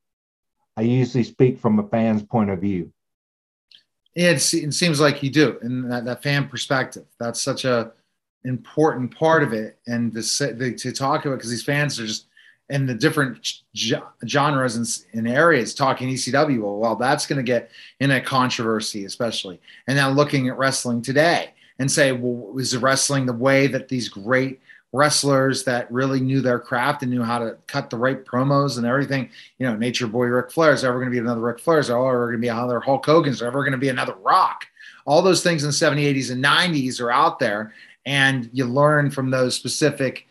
I 0.78 0.82
usually 0.82 1.24
speak 1.24 1.60
from 1.60 1.80
a 1.80 1.88
fan's 1.88 2.24
point 2.24 2.50
of 2.50 2.60
view. 2.60 2.94
It's, 4.16 4.54
it 4.54 4.74
seems 4.76 5.00
like 5.00 5.24
you 5.24 5.32
do, 5.32 5.58
and 5.62 5.92
that, 5.92 6.06
that 6.06 6.22
fan 6.22 6.48
perspective. 6.48 7.06
That's 7.20 7.42
such 7.42 7.66
a 7.66 7.94
important 8.46 9.16
part 9.16 9.42
of 9.42 9.54
it, 9.54 9.80
and 9.88 10.14
to 10.14 10.22
say, 10.22 10.54
to 10.54 10.92
talk 10.92 11.26
about 11.26 11.38
because 11.38 11.50
these 11.50 11.64
fans 11.64 12.00
are 12.00 12.06
just 12.06 12.28
and 12.74 12.90
the 12.90 12.96
different 12.96 13.62
genres 13.76 14.76
and, 14.76 15.06
and, 15.14 15.28
areas 15.28 15.76
talking 15.76 16.10
ECW. 16.10 16.60
Well, 16.60 16.78
well 16.78 16.96
that's 16.96 17.28
going 17.28 17.38
to 17.38 17.44
get 17.44 17.70
in 18.00 18.10
a 18.10 18.20
controversy, 18.20 19.06
especially. 19.06 19.62
And 19.88 19.96
now 19.96 20.10
looking 20.10 20.50
at 20.50 20.58
wrestling 20.58 21.04
today 21.04 21.54
and 21.78 21.90
say, 21.90 22.12
well, 22.12 22.58
is 22.58 22.72
the 22.72 22.80
wrestling 22.80 23.28
the 23.28 23.34
way 23.34 23.68
that 23.68 23.90
these 23.90 24.10
great 24.10 24.60
wrestlers 24.92 25.64
that 25.66 25.92
really 25.92 26.20
knew 26.20 26.42
their 26.42 26.60
craft 26.60 27.04
and 27.04 27.12
knew 27.12 27.22
how 27.22 27.38
to 27.38 27.58
cut 27.68 27.92
the 27.92 27.98
right 27.98 28.26
promos 28.26 28.78
and 28.78 28.88
everything? 28.88 29.30
You 29.60 29.68
know, 29.68 29.76
Nature 29.76 30.08
Boy 30.08 30.26
Ric 30.26 30.52
Flair 30.52 30.74
is 30.74 30.84
ever 30.84 30.96
going 30.96 31.12
to 31.12 31.16
be 31.16 31.20
another 31.20 31.42
Ric 31.42 31.60
Flair? 31.60 31.78
Is 31.78 31.92
ever 31.92 32.26
going 32.26 32.38
to 32.38 32.42
be 32.42 32.48
another 32.48 32.80
Hulk 32.80 33.06
Hogan? 33.06 33.32
Is 33.32 33.44
ever 33.44 33.62
going 33.62 33.74
to 33.74 33.78
be 33.78 33.90
another 33.90 34.16
Rock? 34.16 34.66
All 35.06 35.22
those 35.22 35.44
things 35.44 35.64
in 35.64 35.70
the 35.70 35.74
70s, 35.74 36.16
80s, 36.16 36.32
and 36.32 36.44
90s 36.44 37.00
are 37.00 37.12
out 37.12 37.38
there, 37.38 37.72
and 38.08 38.50
you 38.52 38.66
learn 38.66 39.12
from 39.12 39.30
those 39.30 39.54
specific 39.54 40.28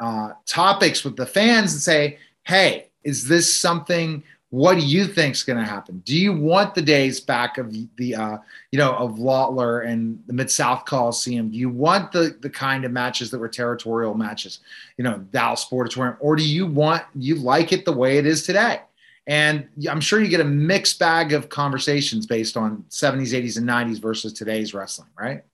uh, 0.00 0.32
topics 0.46 1.04
with 1.04 1.16
the 1.16 1.26
fans 1.26 1.72
and 1.72 1.80
say, 1.80 2.18
hey, 2.44 2.88
is 3.04 3.28
this 3.28 3.54
something? 3.54 4.22
What 4.50 4.74
do 4.74 4.84
you 4.84 5.06
think 5.06 5.36
is 5.36 5.44
going 5.44 5.58
to 5.58 5.64
happen? 5.64 6.02
Do 6.04 6.16
you 6.16 6.32
want 6.32 6.74
the 6.74 6.82
days 6.82 7.20
back 7.20 7.56
of 7.56 7.72
the, 7.96 8.14
uh, 8.16 8.38
you 8.72 8.78
know, 8.78 8.94
of 8.94 9.18
Lawler 9.18 9.82
and 9.82 10.20
the 10.26 10.32
Mid 10.32 10.50
South 10.50 10.84
Coliseum? 10.86 11.50
Do 11.50 11.56
you 11.56 11.68
want 11.68 12.10
the 12.10 12.36
the 12.40 12.50
kind 12.50 12.84
of 12.84 12.90
matches 12.90 13.30
that 13.30 13.38
were 13.38 13.48
territorial 13.48 14.14
matches, 14.14 14.58
you 14.96 15.04
know, 15.04 15.18
Dallas 15.30 15.64
Sportatorium, 15.64 16.16
or 16.18 16.34
do 16.34 16.42
you 16.42 16.66
want 16.66 17.04
you 17.14 17.36
like 17.36 17.72
it 17.72 17.84
the 17.84 17.92
way 17.92 18.18
it 18.18 18.26
is 18.26 18.42
today? 18.42 18.80
And 19.26 19.68
I'm 19.88 20.00
sure 20.00 20.20
you 20.20 20.28
get 20.28 20.40
a 20.40 20.44
mixed 20.44 20.98
bag 20.98 21.32
of 21.32 21.48
conversations 21.48 22.26
based 22.26 22.56
on 22.56 22.84
70s, 22.90 23.32
80s, 23.32 23.58
and 23.58 23.68
90s 23.68 24.00
versus 24.00 24.32
today's 24.32 24.74
wrestling, 24.74 25.10
right? 25.16 25.44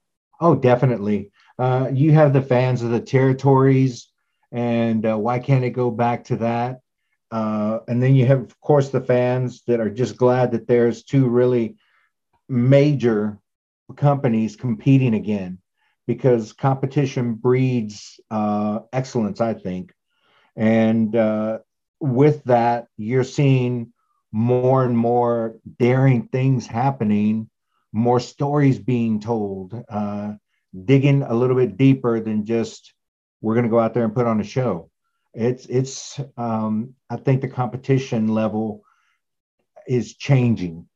Oh, 0.41 0.55
definitely. 0.55 1.29
Uh, 1.59 1.89
you 1.93 2.11
have 2.11 2.33
the 2.33 2.41
fans 2.41 2.81
of 2.81 2.89
the 2.89 2.99
territories 2.99 4.07
and 4.51 5.05
uh, 5.05 5.17
why 5.17 5.39
can't 5.39 5.65
it 5.65 5.71
go 5.71 5.91
back 5.91 6.25
to 6.25 6.37
that? 6.37 6.79
Uh, 7.31 7.79
and 7.87 8.01
then 8.01 8.15
you 8.15 8.25
have, 8.25 8.39
of 8.39 8.59
course, 8.61 8.89
the 8.89 9.01
fans 9.01 9.63
that 9.67 9.79
are 9.79 9.89
just 9.89 10.17
glad 10.17 10.51
that 10.51 10.67
there's 10.67 11.03
two 11.03 11.27
really 11.27 11.75
major 12.47 13.37
companies 13.95 14.55
competing 14.55 15.13
again 15.13 15.59
because 16.05 16.53
competition 16.53 17.33
breeds 17.33 18.19
uh, 18.31 18.79
excellence, 18.93 19.41
I 19.41 19.53
think. 19.53 19.93
And 20.55 21.13
uh, 21.15 21.59
with 21.99 22.43
that, 22.45 22.87
you're 22.95 23.25
seeing 23.25 23.91
more 24.31 24.85
and 24.85 24.97
more 24.97 25.57
daring 25.79 26.27
things 26.27 26.65
happening, 26.65 27.49
more 27.91 28.19
stories 28.19 28.79
being 28.79 29.19
told, 29.19 29.73
uh, 29.89 30.33
digging 30.85 31.23
a 31.23 31.33
little 31.33 31.55
bit 31.55 31.77
deeper 31.77 32.19
than 32.19 32.45
just 32.45 32.93
we're 33.41 33.53
going 33.53 33.65
to 33.65 33.69
go 33.69 33.79
out 33.79 33.93
there 33.93 34.03
and 34.03 34.13
put 34.13 34.25
on 34.25 34.39
a 34.39 34.43
show. 34.43 34.89
It's 35.33 35.65
it's 35.67 36.19
um, 36.37 36.95
I 37.09 37.17
think 37.17 37.41
the 37.41 37.47
competition 37.47 38.29
level 38.29 38.83
is 39.87 40.15
changing 40.15 40.87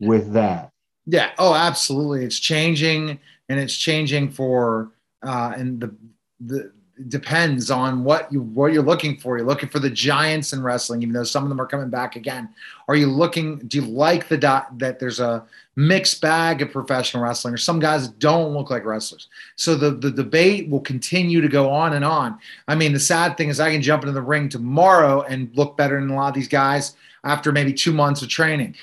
with 0.00 0.32
that. 0.32 0.70
Yeah. 1.06 1.32
Oh, 1.38 1.54
absolutely. 1.54 2.24
It's 2.24 2.38
changing, 2.38 3.18
and 3.48 3.60
it's 3.60 3.76
changing 3.76 4.30
for 4.30 4.92
uh, 5.22 5.52
and 5.56 5.80
the 5.80 5.94
the 6.40 6.72
depends 7.08 7.70
on 7.70 8.04
what 8.04 8.30
you 8.32 8.42
what 8.42 8.72
you're 8.72 8.82
looking 8.82 9.16
for. 9.16 9.36
You're 9.36 9.46
looking 9.46 9.68
for 9.68 9.78
the 9.78 9.90
giants 9.90 10.52
in 10.52 10.62
wrestling, 10.62 11.02
even 11.02 11.12
though 11.12 11.24
some 11.24 11.42
of 11.42 11.48
them 11.48 11.60
are 11.60 11.66
coming 11.66 11.90
back 11.90 12.16
again. 12.16 12.48
Are 12.88 12.96
you 12.96 13.06
looking? 13.06 13.58
Do 13.58 13.78
you 13.78 13.86
like 13.86 14.28
the 14.28 14.36
dot 14.36 14.78
that 14.78 14.98
there's 14.98 15.20
a 15.20 15.44
mixed 15.76 16.20
bag 16.20 16.62
of 16.62 16.70
professional 16.70 17.22
wrestling, 17.22 17.54
or 17.54 17.58
some 17.58 17.80
guys 17.80 18.08
don't 18.08 18.52
look 18.52 18.70
like 18.70 18.84
wrestlers? 18.84 19.28
So 19.56 19.74
the 19.74 19.90
the 19.90 20.10
debate 20.10 20.68
will 20.68 20.80
continue 20.80 21.40
to 21.40 21.48
go 21.48 21.70
on 21.70 21.92
and 21.92 22.04
on. 22.04 22.38
I 22.68 22.74
mean, 22.74 22.92
the 22.92 23.00
sad 23.00 23.36
thing 23.36 23.48
is, 23.48 23.60
I 23.60 23.70
can 23.70 23.82
jump 23.82 24.02
into 24.02 24.12
the 24.12 24.22
ring 24.22 24.48
tomorrow 24.48 25.22
and 25.22 25.50
look 25.56 25.76
better 25.76 26.00
than 26.00 26.10
a 26.10 26.14
lot 26.14 26.28
of 26.28 26.34
these 26.34 26.48
guys 26.48 26.94
after 27.24 27.52
maybe 27.52 27.72
two 27.72 27.92
months 27.92 28.22
of 28.22 28.28
training, 28.28 28.74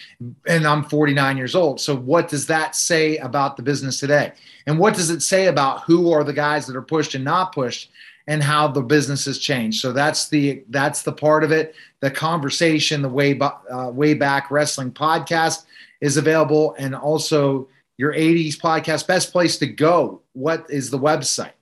and 0.48 0.68
I'm 0.68 0.84
49 0.84 1.38
years 1.38 1.56
old. 1.56 1.82
So 1.82 1.96
what 1.96 2.28
does 2.28 2.46
that 2.48 2.76
say 2.76 3.18
about 3.18 3.58
the 3.58 3.64
business 3.64 4.00
today? 4.00 4.34
And 4.68 4.78
what 4.78 4.94
does 4.94 5.10
it 5.10 5.22
say 5.22 5.48
about 5.48 5.84
who 5.84 6.12
are 6.12 6.24
the 6.24 6.34
guys 6.34 6.68
that 6.68 6.76
are 6.76 6.82
pushed 6.82 7.16
and 7.16 7.24
not 7.24 7.54
pushed? 7.54 7.90
and 8.28 8.44
how 8.44 8.68
the 8.68 8.82
business 8.82 9.26
has 9.26 9.40
changed. 9.40 9.80
So 9.80 9.94
that's 9.94 10.28
the 10.28 10.64
that's 10.70 11.04
the 11.04 11.14
part 11.14 11.44
of 11.44 11.52
it. 11.52 11.76
The 12.02 12.12
conversation, 12.12 13.02
the 13.02 13.10
way 13.10 13.40
uh, 13.40 13.90
way 13.90 14.14
back 14.14 14.52
wrestling 14.52 14.92
podcast 14.92 15.64
is 16.02 16.18
available, 16.18 16.76
and 16.78 16.96
also 16.96 17.70
your 17.98 18.14
80s 18.14 18.58
podcast. 18.58 19.08
Best 19.08 19.32
place 19.32 19.58
to 19.60 19.68
go. 19.68 20.22
What 20.34 20.66
is 20.70 20.90
the 20.90 21.00
website? 21.00 21.54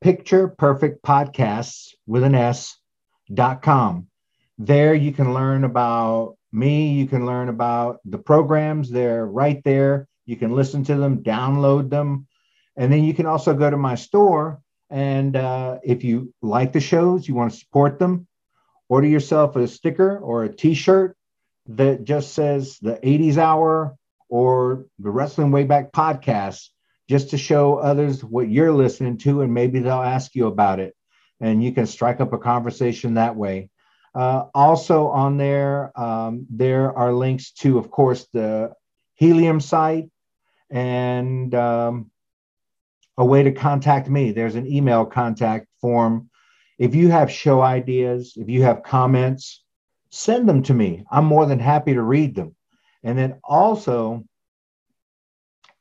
Picture 0.00 0.48
Perfect 0.48 1.02
Podcasts 1.02 1.94
with 2.06 2.22
an 2.22 2.34
S 2.34 2.78
dot 3.32 3.62
com. 3.62 4.08
There 4.58 4.94
you 4.94 5.12
can 5.12 5.34
learn 5.34 5.64
about 5.64 6.36
me. 6.52 6.92
You 6.92 7.06
can 7.06 7.26
learn 7.26 7.48
about 7.48 8.00
the 8.04 8.18
programs. 8.18 8.90
They're 8.90 9.26
right 9.26 9.62
there. 9.64 10.08
You 10.24 10.36
can 10.36 10.54
listen 10.54 10.84
to 10.84 10.96
them, 10.96 11.22
download 11.22 11.90
them, 11.90 12.26
and 12.76 12.92
then 12.92 13.04
you 13.04 13.14
can 13.14 13.26
also 13.26 13.54
go 13.54 13.70
to 13.70 13.76
my 13.76 13.94
store 13.94 14.60
and 14.90 15.36
uh, 15.36 15.78
if 15.82 16.04
you 16.04 16.32
like 16.42 16.72
the 16.72 16.80
shows, 16.80 17.26
you 17.26 17.34
want 17.34 17.52
to 17.52 17.58
support 17.58 17.98
them, 17.98 18.26
order 18.88 19.08
yourself 19.08 19.56
a 19.56 19.66
sticker 19.66 20.18
or 20.18 20.44
a 20.44 20.54
t 20.54 20.74
shirt 20.74 21.15
that 21.68 22.04
just 22.04 22.34
says 22.34 22.78
the 22.80 22.94
80s 23.02 23.36
Hour 23.36 23.96
or 24.28 24.86
the 24.98 25.10
Wrestling 25.10 25.50
Wayback 25.50 25.92
podcast, 25.92 26.68
just 27.08 27.30
to 27.30 27.38
show 27.38 27.76
others 27.76 28.24
what 28.24 28.48
you're 28.48 28.72
listening 28.72 29.18
to, 29.18 29.42
and 29.42 29.54
maybe 29.54 29.80
they'll 29.80 29.94
ask 29.94 30.34
you 30.34 30.46
about 30.46 30.80
it. 30.80 30.94
And 31.40 31.62
you 31.62 31.72
can 31.72 31.86
strike 31.86 32.20
up 32.20 32.32
a 32.32 32.38
conversation 32.38 33.14
that 33.14 33.36
way. 33.36 33.70
Uh, 34.14 34.46
also, 34.54 35.08
on 35.08 35.36
there, 35.36 35.92
um, 36.00 36.46
there 36.50 36.96
are 36.96 37.12
links 37.12 37.52
to, 37.52 37.78
of 37.78 37.90
course, 37.90 38.26
the 38.32 38.72
Helium 39.14 39.60
site 39.60 40.08
and 40.70 41.54
um, 41.54 42.10
a 43.18 43.24
way 43.24 43.42
to 43.42 43.52
contact 43.52 44.08
me. 44.08 44.32
There's 44.32 44.54
an 44.54 44.66
email 44.66 45.04
contact 45.04 45.66
form. 45.80 46.30
If 46.78 46.94
you 46.94 47.10
have 47.10 47.30
show 47.30 47.60
ideas, 47.60 48.34
if 48.36 48.48
you 48.48 48.62
have 48.62 48.82
comments, 48.82 49.62
send 50.16 50.48
them 50.48 50.62
to 50.64 50.74
me. 50.74 51.04
I'm 51.10 51.24
more 51.24 51.46
than 51.46 51.58
happy 51.58 51.94
to 51.94 52.02
read 52.02 52.34
them. 52.34 52.54
And 53.02 53.16
then 53.18 53.40
also, 53.44 54.24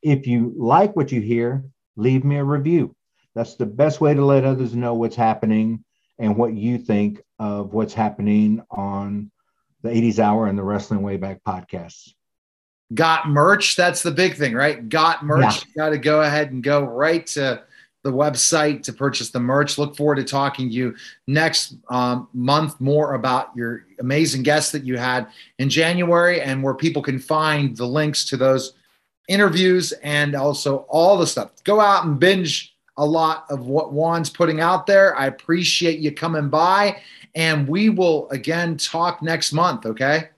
if 0.01 0.27
you 0.27 0.53
like 0.55 0.95
what 0.95 1.11
you 1.11 1.21
hear, 1.21 1.63
leave 1.95 2.23
me 2.23 2.37
a 2.37 2.43
review. 2.43 2.95
That's 3.33 3.55
the 3.55 3.65
best 3.65 4.01
way 4.01 4.13
to 4.13 4.23
let 4.23 4.45
others 4.45 4.75
know 4.75 4.93
what's 4.93 5.15
happening 5.15 5.83
and 6.19 6.37
what 6.37 6.53
you 6.53 6.77
think 6.77 7.21
of 7.39 7.73
what's 7.73 7.93
happening 7.93 8.61
on 8.69 9.31
the 9.81 9.89
80s 9.89 10.19
Hour 10.19 10.47
and 10.47 10.57
the 10.57 10.63
Wrestling 10.63 11.01
Wayback 11.01 11.39
podcasts 11.47 12.13
got 12.93 13.27
merch. 13.27 13.75
That's 13.75 14.03
the 14.03 14.11
big 14.11 14.35
thing, 14.35 14.53
right? 14.53 14.87
Got 14.87 15.25
merch. 15.25 15.65
Yeah. 15.65 15.85
Got 15.85 15.89
to 15.89 15.97
go 15.97 16.21
ahead 16.21 16.51
and 16.51 16.63
go 16.63 16.83
right 16.83 17.25
to 17.27 17.63
the 18.05 18.11
website 18.11 18.83
to 18.83 18.93
purchase 18.93 19.31
the 19.31 19.39
merch. 19.39 19.79
Look 19.79 19.97
forward 19.97 20.17
to 20.17 20.23
talking 20.23 20.69
to 20.69 20.73
you 20.73 20.95
next 21.25 21.75
um, 21.89 22.27
month 22.35 22.79
more 22.79 23.15
about 23.15 23.49
your 23.55 23.87
amazing 23.99 24.43
guests 24.43 24.71
that 24.73 24.83
you 24.83 24.95
had 24.95 25.27
in 25.57 25.71
January 25.71 26.39
and 26.39 26.61
where 26.61 26.75
people 26.75 27.01
can 27.01 27.17
find 27.17 27.75
the 27.75 27.87
links 27.87 28.23
to 28.25 28.37
those 28.37 28.73
interviews 29.27 29.91
and 30.03 30.35
also 30.35 30.85
all 30.87 31.17
the 31.17 31.25
stuff. 31.25 31.49
Go 31.63 31.81
out 31.81 32.05
and 32.05 32.19
binge 32.19 32.75
a 32.97 33.05
lot 33.05 33.45
of 33.49 33.65
what 33.65 33.91
Juan's 33.91 34.29
putting 34.29 34.61
out 34.61 34.85
there. 34.85 35.17
I 35.17 35.25
appreciate 35.25 35.97
you 35.97 36.11
coming 36.11 36.47
by, 36.47 37.01
and 37.33 37.67
we 37.67 37.89
will 37.89 38.29
again 38.29 38.77
talk 38.77 39.23
next 39.23 39.51
month. 39.51 39.87
Okay. 39.87 40.29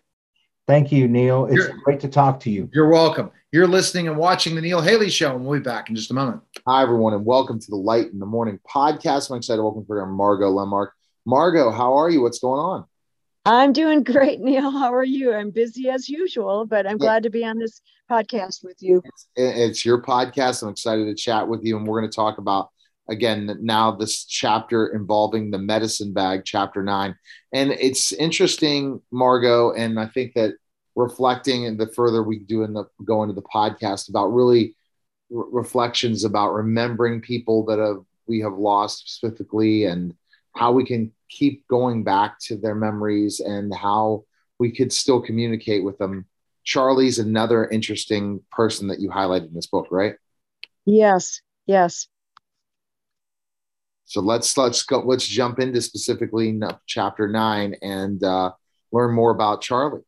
Thank 0.68 0.92
you, 0.92 1.08
Neil. 1.08 1.46
It's 1.46 1.56
you're, 1.56 1.78
great 1.86 2.02
to 2.02 2.10
talk 2.10 2.42
to 2.42 2.50
you. 2.52 2.70
You're 2.74 2.90
welcome. 2.90 3.32
You're 3.54 3.68
listening 3.68 4.10
and 4.10 4.18
watching 4.18 4.54
the 4.54 4.60
Neil 4.60 4.82
Haley 4.82 5.10
Show, 5.10 5.34
and 5.34 5.46
we'll 5.46 5.60
be 5.60 5.64
back 5.64 5.88
in 5.88 5.96
just 5.96 6.12
a 6.12 6.14
moment. 6.14 6.42
Hi, 6.68 6.84
everyone, 6.84 7.14
and 7.14 7.24
welcome 7.24 7.58
to 7.58 7.68
the 7.70 7.78
Light 7.78 8.12
in 8.12 8.20
the 8.20 8.26
Mourning 8.26 8.60
podcast. 8.70 9.32
I'm 9.32 9.38
excited 9.38 9.58
to 9.58 9.64
welcome 9.64 9.86
for 9.86 10.06
Margo 10.06 10.52
Lenmark. 10.52 10.90
Margo, 11.26 11.72
how 11.72 11.94
are 11.94 12.10
you? 12.10 12.22
What's 12.22 12.40
going 12.40 12.60
on? 12.60 12.86
I'm 13.46 13.72
doing 13.72 14.04
great, 14.04 14.42
Neil. 14.42 14.70
How 14.70 14.94
are 14.94 15.06
you? 15.06 15.34
I'm 15.34 15.52
busy 15.52 15.90
as 15.90 16.10
usual, 16.10 16.66
but 16.66 16.86
I'm 16.86 16.98
yeah. 16.98 16.98
glad 16.98 17.24
to 17.24 17.30
be 17.30 17.46
on 17.46 17.58
this 17.58 17.80
podcast 18.12 18.62
with 18.62 18.76
you. 18.82 19.02
It's, 19.06 19.28
it's 19.38 19.86
your 19.86 20.02
podcast. 20.02 20.64
I'm 20.64 20.70
excited 20.70 21.06
to 21.06 21.16
chat 21.16 21.48
with 21.48 21.64
you, 21.64 21.78
and 21.78 21.88
we're 21.88 22.02
going 22.02 22.12
to 22.12 22.16
talk 22.16 22.40
about 22.40 22.72
again 23.10 23.58
now 23.62 23.92
this 23.92 24.26
chapter 24.26 24.88
involving 24.88 25.52
the 25.52 25.58
medicine 25.58 26.14
bag 26.14 26.42
chapter 26.46 26.84
9 26.84 27.16
and 27.54 27.72
it's 27.72 28.12
interesting 28.14 29.02
margo 29.12 29.72
and 29.74 30.00
i 30.00 30.06
think 30.06 30.34
that 30.34 30.54
reflecting 30.96 31.68
and 31.68 31.80
the 31.80 31.88
further 31.94 32.24
we 32.24 32.40
do 32.40 32.64
in 32.64 32.74
the 32.74 32.84
go 33.06 33.22
into 33.22 33.36
the 33.36 33.42
podcast 33.42 34.10
about 34.10 34.28
really 34.28 34.76
re- 35.30 35.46
reflections 35.52 36.24
about 36.24 36.54
remembering 36.54 37.22
people 37.22 37.66
that 37.66 37.80
have 37.80 38.04
we 38.28 38.40
have 38.42 38.58
lost 38.58 39.10
specifically 39.10 39.86
and 39.86 40.14
how 40.56 40.72
we 40.72 40.84
can 40.84 41.12
keep 41.30 41.68
going 41.68 42.04
back 42.04 42.40
to 42.40 42.58
their 42.58 42.76
memories 42.76 43.40
and 43.40 43.74
how 43.74 44.24
we 44.60 44.72
could 44.72 44.92
still 44.92 45.22
communicate 45.22 45.84
with 45.84 45.98
them. 45.98 46.26
Charlie's 46.64 47.20
another 47.20 47.68
interesting 47.68 48.42
person 48.52 48.88
that 48.88 49.00
you 49.00 49.10
highlighted 49.10 49.48
in 49.48 49.54
this 49.54 49.68
book 49.68 49.88
right? 49.92 50.16
Yes 50.86 51.42
yes 51.66 52.08
so 54.08 54.22
let's 54.22 54.58
let's 54.58 54.84
go. 54.84 55.02
Let's 55.02 55.28
jump 55.28 55.60
into 55.60 55.82
specifically 55.82 56.58
chapter 56.86 57.28
nine 57.28 57.76
and 57.82 58.24
uh, 58.24 58.54
learn 58.94 59.14
more 59.14 59.32
about 59.32 59.62
Charlie. 59.62 60.02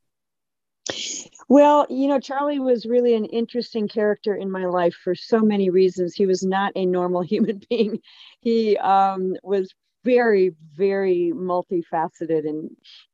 Well, 1.49 1.85
you 1.89 2.07
know, 2.07 2.19
Charlie 2.21 2.59
was 2.59 2.85
really 2.85 3.13
an 3.13 3.25
interesting 3.25 3.89
character 3.89 4.33
in 4.33 4.49
my 4.49 4.65
life 4.65 4.95
for 5.03 5.15
so 5.15 5.41
many 5.41 5.69
reasons. 5.69 6.15
He 6.15 6.25
was 6.25 6.43
not 6.43 6.71
a 6.75 6.85
normal 6.85 7.21
human 7.23 7.61
being. 7.69 7.99
He 8.39 8.77
um, 8.77 9.35
was 9.43 9.73
very, 10.05 10.53
very 10.75 11.33
multifaceted 11.35 12.47
and 12.47 12.69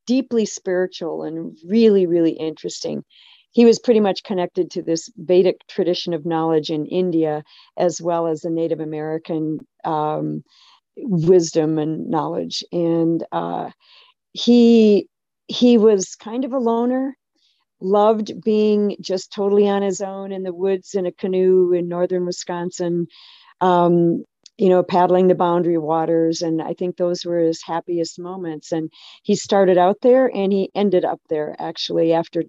deeply 0.06 0.46
spiritual 0.46 1.24
and 1.24 1.58
really, 1.66 2.06
really 2.06 2.34
interesting. 2.34 3.04
He 3.54 3.66
was 3.66 3.80
pretty 3.80 4.02
much 4.02 4.24
connected 4.24 4.70
to 4.72 4.84
this 4.84 5.10
Vedic 5.18 5.66
tradition 5.68 6.14
of 6.14 6.26
knowledge 6.26 6.70
in 6.70 6.86
India, 6.86 7.44
as 7.76 8.00
well 8.00 8.28
as 8.28 8.42
the 8.42 8.52
Native 8.52 8.82
American 8.82 9.66
um, 9.84 10.44
wisdom 10.98 11.78
and 11.78 12.10
knowledge. 12.10 12.64
And 12.72 13.24
uh, 13.32 13.72
he 14.34 15.08
he 15.48 15.78
was 15.78 16.16
kind 16.16 16.46
of 16.46 16.54
a 16.54 16.60
loner, 16.60 17.18
loved 17.82 18.44
being 18.44 18.98
just 19.02 19.32
totally 19.34 19.70
on 19.70 19.82
his 19.82 20.02
own 20.02 20.32
in 20.32 20.44
the 20.44 20.54
woods 20.54 20.96
in 20.96 21.06
a 21.06 21.12
canoe 21.12 21.74
in 21.74 21.88
northern 21.88 22.26
Wisconsin. 22.26 23.08
Um, 23.62 24.24
you 24.58 24.70
know, 24.70 24.84
paddling 24.84 25.28
the 25.28 25.36
boundary 25.36 25.78
waters. 25.78 26.42
And 26.42 26.62
I 26.62 26.74
think 26.74 26.96
those 26.98 27.26
were 27.26 27.40
his 27.40 27.62
happiest 27.64 28.20
moments. 28.20 28.72
And 28.72 28.90
he 29.24 29.36
started 29.36 29.78
out 29.78 29.98
there 30.02 30.32
and 30.34 30.54
he 30.54 30.72
ended 30.74 31.04
up 31.04 31.20
there 31.30 31.56
actually 31.60 32.14
after 32.14 32.44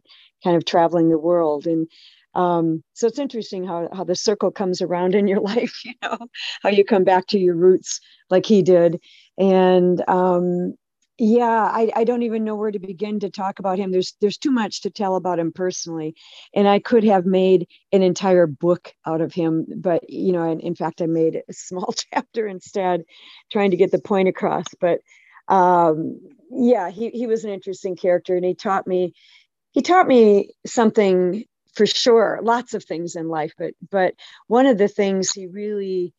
kind 0.44 0.56
of 0.56 0.64
traveling 0.64 1.08
the 1.08 1.18
world. 1.18 1.66
And 1.66 1.88
um, 2.36 2.84
so 2.92 3.06
it's 3.06 3.18
interesting 3.18 3.66
how, 3.66 3.88
how 3.94 4.04
the 4.04 4.14
circle 4.14 4.50
comes 4.50 4.82
around 4.82 5.14
in 5.14 5.26
your 5.26 5.40
life, 5.52 5.84
you 5.84 5.94
know, 6.02 6.18
how 6.62 6.68
you 6.68 6.84
come 6.84 7.02
back 7.02 7.26
to 7.28 7.38
your 7.38 7.56
roots 7.56 7.98
like 8.28 8.44
he 8.44 8.62
did. 8.62 9.00
And 9.38 10.06
um, 10.06 10.74
yeah, 11.18 11.70
I, 11.72 11.90
I 11.96 12.04
don't 12.04 12.24
even 12.24 12.44
know 12.44 12.54
where 12.54 12.70
to 12.70 12.78
begin 12.78 13.20
to 13.20 13.30
talk 13.30 13.58
about 13.58 13.78
him. 13.78 13.90
There's 13.90 14.14
there's 14.20 14.36
too 14.36 14.50
much 14.50 14.82
to 14.82 14.90
tell 14.90 15.16
about 15.16 15.38
him 15.38 15.50
personally, 15.50 16.14
and 16.54 16.68
I 16.68 16.78
could 16.78 17.04
have 17.04 17.24
made 17.24 17.68
an 17.90 18.02
entire 18.02 18.46
book 18.46 18.92
out 19.06 19.22
of 19.22 19.32
him. 19.32 19.64
But 19.74 20.08
you 20.10 20.32
know, 20.32 20.50
in, 20.50 20.60
in 20.60 20.74
fact, 20.74 21.00
I 21.00 21.06
made 21.06 21.40
a 21.48 21.52
small 21.54 21.94
chapter 22.12 22.46
instead, 22.46 23.02
trying 23.50 23.70
to 23.70 23.78
get 23.78 23.92
the 23.92 23.98
point 23.98 24.28
across. 24.28 24.66
But 24.78 25.00
um, 25.48 26.20
yeah, 26.50 26.90
he 26.90 27.08
he 27.10 27.26
was 27.26 27.44
an 27.44 27.50
interesting 27.50 27.96
character, 27.96 28.36
and 28.36 28.44
he 28.44 28.54
taught 28.54 28.86
me 28.86 29.14
he 29.72 29.80
taught 29.80 30.06
me 30.06 30.50
something 30.66 31.44
for 31.76 31.86
sure 31.86 32.40
lots 32.42 32.74
of 32.74 32.84
things 32.84 33.16
in 33.16 33.28
life 33.28 33.52
but 33.58 33.74
but 33.90 34.14
one 34.48 34.66
of 34.66 34.78
the 34.78 34.88
things 34.88 35.32
he 35.32 35.46
really 35.48 36.14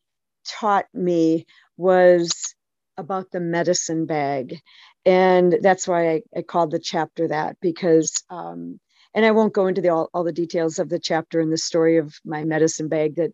taught 0.46 0.86
me 0.94 1.46
was 1.78 2.54
about 2.98 3.30
the 3.32 3.40
medicine 3.40 4.06
bag 4.06 4.60
and 5.06 5.58
that's 5.62 5.88
why 5.88 6.10
I, 6.10 6.22
I 6.36 6.42
called 6.42 6.72
the 6.72 6.80
chapter 6.80 7.28
that 7.28 7.58
because 7.62 8.24
um, 8.30 8.80
and 9.14 9.26
i 9.26 9.32
won't 9.32 9.54
go 9.54 9.68
into 9.68 9.82
the, 9.82 9.90
all, 9.90 10.10
all 10.14 10.24
the 10.24 10.32
details 10.32 10.80
of 10.80 10.90
the 10.90 11.00
chapter 11.00 11.40
and 11.40 11.52
the 11.52 11.58
story 11.58 11.98
of 11.98 12.14
my 12.24 12.44
medicine 12.44 12.88
bag 12.88 13.16
that 13.16 13.32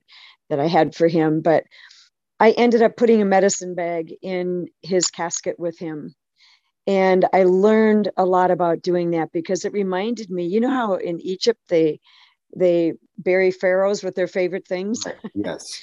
that 0.50 0.60
i 0.60 0.68
had 0.68 0.94
for 0.96 1.08
him 1.08 1.42
but 1.42 1.64
I 2.40 2.50
ended 2.52 2.82
up 2.82 2.96
putting 2.96 3.22
a 3.22 3.26
medicine 3.26 3.74
bag 3.74 4.14
in 4.22 4.66
his 4.82 5.10
casket 5.10 5.58
with 5.58 5.78
him. 5.78 6.14
And 6.86 7.26
I 7.32 7.44
learned 7.44 8.10
a 8.16 8.26
lot 8.26 8.50
about 8.50 8.82
doing 8.82 9.10
that 9.12 9.32
because 9.32 9.64
it 9.64 9.72
reminded 9.72 10.30
me, 10.30 10.46
you 10.46 10.60
know 10.60 10.70
how 10.70 10.94
in 10.94 11.20
Egypt 11.20 11.60
they 11.68 12.00
they 12.56 12.92
bury 13.18 13.50
pharaohs 13.50 14.02
with 14.02 14.14
their 14.14 14.28
favorite 14.28 14.66
things? 14.66 15.04
Yes. 15.34 15.80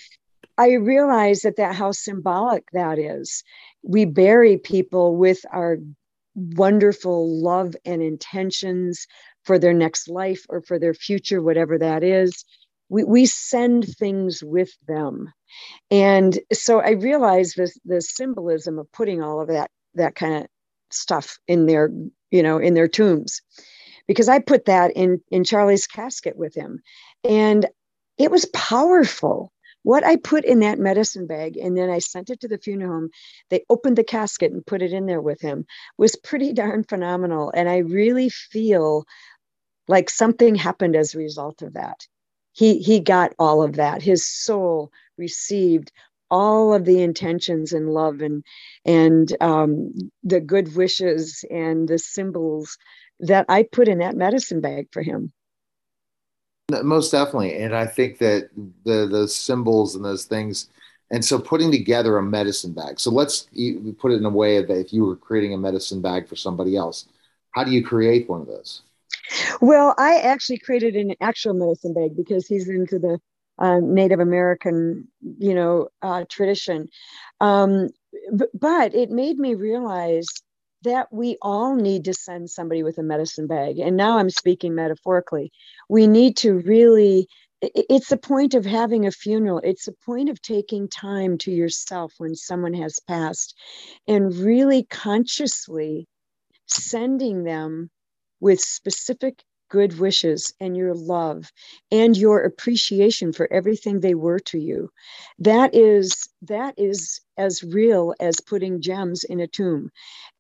I 0.58 0.74
realized 0.74 1.44
that 1.44 1.58
that 1.58 1.76
how 1.76 1.92
symbolic 1.92 2.70
that 2.72 3.00
is. 3.00 3.44
We 3.84 4.06
bury 4.06 4.58
people 4.58 5.16
with 5.16 5.40
our 5.52 5.78
wonderful 6.36 7.42
love 7.42 7.76
and 7.84 8.02
intentions 8.02 9.08
for 9.44 9.58
their 9.58 9.74
next 9.74 10.08
life 10.08 10.46
or 10.50 10.62
for 10.62 10.78
their 10.78 10.94
future, 10.94 11.42
whatever 11.42 11.78
that 11.78 12.04
is. 12.04 12.46
We, 12.90 13.04
we 13.04 13.26
send 13.26 13.88
things 13.88 14.44
with 14.44 14.72
them. 14.88 15.34
And 15.90 16.40
so 16.54 16.80
I 16.80 16.92
realized 16.92 17.58
this 17.58 17.78
the 17.86 18.02
symbolism 18.02 18.80
of 18.80 18.92
putting 18.92 19.22
all 19.22 19.42
of 19.42 19.48
that 19.48 19.72
that 19.96 20.16
kind 20.16 20.36
of 20.36 20.48
stuff 20.94 21.38
in 21.48 21.66
their, 21.66 21.92
you 22.32 22.44
know, 22.44 22.58
in 22.58 22.74
their 22.74 22.88
tombs. 22.88 23.42
Because 24.08 24.30
I 24.30 24.40
put 24.40 24.66
that 24.66 24.92
in 24.96 25.22
in 25.30 25.44
Charlie's 25.44 25.88
casket 25.88 26.36
with 26.38 26.56
him. 26.56 26.82
And 27.24 27.68
it 28.18 28.32
was 28.32 28.46
powerful 28.54 29.52
what 29.84 30.06
I 30.06 30.16
put 30.16 30.46
in 30.46 30.60
that 30.60 30.80
medicine 30.80 31.26
bag 31.28 31.58
and 31.58 31.76
then 31.76 31.90
I 31.90 32.00
sent 32.00 32.30
it 32.30 32.42
to 32.42 32.48
the 32.48 32.58
funeral 32.58 32.92
home. 32.92 33.10
They 33.50 33.66
opened 33.70 33.98
the 33.98 34.04
casket 34.04 34.52
and 34.52 34.66
put 34.66 34.82
it 34.82 34.94
in 34.94 35.06
there 35.06 35.22
with 35.22 35.42
him 35.42 35.66
was 35.98 36.16
pretty 36.16 36.54
darn 36.54 36.84
phenomenal. 36.84 37.52
And 37.56 37.68
I 37.68 37.78
really 37.78 38.30
feel 38.30 39.06
like 39.88 40.10
something 40.10 40.56
happened 40.56 40.96
as 40.96 41.14
a 41.14 41.20
result 41.20 41.62
of 41.62 41.74
that. 41.74 42.08
He 42.54 42.80
he 42.80 43.00
got 43.00 43.34
all 43.40 43.64
of 43.64 43.74
that. 43.78 44.02
His 44.02 44.26
soul 44.26 44.92
received 45.18 45.92
all 46.32 46.74
of 46.74 46.86
the 46.86 47.04
intentions 47.04 47.74
and 47.74 47.90
love 47.90 48.22
and 48.22 48.44
and 48.86 49.36
um, 49.42 49.92
the 50.24 50.40
good 50.40 50.76
wishes 50.76 51.46
and 51.52 51.88
the 51.88 52.00
symbols 52.00 52.78
that 53.20 53.46
I 53.50 53.64
put 53.64 53.88
in 53.88 54.00
that 54.00 54.16
medicine 54.16 54.62
bag 54.62 54.88
for 54.92 55.04
him. 55.04 55.32
Most 56.72 57.12
definitely, 57.12 57.58
and 57.58 57.76
I 57.76 57.86
think 57.86 58.18
that 58.20 58.50
the 58.86 59.06
the 59.06 59.28
symbols 59.28 59.96
and 59.96 60.06
those 60.06 60.24
things, 60.24 60.70
and 61.12 61.24
so 61.24 61.38
putting 61.38 61.70
together 61.70 62.18
a 62.18 62.24
medicine 62.24 62.74
bag. 62.74 63.00
So 63.00 63.12
let's 63.12 63.48
put 64.00 64.14
it 64.14 64.16
in 64.16 64.26
a 64.26 64.30
way 64.30 64.64
that 64.64 64.80
if 64.80 64.94
you 64.94 65.06
were 65.06 65.18
creating 65.18 65.54
a 65.54 65.58
medicine 65.58 66.02
bag 66.02 66.30
for 66.30 66.38
somebody 66.38 66.78
else, 66.78 67.08
how 67.52 67.66
do 67.66 67.72
you 67.72 67.84
create 67.84 68.30
one 68.30 68.40
of 68.40 68.48
those? 68.48 68.84
Well, 69.60 69.94
I 69.98 70.20
actually 70.20 70.60
created 70.60 70.96
an 70.96 71.14
actual 71.20 71.54
medicine 71.54 71.94
bag 71.94 72.16
because 72.16 72.48
he's 72.48 72.70
into 72.70 73.00
the 73.00 73.20
uh, 73.62 73.80
Native 73.80 74.20
American, 74.20 75.08
you 75.38 75.54
know, 75.54 75.90
uh, 76.02 76.26
tradition. 76.28 76.90
Um, 77.40 77.90
b- 78.36 78.46
but 78.54 78.96
it 78.96 79.12
made 79.12 79.38
me 79.38 79.56
realize 79.56 80.28
that 80.84 81.08
we 81.14 81.38
all 81.44 81.76
need 81.76 82.06
to 82.06 82.14
send 82.14 82.50
somebody 82.50 82.84
with 82.84 82.98
a 82.98 83.04
medicine 83.04 83.48
bag. 83.48 83.78
And 83.80 83.96
now 83.96 84.18
I'm 84.18 84.32
speaking 84.32 84.74
metaphorically. 84.74 85.52
We 85.90 86.08
need 86.08 86.38
to 86.38 86.56
really, 86.56 87.28
it's 87.62 88.10
the 88.10 88.18
point 88.18 88.56
of 88.56 88.66
having 88.66 89.06
a 89.06 89.12
funeral. 89.12 89.62
It's 89.64 89.86
the 89.86 89.96
point 90.06 90.30
of 90.30 90.42
taking 90.42 90.90
time 90.90 91.38
to 91.40 91.52
yourself 91.52 92.14
when 92.18 92.36
someone 92.36 92.74
has 92.74 93.00
passed 93.08 93.56
and 94.08 94.36
really 94.36 94.88
consciously 94.90 96.08
sending 96.68 97.44
them 97.44 97.92
with 98.40 98.60
specific 98.60 99.44
good 99.72 100.00
wishes 100.00 100.54
and 100.62 100.78
your 100.78 100.94
love 100.94 101.52
and 101.92 102.18
your 102.18 102.42
appreciation 102.44 103.34
for 103.34 103.52
everything 103.54 104.02
they 104.02 104.16
were 104.16 104.40
to 104.40 104.60
you 104.60 104.92
that 105.40 105.74
is 105.76 106.30
that 106.44 106.76
is 106.78 107.22
as 107.38 107.64
real 107.64 108.14
as 108.22 108.42
putting 108.42 108.82
gems 108.82 109.24
in 109.26 109.40
a 109.42 109.48
tomb 109.48 109.90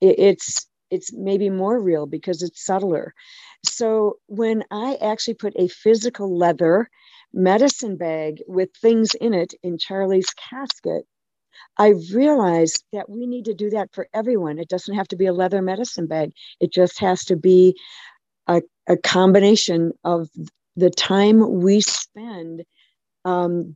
it's 0.01 0.67
it's 0.91 1.13
maybe 1.13 1.49
more 1.49 1.81
real 1.81 2.05
because 2.07 2.43
it's 2.43 2.65
subtler 2.65 3.13
so 3.65 4.17
when 4.27 4.63
i 4.71 4.97
actually 5.01 5.35
put 5.35 5.53
a 5.57 5.69
physical 5.69 6.37
leather 6.37 6.89
medicine 7.33 7.97
bag 7.97 8.43
with 8.47 8.69
things 8.81 9.15
in 9.15 9.33
it 9.33 9.53
in 9.63 9.77
charlie's 9.77 10.31
casket 10.51 11.05
I 11.77 11.93
realized 12.13 12.85
that 12.93 13.09
we 13.09 13.27
need 13.27 13.45
to 13.45 13.55
do 13.55 13.69
that 13.71 13.89
for 13.93 14.07
everyone. 14.13 14.59
It 14.59 14.69
doesn't 14.69 14.95
have 14.95 15.09
to 15.09 15.17
be 15.17 15.27
a 15.27 15.33
leather 15.33 15.61
medicine 15.61 16.07
bag. 16.07 16.33
It 16.61 16.71
just 16.73 16.99
has 16.99 17.25
to 17.25 17.35
be 17.35 17.75
a, 18.57 18.61
a 18.87 18.97
combination 18.97 19.93
of 20.03 20.29
the 20.75 20.89
time 20.89 21.61
we 21.61 21.81
spend 21.81 22.63
um, 23.25 23.75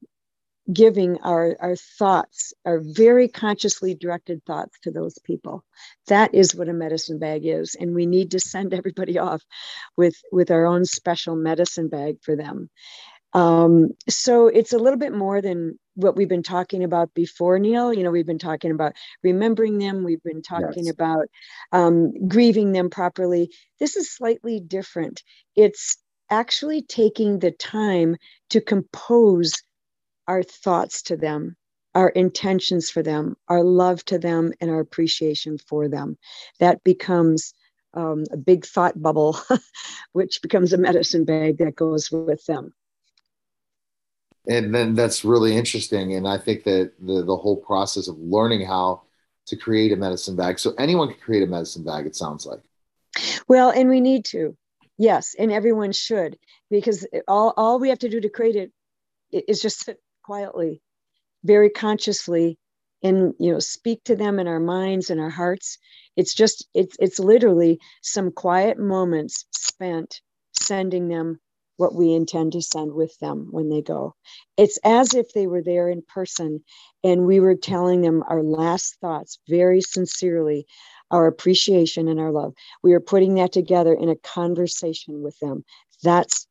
giving 0.71 1.19
our, 1.19 1.55
our 1.59 1.75
thoughts, 1.75 2.53
our 2.65 2.79
very 2.79 3.27
consciously 3.27 3.93
directed 3.93 4.43
thoughts 4.45 4.77
to 4.81 4.91
those 4.91 5.17
people. 5.19 5.63
That 6.07 6.33
is 6.33 6.55
what 6.55 6.69
a 6.69 6.73
medicine 6.73 7.19
bag 7.19 7.45
is. 7.45 7.75
And 7.79 7.93
we 7.93 8.05
need 8.05 8.31
to 8.31 8.39
send 8.39 8.73
everybody 8.73 9.17
off 9.19 9.43
with, 9.95 10.15
with 10.31 10.51
our 10.51 10.65
own 10.65 10.85
special 10.85 11.35
medicine 11.35 11.87
bag 11.87 12.17
for 12.21 12.35
them. 12.35 12.69
Um, 13.35 13.89
so 14.07 14.47
it's 14.47 14.71
a 14.71 14.77
little 14.77 14.97
bit 14.97 15.13
more 15.13 15.41
than 15.41 15.77
what 15.95 16.15
we've 16.15 16.29
been 16.29 16.41
talking 16.41 16.85
about 16.85 17.13
before, 17.13 17.59
Neil. 17.59 17.93
You 17.93 18.01
know, 18.01 18.11
we've 18.11 18.25
been 18.25 18.39
talking 18.39 18.71
about 18.71 18.93
remembering 19.23 19.77
them, 19.77 20.05
we've 20.05 20.23
been 20.23 20.41
talking 20.41 20.85
yes. 20.85 20.93
about 20.93 21.27
um, 21.73 22.13
grieving 22.29 22.71
them 22.71 22.89
properly. 22.89 23.51
This 23.77 23.97
is 23.97 24.09
slightly 24.09 24.61
different. 24.61 25.21
It's 25.53 25.97
actually 26.29 26.81
taking 26.81 27.39
the 27.39 27.51
time 27.51 28.15
to 28.51 28.61
compose 28.61 29.53
our 30.29 30.41
thoughts 30.41 31.01
to 31.03 31.17
them, 31.17 31.57
our 31.93 32.07
intentions 32.07 32.89
for 32.89 33.03
them, 33.03 33.35
our 33.49 33.65
love 33.65 34.05
to 34.05 34.17
them, 34.17 34.53
and 34.61 34.71
our 34.71 34.79
appreciation 34.79 35.57
for 35.57 35.89
them. 35.89 36.17
That 36.61 36.85
becomes 36.85 37.53
um, 37.95 38.23
a 38.31 38.37
big 38.37 38.65
thought 38.65 39.01
bubble, 39.01 39.37
which 40.13 40.41
becomes 40.41 40.71
a 40.71 40.77
medicine 40.77 41.25
bag 41.25 41.57
that 41.57 41.75
goes 41.75 42.09
with 42.09 42.45
them 42.45 42.73
and 44.47 44.73
then 44.73 44.95
that's 44.95 45.25
really 45.25 45.55
interesting. 45.55 46.13
And 46.15 46.27
i 46.27 46.37
think 46.37 46.63
that 46.63 46.93
the, 46.99 47.23
the 47.23 47.37
whole 47.37 47.57
process 47.57 48.07
of 48.07 48.17
learning 48.19 48.65
how 48.65 49.03
to 49.47 49.55
create 49.55 49.91
a 49.91 49.95
medicine 49.95 50.35
bag 50.35 50.57
so 50.57 50.73
anyone 50.77 51.09
can 51.09 51.19
create 51.19 51.43
a 51.43 51.47
medicine 51.47 51.83
bag 51.83 52.05
it 52.05 52.15
sounds 52.15 52.45
like. 52.45 52.61
Well 53.47 53.69
and 53.69 53.89
we 53.89 54.01
need 54.01 54.25
to. 54.25 54.57
Yes 54.97 55.35
and 55.37 55.51
everyone 55.51 55.91
should 55.91 56.37
because 56.69 57.05
all, 57.27 57.53
all 57.57 57.79
we 57.79 57.89
have 57.89 57.99
to 57.99 58.09
do 58.09 58.21
to 58.21 58.29
create 58.29 58.55
it 58.55 58.71
is 59.47 59.61
just 59.61 59.85
sit 59.85 59.99
quietly 60.23 60.81
very 61.43 61.69
consciously 61.69 62.57
and 63.03 63.33
you 63.39 63.51
know 63.51 63.59
speak 63.59 64.03
to 64.05 64.15
them 64.15 64.39
in 64.39 64.47
our 64.47 64.59
minds 64.59 65.09
and 65.09 65.21
our 65.21 65.29
hearts. 65.29 65.77
It's 66.17 66.33
just 66.33 66.67
it's 66.73 66.97
it's 66.99 67.19
literally 67.19 67.79
some 68.01 68.31
quiet 68.31 68.79
moments 68.79 69.45
spent 69.51 70.21
sending 70.53 71.07
them 71.07 71.39
what 71.77 71.95
we 71.95 72.13
intend 72.13 72.53
to 72.53 72.61
send 72.61 72.93
with 72.93 73.17
them 73.19 73.47
when 73.51 73.69
they 73.69 73.81
go. 73.81 74.15
It's 74.57 74.79
as 74.83 75.13
if 75.13 75.33
they 75.33 75.47
were 75.47 75.61
there 75.61 75.89
in 75.89 76.01
person 76.01 76.63
and 77.03 77.25
we 77.25 77.39
were 77.39 77.55
telling 77.55 78.01
them 78.01 78.23
our 78.27 78.41
last 78.43 78.97
thoughts 79.01 79.39
very 79.47 79.81
sincerely, 79.81 80.65
our 81.11 81.27
appreciation 81.27 82.07
and 82.07 82.19
our 82.19 82.31
love. 82.31 82.53
We 82.83 82.93
are 82.93 82.99
putting 82.99 83.35
that 83.35 83.51
together 83.51 83.93
in 83.93 84.09
a 84.09 84.15
conversation 84.15 85.21
with 85.21 85.37
them. 85.39 85.63
That's 86.03 86.47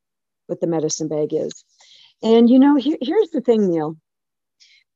what 0.47 0.61
the 0.61 0.67
medicine 0.67 1.09
bag 1.09 1.33
is. 1.33 1.65
And 2.23 2.49
you 2.49 2.59
know, 2.59 2.77
here, 2.77 2.99
here's 3.01 3.31
the 3.31 3.41
thing, 3.41 3.69
Neil. 3.69 3.97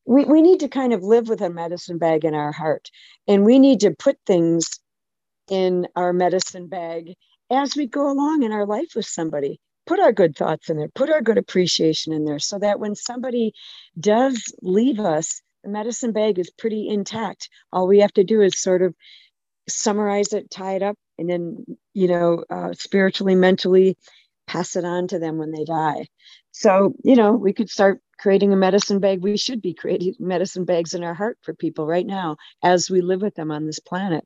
We, 0.06 0.24
we 0.24 0.40
need 0.40 0.60
to 0.60 0.68
kind 0.68 0.92
of 0.92 1.02
live 1.02 1.28
with 1.28 1.42
a 1.42 1.50
medicine 1.50 1.98
bag 1.98 2.24
in 2.24 2.34
our 2.34 2.52
heart, 2.52 2.88
and 3.26 3.44
we 3.44 3.58
need 3.58 3.80
to 3.80 3.94
put 3.98 4.16
things 4.26 4.80
in 5.50 5.86
our 5.96 6.12
medicine 6.12 6.68
bag 6.68 7.14
as 7.50 7.76
we 7.76 7.86
go 7.86 8.10
along 8.10 8.42
in 8.42 8.52
our 8.52 8.66
life 8.66 8.92
with 8.94 9.06
somebody 9.06 9.60
put 9.88 10.00
our 10.00 10.12
good 10.12 10.36
thoughts 10.36 10.68
in 10.68 10.76
there, 10.76 10.88
put 10.94 11.08
our 11.08 11.22
good 11.22 11.38
appreciation 11.38 12.12
in 12.12 12.26
there 12.26 12.38
so 12.38 12.58
that 12.58 12.78
when 12.78 12.94
somebody 12.94 13.54
does 13.98 14.54
leave 14.60 15.00
us, 15.00 15.40
the 15.64 15.70
medicine 15.70 16.12
bag 16.12 16.38
is 16.38 16.50
pretty 16.50 16.88
intact. 16.88 17.48
All 17.72 17.88
we 17.88 18.00
have 18.00 18.12
to 18.12 18.22
do 18.22 18.42
is 18.42 18.60
sort 18.60 18.82
of 18.82 18.94
summarize 19.66 20.34
it, 20.34 20.50
tie 20.50 20.74
it 20.74 20.82
up, 20.82 20.96
and 21.18 21.28
then, 21.28 21.64
you 21.94 22.06
know, 22.06 22.44
uh, 22.50 22.74
spiritually, 22.74 23.34
mentally 23.34 23.96
pass 24.46 24.76
it 24.76 24.84
on 24.84 25.08
to 25.08 25.18
them 25.18 25.38
when 25.38 25.52
they 25.52 25.64
die. 25.64 26.06
So, 26.52 26.94
you 27.02 27.16
know, 27.16 27.32
we 27.32 27.54
could 27.54 27.70
start 27.70 28.00
creating 28.18 28.52
a 28.52 28.56
medicine 28.56 29.00
bag. 29.00 29.22
We 29.22 29.38
should 29.38 29.62
be 29.62 29.72
creating 29.72 30.16
medicine 30.18 30.66
bags 30.66 30.92
in 30.92 31.02
our 31.02 31.14
heart 31.14 31.38
for 31.42 31.54
people 31.54 31.86
right 31.86 32.06
now 32.06 32.36
as 32.62 32.90
we 32.90 33.00
live 33.00 33.22
with 33.22 33.34
them 33.36 33.50
on 33.50 33.64
this 33.64 33.78
planet 33.78 34.24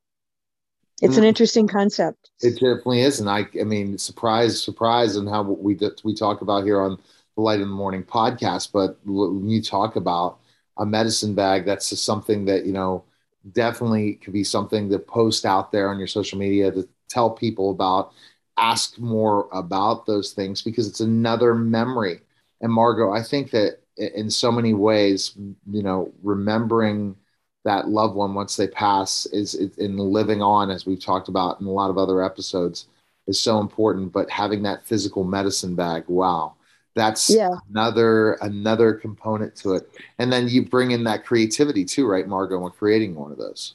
it's 1.03 1.16
an 1.16 1.24
mm. 1.24 1.28
interesting 1.28 1.66
concept. 1.66 2.30
It 2.40 2.53
definitely 2.53 3.03
is, 3.03 3.20
and 3.20 3.28
I, 3.28 3.46
I 3.61 3.64
mean, 3.64 3.98
surprise, 3.98 4.62
surprise, 4.62 5.16
and 5.16 5.28
how 5.28 5.42
we 5.42 5.78
we 6.05 6.14
talk 6.14 6.40
about 6.40 6.64
here 6.64 6.80
on 6.80 6.98
the 7.34 7.42
Light 7.42 7.61
in 7.61 7.68
the 7.68 7.74
Mourning 7.74 8.05
podcast. 8.05 8.70
But 8.72 8.98
when 9.05 9.48
you 9.48 9.62
talk 9.62 9.96
about 9.96 10.38
a 10.78 10.86
medicine 10.86 11.34
bag, 11.34 11.66
that's 11.66 11.90
just 11.90 12.05
something 12.05 12.44
that 12.46 12.64
you 12.64 12.72
know 12.72 13.05
definitely 13.53 14.14
could 14.14 14.32
be 14.32 14.44
something 14.44 14.88
to 14.90 14.98
post 14.98 15.44
out 15.44 15.72
there 15.72 15.90
on 15.90 15.98
your 15.98 16.07
social 16.07 16.38
media 16.38 16.70
to 16.70 16.88
tell 17.09 17.30
people 17.30 17.70
about. 17.70 18.12
Ask 18.59 18.98
more 18.98 19.48
about 19.50 20.07
those 20.07 20.32
things 20.32 20.62
because 20.62 20.86
it's 20.86 21.00
another 21.00 21.55
memory. 21.55 22.20
And 22.61 22.70
Margo, 22.70 23.11
I 23.11 23.22
think 23.22 23.50
that 23.50 23.78
in 23.96 24.30
so 24.30 24.53
many 24.53 24.74
ways, 24.74 25.32
you 25.70 25.82
know, 25.82 26.12
remembering 26.22 27.16
that 27.64 27.88
loved 27.88 28.14
one 28.14 28.34
once 28.34 28.56
they 28.56 28.68
pass 28.68 29.26
is, 29.26 29.54
in 29.54 29.96
living 29.96 30.42
on, 30.42 30.70
as 30.70 30.86
we've 30.86 31.02
talked 31.02 31.28
about 31.28 31.60
in 31.60 31.66
a 31.66 31.70
lot 31.70 31.90
of 31.90 31.98
other 31.98 32.22
episodes, 32.24 32.86
is 33.26 33.38
so 33.38 33.60
important. 33.60 34.12
But 34.12 34.30
having 34.30 34.62
that 34.64 34.84
physical 34.84 35.24
medicine 35.24 35.74
bag, 35.74 36.04
wow, 36.08 36.54
that's 36.94 37.30
Yeah. 37.30 37.56
another 37.70 38.34
another 38.34 38.94
component 38.94 39.54
to 39.56 39.74
it. 39.74 39.88
And 40.18 40.32
then 40.32 40.48
you 40.48 40.66
bring 40.66 40.90
in 40.90 41.04
that 41.04 41.24
creativity 41.24 41.84
too, 41.84 42.06
right, 42.06 42.26
Margo, 42.26 42.58
when 42.58 42.72
creating 42.72 43.14
one 43.14 43.32
of 43.32 43.38
those. 43.38 43.74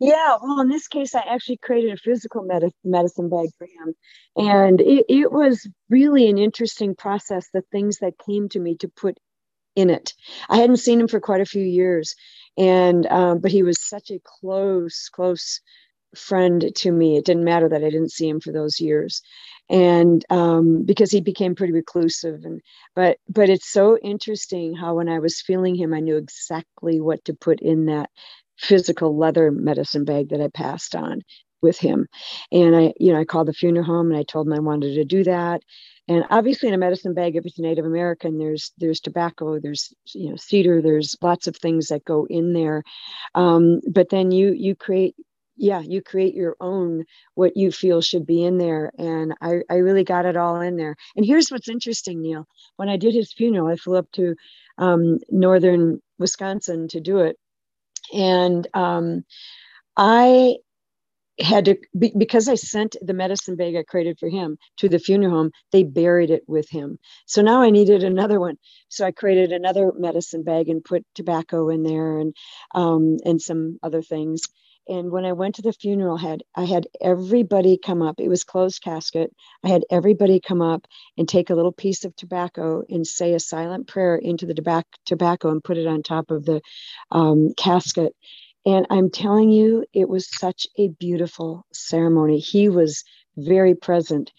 Yeah, 0.00 0.36
well, 0.42 0.60
in 0.60 0.68
this 0.68 0.88
case, 0.88 1.14
I 1.14 1.20
actually 1.20 1.58
created 1.58 1.92
a 1.92 1.96
physical 1.96 2.42
medi- 2.42 2.74
medicine 2.82 3.28
bag 3.28 3.50
for 3.56 3.66
him. 3.66 3.94
And 4.36 4.80
it, 4.80 5.06
it 5.08 5.30
was 5.30 5.68
really 5.88 6.28
an 6.28 6.38
interesting 6.38 6.96
process, 6.96 7.48
the 7.52 7.62
things 7.70 7.98
that 7.98 8.18
came 8.18 8.48
to 8.48 8.58
me 8.58 8.76
to 8.78 8.88
put 8.88 9.16
in 9.76 9.90
it. 9.90 10.14
I 10.48 10.56
hadn't 10.56 10.78
seen 10.78 11.00
him 11.00 11.08
for 11.08 11.20
quite 11.20 11.40
a 11.40 11.46
few 11.46 11.62
years. 11.62 12.16
And, 12.56 13.06
um, 13.06 13.40
but 13.40 13.50
he 13.50 13.62
was 13.62 13.80
such 13.80 14.10
a 14.10 14.20
close, 14.24 15.08
close 15.08 15.60
friend 16.14 16.70
to 16.76 16.92
me. 16.92 17.16
It 17.16 17.24
didn't 17.24 17.44
matter 17.44 17.68
that 17.68 17.82
I 17.82 17.90
didn't 17.90 18.12
see 18.12 18.28
him 18.28 18.40
for 18.40 18.52
those 18.52 18.80
years. 18.80 19.22
And 19.68 20.24
um, 20.30 20.84
because 20.84 21.10
he 21.10 21.20
became 21.20 21.54
pretty 21.54 21.72
reclusive. 21.72 22.44
And, 22.44 22.60
but, 22.94 23.18
but 23.28 23.50
it's 23.50 23.68
so 23.68 23.98
interesting 23.98 24.74
how 24.74 24.94
when 24.94 25.08
I 25.08 25.18
was 25.18 25.40
feeling 25.40 25.74
him, 25.74 25.92
I 25.92 26.00
knew 26.00 26.16
exactly 26.16 27.00
what 27.00 27.24
to 27.24 27.34
put 27.34 27.60
in 27.60 27.86
that 27.86 28.10
physical 28.58 29.16
leather 29.16 29.50
medicine 29.50 30.04
bag 30.04 30.28
that 30.28 30.40
I 30.40 30.48
passed 30.48 30.94
on 30.94 31.22
with 31.64 31.78
him. 31.78 32.06
And 32.52 32.76
I, 32.76 32.92
you 33.00 33.12
know, 33.12 33.18
I 33.18 33.24
called 33.24 33.48
the 33.48 33.52
funeral 33.52 33.84
home 33.84 34.10
and 34.10 34.16
I 34.16 34.22
told 34.22 34.46
them 34.46 34.52
I 34.52 34.60
wanted 34.60 34.94
to 34.94 35.04
do 35.04 35.24
that. 35.24 35.62
And 36.06 36.24
obviously 36.30 36.68
in 36.68 36.74
a 36.74 36.78
medicine 36.78 37.14
bag, 37.14 37.34
if 37.34 37.46
it's 37.46 37.58
Native 37.58 37.86
American, 37.86 38.38
there's 38.38 38.72
there's 38.78 39.00
tobacco, 39.00 39.58
there's 39.58 39.92
you 40.14 40.30
know 40.30 40.36
cedar, 40.36 40.82
there's 40.82 41.16
lots 41.22 41.48
of 41.48 41.56
things 41.56 41.88
that 41.88 42.04
go 42.04 42.26
in 42.28 42.52
there. 42.52 42.84
Um, 43.34 43.80
but 43.90 44.10
then 44.10 44.30
you 44.30 44.52
you 44.52 44.76
create 44.76 45.16
yeah 45.56 45.80
you 45.80 46.02
create 46.02 46.34
your 46.34 46.56
own 46.60 47.04
what 47.34 47.56
you 47.56 47.72
feel 47.72 48.00
should 48.00 48.26
be 48.26 48.44
in 48.44 48.58
there 48.58 48.90
and 48.98 49.34
I, 49.40 49.60
I 49.70 49.76
really 49.76 50.02
got 50.02 50.26
it 50.26 50.36
all 50.36 50.60
in 50.60 50.76
there 50.76 50.96
and 51.14 51.24
here's 51.24 51.48
what's 51.48 51.68
interesting 51.68 52.20
neil 52.20 52.48
when 52.74 52.88
i 52.88 52.96
did 52.96 53.14
his 53.14 53.32
funeral 53.32 53.68
i 53.68 53.76
flew 53.76 53.96
up 53.96 54.10
to 54.14 54.34
um, 54.78 55.20
northern 55.30 56.02
wisconsin 56.18 56.88
to 56.88 57.00
do 57.00 57.18
it 57.18 57.36
and 58.12 58.66
um, 58.74 59.24
I 59.96 60.56
had 61.40 61.66
to 61.66 61.76
be, 61.98 62.12
because 62.16 62.48
I 62.48 62.54
sent 62.56 62.96
the 63.02 63.14
medicine 63.14 63.56
bag 63.56 63.76
I 63.76 63.82
created 63.84 64.18
for 64.18 64.28
him 64.28 64.58
to 64.78 64.88
the 64.88 64.98
funeral 64.98 65.34
home. 65.34 65.50
They 65.72 65.84
buried 65.84 66.30
it 66.30 66.44
with 66.46 66.68
him. 66.70 66.98
So 67.26 67.42
now 67.42 67.62
I 67.62 67.70
needed 67.70 68.04
another 68.04 68.40
one. 68.40 68.56
So 68.88 69.06
I 69.06 69.12
created 69.12 69.52
another 69.52 69.92
medicine 69.96 70.44
bag 70.44 70.68
and 70.68 70.84
put 70.84 71.04
tobacco 71.14 71.70
in 71.70 71.82
there 71.82 72.18
and 72.18 72.34
um, 72.74 73.16
and 73.24 73.40
some 73.40 73.78
other 73.82 74.02
things. 74.02 74.42
And 74.88 75.10
when 75.10 75.24
I 75.24 75.32
went 75.32 75.56
to 75.56 75.62
the 75.62 75.72
funeral, 75.72 76.18
had 76.18 76.42
I 76.54 76.64
had 76.66 76.86
everybody 77.00 77.78
come 77.78 78.02
up. 78.02 78.16
It 78.20 78.28
was 78.28 78.44
closed 78.44 78.82
casket. 78.82 79.32
I 79.64 79.68
had 79.68 79.84
everybody 79.90 80.40
come 80.40 80.62
up 80.62 80.86
and 81.16 81.28
take 81.28 81.50
a 81.50 81.54
little 81.54 81.72
piece 81.72 82.04
of 82.04 82.14
tobacco 82.16 82.82
and 82.88 83.06
say 83.06 83.32
a 83.34 83.40
silent 83.40 83.88
prayer 83.88 84.16
into 84.16 84.46
the 84.46 84.54
tobac- 84.54 84.84
tobacco 85.06 85.50
and 85.50 85.64
put 85.64 85.78
it 85.78 85.86
on 85.86 86.02
top 86.02 86.30
of 86.30 86.44
the 86.44 86.60
um, 87.10 87.54
casket. 87.56 88.14
And 88.66 88.86
I'm 88.90 89.10
telling 89.10 89.50
you, 89.50 89.86
it 89.94 90.08
was 90.08 90.28
such 90.30 90.66
a 90.78 90.88
beautiful 90.88 91.66
ceremony. 91.72 92.38
He 92.40 92.68
was 92.68 93.04
very 93.36 93.74
present. 93.74 94.32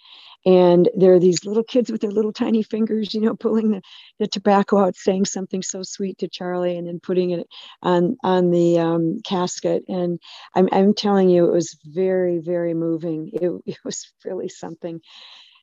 And 0.45 0.89
there 0.97 1.13
are 1.13 1.19
these 1.19 1.45
little 1.45 1.63
kids 1.63 1.91
with 1.91 2.01
their 2.01 2.11
little 2.11 2.33
tiny 2.33 2.63
fingers, 2.63 3.13
you 3.13 3.21
know, 3.21 3.35
pulling 3.35 3.71
the, 3.71 3.81
the 4.19 4.27
tobacco 4.27 4.79
out, 4.79 4.95
saying 4.97 5.25
something 5.25 5.63
so 5.63 5.83
sweet 5.83 6.19
to 6.19 6.29
Charlie, 6.29 6.77
and 6.77 6.87
then 6.87 6.99
putting 7.01 7.31
it 7.31 7.47
on 7.83 8.17
on 8.23 8.51
the 8.51 8.79
um, 8.79 9.19
casket. 9.25 9.83
And 9.89 10.19
I'm 10.55 10.69
I'm 10.71 10.95
telling 10.95 11.29
you, 11.29 11.47
it 11.47 11.53
was 11.53 11.77
very 11.85 12.39
very 12.39 12.73
moving. 12.75 13.31
It, 13.33 13.51
it 13.67 13.79
was 13.85 14.11
really 14.25 14.49
something. 14.49 15.01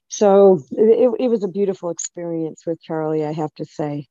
So 0.08 0.60
it, 0.72 1.10
it 1.20 1.28
was 1.28 1.44
a 1.44 1.48
beautiful 1.48 1.90
experience 1.90 2.64
with 2.66 2.82
Charlie, 2.82 3.26
I 3.26 3.32
have 3.32 3.54
to 3.56 3.66
say. 3.66 4.06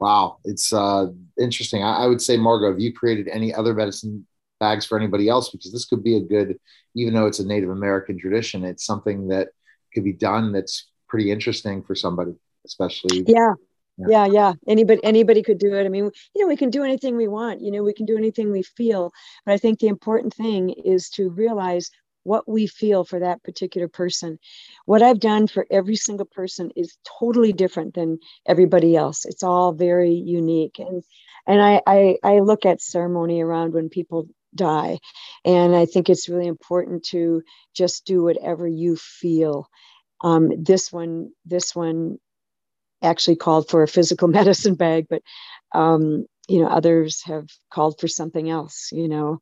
Wow, 0.00 0.38
it's 0.44 0.72
uh, 0.72 1.06
interesting. 1.40 1.82
I, 1.82 2.04
I 2.04 2.06
would 2.06 2.22
say, 2.22 2.36
Margo, 2.36 2.70
have 2.70 2.80
you 2.80 2.92
created 2.92 3.28
any 3.28 3.52
other 3.52 3.74
medicine 3.74 4.26
bags 4.60 4.86
for 4.86 4.98
anybody 4.98 5.28
else? 5.28 5.50
Because 5.50 5.72
this 5.72 5.86
could 5.86 6.04
be 6.04 6.16
a 6.16 6.20
good, 6.20 6.58
even 6.94 7.14
though 7.14 7.26
it's 7.26 7.40
a 7.40 7.46
Native 7.46 7.70
American 7.70 8.18
tradition, 8.18 8.64
it's 8.64 8.86
something 8.86 9.28
that 9.28 9.48
could 9.92 10.04
be 10.04 10.12
done 10.12 10.52
that's 10.52 10.88
pretty 11.08 11.30
interesting 11.30 11.82
for 11.82 11.94
somebody, 11.94 12.34
especially. 12.64 13.24
Yeah. 13.26 13.54
Yeah. 14.00 14.06
Yeah, 14.08 14.26
yeah. 14.26 14.52
Anybody 14.68 15.00
anybody 15.02 15.42
could 15.42 15.58
do 15.58 15.74
it. 15.74 15.84
I 15.84 15.88
mean, 15.88 16.04
you 16.34 16.42
know, 16.42 16.46
we 16.46 16.56
can 16.56 16.70
do 16.70 16.84
anything 16.84 17.16
we 17.16 17.26
want. 17.26 17.60
You 17.60 17.72
know, 17.72 17.82
we 17.82 17.92
can 17.92 18.06
do 18.06 18.16
anything 18.16 18.52
we 18.52 18.62
feel. 18.62 19.12
But 19.44 19.54
I 19.54 19.56
think 19.56 19.80
the 19.80 19.88
important 19.88 20.32
thing 20.32 20.70
is 20.70 21.10
to 21.10 21.30
realize 21.30 21.90
what 22.28 22.48
we 22.48 22.66
feel 22.66 23.04
for 23.04 23.20
that 23.20 23.42
particular 23.42 23.88
person. 23.88 24.38
What 24.84 25.02
I've 25.02 25.20
done 25.20 25.46
for 25.46 25.66
every 25.70 25.96
single 25.96 26.26
person 26.26 26.70
is 26.76 26.96
totally 27.18 27.52
different 27.52 27.94
than 27.94 28.18
everybody 28.46 28.96
else. 28.96 29.24
It's 29.24 29.42
all 29.42 29.72
very 29.72 30.12
unique. 30.12 30.78
And 30.78 31.02
and 31.46 31.62
I 31.62 31.82
I, 31.86 32.18
I 32.22 32.40
look 32.40 32.66
at 32.66 32.82
ceremony 32.82 33.40
around 33.42 33.72
when 33.74 33.88
people 33.88 34.28
die. 34.54 34.98
And 35.44 35.74
I 35.74 35.86
think 35.86 36.08
it's 36.08 36.28
really 36.28 36.46
important 36.46 37.04
to 37.06 37.42
just 37.74 38.04
do 38.04 38.22
whatever 38.22 38.66
you 38.68 38.96
feel. 38.96 39.68
Um, 40.20 40.50
this 40.62 40.92
one, 40.92 41.30
this 41.46 41.74
one 41.74 42.18
actually 43.02 43.36
called 43.36 43.68
for 43.68 43.82
a 43.82 43.88
physical 43.88 44.28
medicine 44.38 44.74
bag, 44.74 45.06
but 45.08 45.22
um, 45.74 46.26
you 46.48 46.60
know, 46.60 46.68
others 46.68 47.22
have 47.24 47.46
called 47.72 48.00
for 48.00 48.08
something 48.08 48.48
else, 48.50 48.88
you 48.92 49.08
know. 49.08 49.40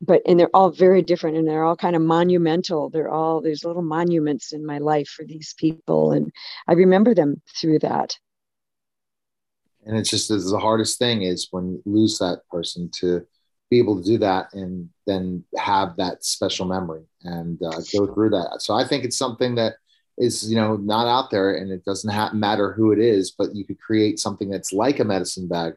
But 0.00 0.22
and 0.26 0.38
they're 0.38 0.54
all 0.54 0.70
very 0.70 1.02
different 1.02 1.36
and 1.36 1.48
they're 1.48 1.64
all 1.64 1.76
kind 1.76 1.96
of 1.96 2.02
monumental. 2.02 2.88
They're 2.88 3.10
all 3.10 3.40
there's 3.40 3.64
little 3.64 3.82
monuments 3.82 4.52
in 4.52 4.64
my 4.64 4.78
life 4.78 5.08
for 5.08 5.24
these 5.24 5.54
people. 5.58 6.12
And 6.12 6.32
I 6.68 6.74
remember 6.74 7.14
them 7.14 7.42
through 7.60 7.80
that. 7.80 8.16
And 9.84 9.96
it's 9.96 10.10
just 10.10 10.30
it's 10.30 10.50
the 10.50 10.58
hardest 10.58 10.98
thing 10.98 11.22
is 11.22 11.48
when 11.50 11.72
you 11.72 11.82
lose 11.84 12.18
that 12.18 12.42
person 12.50 12.90
to 13.00 13.26
be 13.70 13.78
able 13.78 14.00
to 14.00 14.04
do 14.04 14.18
that 14.18 14.54
and 14.54 14.88
then 15.06 15.44
have 15.56 15.96
that 15.96 16.24
special 16.24 16.66
memory 16.66 17.02
and 17.22 17.60
uh, 17.62 17.80
go 17.92 18.06
through 18.06 18.30
that. 18.30 18.58
So 18.60 18.74
I 18.74 18.86
think 18.86 19.04
it's 19.04 19.18
something 19.18 19.56
that 19.56 19.74
is 20.18 20.50
you 20.50 20.56
know 20.56 20.76
not 20.76 21.06
out 21.06 21.30
there 21.30 21.54
and 21.54 21.70
it 21.70 21.84
doesn't 21.84 22.10
ha- 22.10 22.32
matter 22.32 22.72
who 22.72 22.92
it 22.92 22.98
is 22.98 23.30
but 23.30 23.54
you 23.54 23.64
could 23.64 23.80
create 23.80 24.18
something 24.18 24.50
that's 24.50 24.72
like 24.72 24.98
a 24.98 25.04
medicine 25.04 25.48
bag 25.48 25.74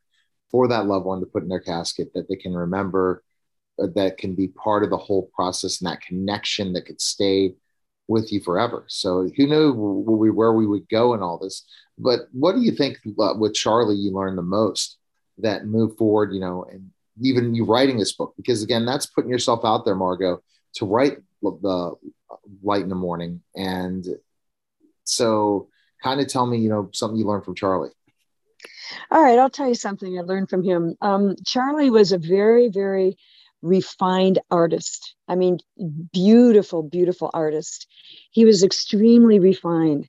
for 0.50 0.68
that 0.68 0.88
loved 0.88 1.06
one 1.06 1.20
to 1.20 1.26
put 1.26 1.44
in 1.44 1.50
their 1.50 1.60
casket 1.60 2.12
that 2.14 2.28
they 2.28 2.36
can 2.36 2.54
remember 2.54 3.24
that 3.78 4.18
can 4.18 4.36
be 4.36 4.48
part 4.50 4.84
of 4.84 4.90
the 4.90 4.98
whole 4.98 5.30
process 5.34 5.82
and 5.82 5.90
that 5.90 6.02
connection 6.02 6.74
that 6.74 6.86
could 6.86 7.02
stay 7.02 7.54
with 8.08 8.32
you 8.32 8.40
forever 8.42 8.86
so 8.88 9.30
who 9.38 9.48
knew 9.48 9.74
where 9.74 10.54
we, 10.54 10.66
would 10.66 10.88
go 10.90 11.14
in 11.14 11.22
all 11.22 11.38
this 11.38 11.64
but 11.98 12.22
what 12.32 12.54
do 12.54 12.62
you 12.62 12.72
think 12.72 12.98
uh, 13.20 13.34
with 13.38 13.54
charlie 13.54 13.96
you 13.96 14.12
learned 14.12 14.38
the 14.38 14.44
most 14.44 14.98
that 15.38 15.66
moved 15.66 15.98
forward 15.98 16.34
you 16.34 16.40
know 16.40 16.66
and 16.72 16.90
even 17.22 17.56
you 17.56 17.64
writing 17.64 17.98
this 17.98 18.14
book 18.14 18.34
because 18.38 18.64
again 18.64 18.86
that's 18.86 19.06
putting 19.06 19.32
yourself 19.32 19.62
out 19.64 19.86
there 19.86 19.96
margo 19.96 20.42
to 20.74 20.86
write 20.86 21.18
the 21.42 21.94
light 22.62 22.82
in 22.82 22.90
the 22.90 22.96
mourning 22.96 23.42
and 23.56 24.06
so 25.04 25.68
kind 26.02 26.20
of 26.20 26.28
tell 26.28 26.46
me, 26.46 26.58
you 26.58 26.70
know, 26.70 26.90
something 26.94 27.18
you 27.18 27.26
learned 27.26 27.46
from 27.46 27.56
Charlie. 27.56 27.92
All 29.10 29.22
right, 29.22 29.40
I'll 29.40 29.50
tell 29.50 29.68
you 29.68 29.76
something 29.76 30.18
I 30.18 30.22
learned 30.22 30.50
from 30.50 30.64
him. 30.64 30.96
Um, 31.02 31.36
Charlie 31.46 31.90
was 31.90 32.12
a 32.12 32.18
very, 32.18 32.70
very 32.70 33.18
refined 33.62 34.40
artist. 34.50 35.16
I 35.28 35.36
mean, 35.36 35.60
beautiful, 36.12 36.84
beautiful 36.84 37.30
artist. 37.34 37.88
He 38.32 38.46
was 38.46 38.64
extremely 38.64 39.40
refined. 39.40 40.08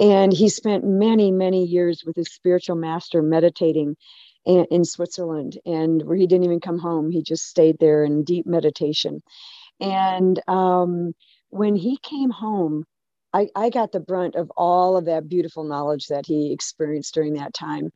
And 0.00 0.32
he 0.32 0.48
spent 0.48 0.84
many, 0.84 1.30
many 1.30 1.64
years 1.64 2.02
with 2.04 2.16
his 2.16 2.32
spiritual 2.32 2.76
master 2.76 3.22
meditating 3.22 3.96
in, 4.44 4.66
in 4.70 4.84
Switzerland, 4.84 5.58
and 5.64 6.02
where 6.02 6.16
he 6.16 6.26
didn't 6.26 6.44
even 6.44 6.60
come 6.60 6.78
home. 6.78 7.10
He 7.10 7.22
just 7.22 7.44
stayed 7.46 7.76
there 7.78 8.02
in 8.04 8.24
deep 8.24 8.46
meditation. 8.46 9.20
And 9.80 10.40
um, 10.48 11.12
when 11.50 11.76
he 11.76 11.98
came 12.02 12.30
home, 12.30 12.84
I, 13.34 13.48
I 13.54 13.70
got 13.70 13.92
the 13.92 14.00
brunt 14.00 14.34
of 14.34 14.50
all 14.56 14.96
of 14.96 15.06
that 15.06 15.28
beautiful 15.28 15.64
knowledge 15.64 16.08
that 16.08 16.26
he 16.26 16.52
experienced 16.52 17.14
during 17.14 17.34
that 17.34 17.54
time. 17.54 17.90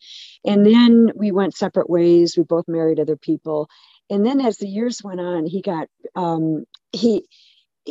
And 0.45 0.65
then 0.65 1.11
we 1.15 1.31
went 1.31 1.57
separate 1.57 1.91
ways. 1.91 2.37
We 2.37 2.45
both 2.45 2.69
married 2.69 3.01
other 3.01 3.17
people. 3.17 3.69
And 4.11 4.25
then 4.25 4.41
as 4.41 4.59
the 4.59 4.69
years 4.69 5.03
went 5.03 5.21
on, 5.21 5.47
he 5.47 5.63
got, 5.63 5.89
um, 6.15 6.65
he, 6.93 7.27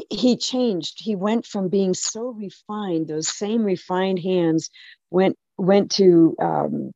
he 0.10 0.38
changed. 0.38 1.02
He 1.02 1.16
went 1.16 1.46
from 1.46 1.70
being 1.70 1.94
so 1.94 2.30
refined, 2.30 3.08
those 3.08 3.28
same 3.28 3.64
refined 3.64 4.20
hands 4.20 4.70
went, 5.12 5.38
went 5.58 5.92
to, 5.92 6.36
um, 6.42 6.92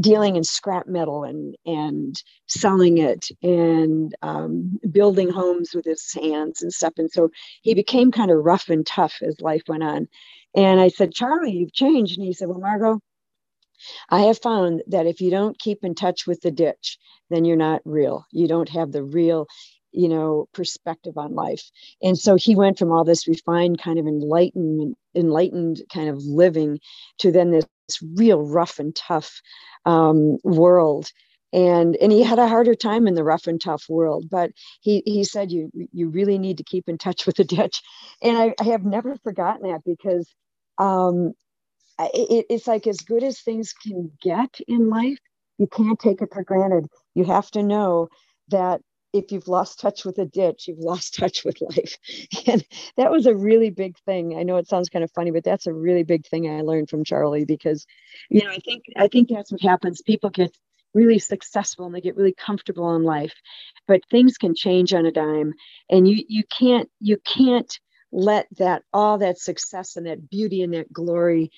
dealing 0.00 0.36
in 0.36 0.44
scrap 0.44 0.86
metal 0.86 1.24
and 1.24 1.56
and 1.64 2.22
selling 2.46 2.98
it 2.98 3.28
and 3.42 4.14
um, 4.22 4.78
building 4.90 5.30
homes 5.30 5.74
with 5.74 5.84
his 5.84 6.12
hands 6.12 6.62
and 6.62 6.72
stuff. 6.72 6.94
And 6.98 7.10
so 7.10 7.30
he 7.62 7.74
became 7.74 8.10
kind 8.10 8.30
of 8.30 8.44
rough 8.44 8.68
and 8.68 8.86
tough 8.86 9.14
as 9.22 9.40
life 9.40 9.62
went 9.68 9.82
on. 9.82 10.08
And 10.54 10.80
i 10.80 10.88
said 10.88 11.12
charlie 11.12 11.52
you've 11.52 11.72
changed. 11.72 12.18
And 12.18 12.26
he 12.26 12.32
said 12.32 12.48
well 12.48 12.58
margo 12.60 13.00
I 14.10 14.20
have 14.20 14.40
found 14.40 14.82
that 14.88 15.06
if 15.06 15.20
you 15.20 15.30
don't 15.30 15.58
keep 15.58 15.84
in 15.84 15.94
touch 15.94 16.26
with 16.26 16.40
the 16.40 16.50
ditch, 16.50 16.98
then 17.30 17.44
you're 17.44 17.56
not 17.56 17.82
real. 17.84 18.24
You 18.30 18.48
don't 18.48 18.68
have 18.68 18.92
the 18.92 19.02
real, 19.02 19.46
you 19.92 20.08
know, 20.08 20.48
perspective 20.52 21.16
on 21.16 21.34
life. 21.34 21.70
And 22.02 22.18
so 22.18 22.36
he 22.36 22.54
went 22.54 22.78
from 22.78 22.92
all 22.92 23.04
this 23.04 23.28
refined 23.28 23.80
kind 23.80 23.98
of 23.98 24.06
enlightened, 24.06 24.96
enlightened 25.14 25.82
kind 25.92 26.08
of 26.08 26.22
living 26.24 26.78
to 27.18 27.32
then 27.32 27.50
this 27.50 27.66
real 28.14 28.42
rough 28.42 28.78
and 28.78 28.94
tough 28.94 29.40
um, 29.84 30.38
world 30.44 31.10
and 31.52 31.96
and 31.96 32.12
he 32.12 32.22
had 32.22 32.38
a 32.38 32.48
harder 32.48 32.74
time 32.74 33.06
in 33.06 33.14
the 33.14 33.24
rough 33.24 33.46
and 33.46 33.60
tough 33.60 33.84
world 33.88 34.26
but 34.30 34.50
he 34.80 35.02
he 35.04 35.22
said 35.24 35.50
you 35.50 35.70
you 35.92 36.08
really 36.08 36.38
need 36.38 36.56
to 36.58 36.64
keep 36.64 36.88
in 36.88 36.98
touch 36.98 37.26
with 37.26 37.36
the 37.36 37.44
ditch 37.44 37.82
and 38.22 38.36
i, 38.36 38.54
I 38.60 38.64
have 38.64 38.84
never 38.84 39.16
forgotten 39.16 39.70
that 39.70 39.82
because 39.84 40.32
um 40.78 41.32
it, 41.98 42.46
it's 42.50 42.66
like 42.66 42.86
as 42.86 42.98
good 42.98 43.22
as 43.22 43.40
things 43.40 43.72
can 43.72 44.10
get 44.22 44.58
in 44.66 44.88
life 44.88 45.18
you 45.58 45.66
can't 45.66 45.98
take 45.98 46.22
it 46.22 46.32
for 46.32 46.42
granted 46.42 46.86
you 47.14 47.24
have 47.24 47.50
to 47.50 47.62
know 47.62 48.08
that 48.48 48.80
if 49.12 49.30
you've 49.30 49.48
lost 49.48 49.78
touch 49.78 50.06
with 50.06 50.16
a 50.16 50.24
ditch, 50.24 50.68
you've 50.68 50.78
lost 50.92 51.14
touch 51.14 51.44
with 51.44 51.60
life. 51.60 51.98
And 52.46 52.64
that 52.96 53.10
was 53.10 53.26
a 53.26 53.34
really 53.34 53.68
big 53.68 53.96
thing. 54.06 54.38
I 54.38 54.42
know 54.42 54.56
it 54.56 54.68
sounds 54.68 54.88
kind 54.88 55.04
of 55.04 55.12
funny, 55.12 55.30
but 55.30 55.44
that's 55.44 55.66
a 55.66 55.72
really 55.72 56.02
big 56.02 56.26
thing 56.26 56.48
I 56.48 56.62
learned 56.62 56.88
from 56.88 57.04
Charlie 57.04 57.44
because, 57.44 57.86
you 58.30 58.42
know, 58.42 58.50
I 58.50 58.58
think 58.58 58.84
I 58.96 59.08
think 59.08 59.28
that's 59.28 59.52
what 59.52 59.60
happens. 59.60 60.00
People 60.00 60.30
get 60.30 60.56
really 60.94 61.18
successful 61.18 61.86
and 61.86 61.94
they 61.94 62.00
get 62.00 62.16
really 62.16 62.34
comfortable 62.34 62.94
in 62.94 63.02
life 63.02 63.32
but 63.86 64.02
things 64.10 64.36
can 64.36 64.54
change 64.54 64.92
on 64.92 65.06
a 65.06 65.12
dime 65.12 65.54
and 65.88 66.06
you 66.08 66.22
you 66.28 66.42
can't 66.44 66.90
you 67.00 67.16
can't 67.24 67.78
let 68.12 68.46
that 68.58 68.82
all 68.92 69.18
that 69.18 69.38
success 69.38 69.96
and 69.96 70.06
that 70.06 70.28
beauty 70.28 70.62
and 70.62 70.74
that 70.74 70.92
glory 70.92 71.50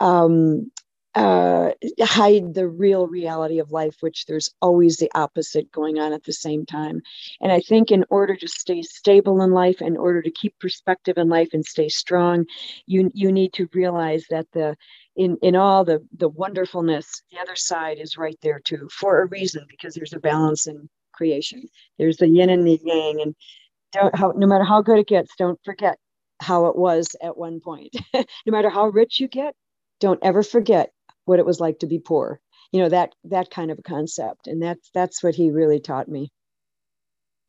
um, 0.00 0.70
uh, 1.14 1.70
hide 2.02 2.52
the 2.52 2.68
real 2.68 3.06
reality 3.06 3.58
of 3.58 3.72
life, 3.72 3.96
which 4.00 4.26
there's 4.26 4.50
always 4.60 4.98
the 4.98 5.10
opposite 5.14 5.72
going 5.72 5.98
on 5.98 6.12
at 6.12 6.24
the 6.24 6.32
same 6.32 6.66
time. 6.66 7.00
And 7.40 7.50
I 7.50 7.60
think 7.60 7.90
in 7.90 8.04
order 8.10 8.36
to 8.36 8.46
stay 8.46 8.82
stable 8.82 9.40
in 9.40 9.52
life, 9.52 9.80
in 9.80 9.96
order 9.96 10.20
to 10.20 10.30
keep 10.30 10.58
perspective 10.60 11.16
in 11.16 11.30
life 11.30 11.48
and 11.54 11.64
stay 11.64 11.88
strong, 11.88 12.44
you 12.86 13.10
you 13.14 13.32
need 13.32 13.54
to 13.54 13.68
realize 13.72 14.26
that 14.28 14.46
the 14.52 14.76
in 15.16 15.38
in 15.42 15.56
all 15.56 15.84
the 15.84 16.06
the 16.16 16.28
wonderfulness 16.28 17.22
the 17.32 17.38
other 17.38 17.56
side 17.56 17.98
is 17.98 18.18
right 18.18 18.38
there 18.42 18.60
too 18.60 18.88
for 18.92 19.22
a 19.22 19.26
reason 19.26 19.64
because 19.68 19.94
there's 19.94 20.12
a 20.12 20.20
balance 20.20 20.66
in 20.66 20.88
creation 21.12 21.66
there's 21.98 22.18
the 22.18 22.28
yin 22.28 22.50
and 22.50 22.66
the 22.66 22.78
yang 22.84 23.20
and 23.22 23.34
don't 23.92 24.14
how, 24.14 24.32
no 24.36 24.46
matter 24.46 24.64
how 24.64 24.82
good 24.82 24.98
it 24.98 25.08
gets 25.08 25.32
don't 25.38 25.58
forget 25.64 25.98
how 26.40 26.66
it 26.66 26.76
was 26.76 27.16
at 27.22 27.36
one 27.36 27.60
point. 27.60 27.94
No 28.14 28.52
matter 28.52 28.70
how 28.70 28.88
rich 28.88 29.20
you 29.20 29.28
get 29.28 29.54
don't 30.00 30.20
ever 30.22 30.42
forget 30.42 30.90
what 31.24 31.38
it 31.38 31.46
was 31.46 31.60
like 31.60 31.80
to 31.80 31.86
be 31.86 31.98
poor. 31.98 32.40
You 32.72 32.80
know 32.82 32.88
that 32.88 33.14
that 33.24 33.50
kind 33.50 33.70
of 33.70 33.78
a 33.78 33.82
concept. 33.82 34.46
And 34.46 34.62
that's 34.62 34.90
that's 34.94 35.22
what 35.22 35.34
he 35.34 35.50
really 35.50 35.80
taught 35.80 36.08
me. 36.08 36.30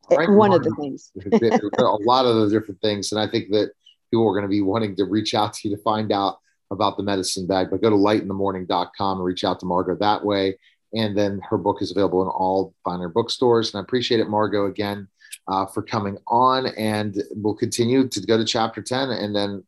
Right, 0.10 0.30
one 0.30 0.54
of 0.54 0.64
the 0.64 0.74
things. 0.80 1.12
A 1.16 1.98
lot 2.06 2.26
of 2.26 2.36
the 2.38 2.50
different 2.50 2.80
things. 2.80 3.12
And 3.12 3.20
i 3.20 3.28
think 3.28 3.50
that 3.52 3.72
people 4.10 4.26
are 4.28 4.34
going 4.34 4.44
to 4.44 4.50
be 4.50 4.62
wanting 4.62 4.96
to 4.96 5.04
reach 5.04 5.34
out 5.34 5.54
to 5.54 5.68
you 5.68 5.76
to 5.76 5.82
find 5.82 6.14
out 6.14 6.38
about 6.72 6.96
the 6.96 7.04
medicine 7.04 7.46
bag, 7.46 7.68
but 7.70 7.82
go 7.82 7.90
to 7.90 7.96
lightinthemorning.com 7.96 9.18
and 9.18 9.26
reach 9.26 9.44
out 9.44 9.60
to 9.60 9.66
Margo 9.66 9.96
that 10.00 10.24
way. 10.24 10.58
And 10.94 11.18
then 11.18 11.42
her 11.50 11.58
book 11.58 11.82
is 11.82 11.92
available 11.92 12.22
in 12.22 12.30
all 12.30 12.74
finer 12.86 13.10
bookstores. 13.10 13.74
And 13.74 13.80
I 13.80 13.84
appreciate 13.84 14.22
it, 14.22 14.30
Margo, 14.30 14.66
again 14.66 15.10
uh, 15.48 15.66
for 15.66 15.82
coming 15.82 16.18
on. 16.28 16.68
And 16.78 17.22
we'll 17.32 17.56
continue 17.56 18.08
to 18.08 18.22
go 18.22 18.38
to 18.38 18.46
chapter 18.46 18.82
10. 18.82 19.10
And 19.10 19.36
then 19.36 19.64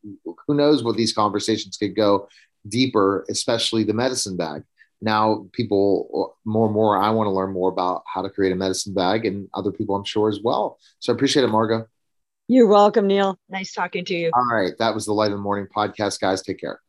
who 0.48 0.56
knows 0.56 0.84
what 0.84 0.98
these 0.98 1.14
conversations 1.14 1.78
could 1.78 1.96
go 1.96 2.28
deeper, 2.68 3.26
especially 3.30 3.84
the 3.84 3.94
medicine 3.94 4.38
bag. 4.38 4.64
Now, 5.02 5.48
people 5.54 6.36
more 6.44 6.66
and 6.66 6.74
more, 6.74 6.98
I 6.98 7.10
want 7.12 7.28
to 7.28 7.32
learn 7.32 7.54
more 7.54 7.72
about 7.72 8.04
how 8.06 8.22
to 8.22 8.30
create 8.30 8.52
a 8.52 8.56
medicine 8.56 8.94
bag, 8.94 9.26
and 9.26 9.48
other 9.54 9.72
people, 9.72 9.96
I'm 9.96 10.04
sure, 10.04 10.28
as 10.28 10.42
well. 10.44 10.78
So 11.00 11.14
I 11.14 11.16
appreciate 11.16 11.44
it, 11.44 11.48
Margo. 11.48 11.88
You're 12.50 12.68
welcome, 12.68 13.08
Neil. 13.08 13.40
Nice 13.48 13.74
talking 13.74 14.04
to 14.06 14.16
you. 14.16 14.32
All 14.34 14.46
right. 14.52 14.74
That 14.80 14.94
was 14.94 15.06
the 15.06 15.14
Light 15.14 15.28
in 15.28 15.34
the 15.34 15.38
Mourning 15.38 15.68
podcast, 15.74 16.20
guys. 16.20 16.42
Take 16.42 16.60
care. 16.60 16.82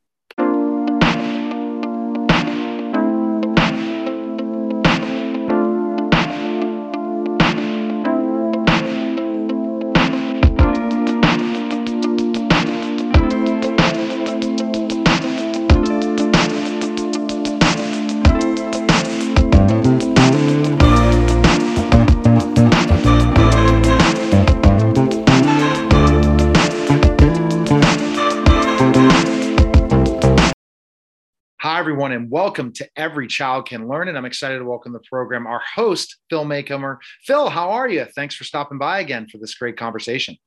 Everyone, 32.01 32.19
and 32.19 32.31
welcome 32.31 32.73
to 32.73 32.89
Every 32.97 33.27
Child 33.27 33.69
Can 33.69 33.87
Learn. 33.87 34.09
And 34.09 34.17
I'm 34.17 34.25
excited 34.25 34.59
to 34.59 34.65
welcome 34.65 34.95
the 34.95 35.01
program 35.01 35.47
our 35.47 35.61
host, 35.75 36.17
Phil 36.31 36.47
Macomber. 36.47 36.99
Phil, 37.27 37.51
how 37.51 37.73
are 37.73 37.91
you? 37.91 38.07
Thanks 38.17 38.35
for 38.35 38.45
stopping 38.45 38.79
by 38.79 39.01
again 39.01 39.29
for 39.29 39.37
this 39.37 39.55
great 39.55 39.77
conversation. 39.77 40.39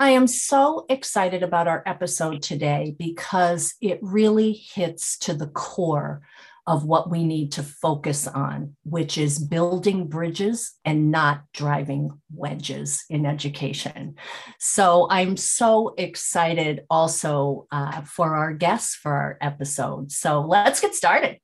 I 0.00 0.10
am 0.10 0.26
so 0.26 0.84
excited 0.88 1.44
about 1.44 1.68
our 1.68 1.84
episode 1.86 2.42
today 2.42 2.96
because 2.98 3.76
it 3.80 4.00
really 4.02 4.50
hits 4.50 5.16
to 5.18 5.34
the 5.34 5.46
core 5.46 6.22
of 6.66 6.84
what 6.84 7.10
we 7.10 7.24
need 7.24 7.52
to 7.52 7.62
focus 7.62 8.26
on, 8.26 8.76
which 8.84 9.18
is 9.18 9.38
building 9.38 10.06
bridges 10.06 10.72
and 10.84 11.10
not 11.10 11.42
driving 11.52 12.10
wedges 12.32 13.04
in 13.10 13.26
education. 13.26 14.14
So 14.58 15.08
I'm 15.10 15.36
so 15.36 15.94
excited 15.98 16.82
also 16.88 17.66
uh, 17.72 18.02
for 18.02 18.36
our 18.36 18.52
guests 18.52 18.94
for 18.94 19.12
our 19.12 19.38
episode. 19.40 20.12
So 20.12 20.40
let's 20.40 20.80
get 20.80 20.94
started. 20.94 21.38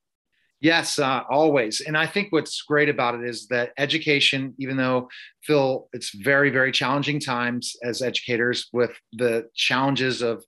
Yes, 0.60 0.98
uh, 0.98 1.22
always. 1.30 1.80
And 1.80 1.96
I 1.96 2.06
think 2.06 2.32
what's 2.32 2.62
great 2.62 2.88
about 2.88 3.14
it 3.14 3.24
is 3.24 3.46
that 3.48 3.72
education, 3.78 4.54
even 4.58 4.76
though 4.76 5.08
Phil, 5.44 5.88
it's 5.92 6.12
very, 6.12 6.50
very 6.50 6.72
challenging 6.72 7.20
times 7.20 7.76
as 7.84 8.02
educators 8.02 8.68
with 8.72 8.90
the 9.12 9.48
challenges 9.54 10.20
of 10.20 10.44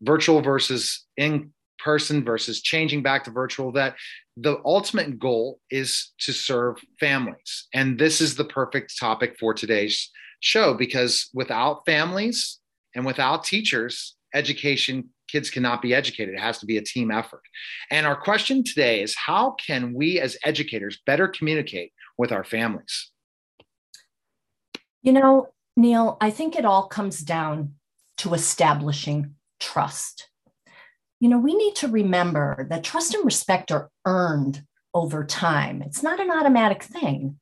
virtual 0.00 0.40
versus 0.40 1.06
in 1.16 1.52
person 1.82 2.24
versus 2.24 2.62
changing 2.62 3.02
back 3.02 3.24
to 3.24 3.30
virtual 3.30 3.72
that 3.72 3.96
the 4.36 4.60
ultimate 4.64 5.18
goal 5.18 5.60
is 5.70 6.12
to 6.20 6.32
serve 6.32 6.76
families. 6.98 7.68
And 7.74 7.98
this 7.98 8.20
is 8.20 8.36
the 8.36 8.44
perfect 8.44 8.98
topic 8.98 9.36
for 9.38 9.52
today's 9.52 10.10
show 10.40 10.74
because 10.74 11.28
without 11.34 11.84
families 11.86 12.58
and 12.94 13.04
without 13.04 13.44
teachers 13.44 14.16
education 14.34 15.10
kids 15.28 15.50
cannot 15.50 15.80
be 15.80 15.94
educated. 15.94 16.34
It 16.34 16.40
has 16.40 16.58
to 16.58 16.66
be 16.66 16.76
a 16.76 16.82
team 16.82 17.10
effort. 17.10 17.42
And 17.90 18.06
our 18.06 18.16
question 18.16 18.62
today 18.64 19.02
is 19.02 19.14
how 19.14 19.52
can 19.52 19.94
we 19.94 20.20
as 20.20 20.36
educators 20.44 20.98
better 21.06 21.26
communicate 21.26 21.92
with 22.18 22.32
our 22.32 22.44
families? 22.44 23.10
You 25.02 25.12
know 25.12 25.48
neil 25.76 26.16
i 26.20 26.30
think 26.30 26.56
it 26.56 26.64
all 26.64 26.86
comes 26.86 27.20
down 27.20 27.74
to 28.18 28.34
establishing 28.34 29.34
trust 29.58 30.28
you 31.22 31.28
know, 31.28 31.38
we 31.38 31.54
need 31.54 31.76
to 31.76 31.86
remember 31.86 32.66
that 32.68 32.82
trust 32.82 33.14
and 33.14 33.24
respect 33.24 33.70
are 33.70 33.88
earned 34.04 34.64
over 34.92 35.24
time. 35.24 35.80
It's 35.80 36.02
not 36.02 36.18
an 36.18 36.32
automatic 36.32 36.82
thing. 36.82 37.38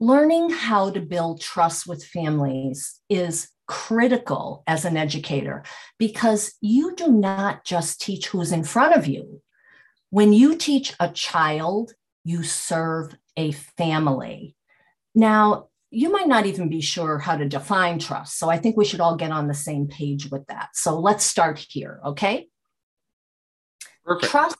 Learning 0.00 0.50
how 0.50 0.90
to 0.90 1.00
build 1.00 1.40
trust 1.40 1.86
with 1.86 2.04
families 2.04 3.00
is 3.08 3.50
critical 3.68 4.64
as 4.66 4.84
an 4.84 4.96
educator 4.96 5.62
because 5.96 6.54
you 6.60 6.96
do 6.96 7.06
not 7.06 7.64
just 7.64 8.00
teach 8.00 8.26
who's 8.26 8.50
in 8.50 8.64
front 8.64 8.96
of 8.96 9.06
you. 9.06 9.40
When 10.10 10.32
you 10.32 10.56
teach 10.56 10.92
a 10.98 11.08
child, 11.08 11.92
you 12.24 12.42
serve 12.42 13.14
a 13.36 13.52
family. 13.52 14.56
Now, 15.14 15.68
you 15.92 16.10
might 16.10 16.26
not 16.26 16.46
even 16.46 16.68
be 16.68 16.80
sure 16.80 17.20
how 17.20 17.36
to 17.36 17.48
define 17.48 18.00
trust. 18.00 18.40
So 18.40 18.50
I 18.50 18.58
think 18.58 18.76
we 18.76 18.84
should 18.84 19.00
all 19.00 19.14
get 19.14 19.30
on 19.30 19.46
the 19.46 19.54
same 19.54 19.86
page 19.86 20.32
with 20.32 20.44
that. 20.48 20.70
So 20.74 20.98
let's 20.98 21.24
start 21.24 21.64
here, 21.70 22.00
okay? 22.04 22.48
Perfect. 24.04 24.30
Trust 24.30 24.56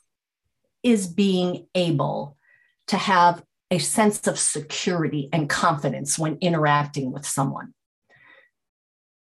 is 0.83 1.07
being 1.07 1.67
able 1.75 2.37
to 2.87 2.97
have 2.97 3.43
a 3.71 3.79
sense 3.79 4.27
of 4.27 4.37
security 4.37 5.29
and 5.33 5.49
confidence 5.49 6.19
when 6.19 6.37
interacting 6.41 7.11
with 7.11 7.25
someone. 7.25 7.73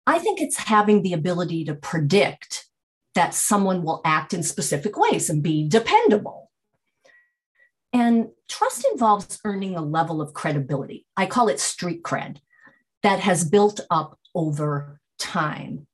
I 0.07 0.19
think 0.19 0.41
it's 0.41 0.57
having 0.57 1.03
the 1.03 1.13
ability 1.13 1.65
to 1.67 1.75
predict 1.75 2.67
that 3.15 3.35
someone 3.35 3.83
will 3.83 4.01
act 4.05 4.33
in 4.33 4.43
specific 4.43 4.97
ways 4.97 5.29
and 5.29 5.43
be 5.43 5.69
dependable. 5.69 6.51
And 7.93 8.29
trust 8.49 8.87
involves 8.93 9.41
earning 9.45 9.77
a 9.77 9.83
level 9.83 10.21
of 10.21 10.33
credibility. 10.33 11.07
I 11.17 11.27
call 11.27 11.49
it 11.49 11.61
street 11.61 12.03
cred 12.03 12.39
that 13.03 13.21
has 13.21 13.45
built 13.49 13.81
up 13.91 14.19
over 14.35 15.01
time. 15.19 15.87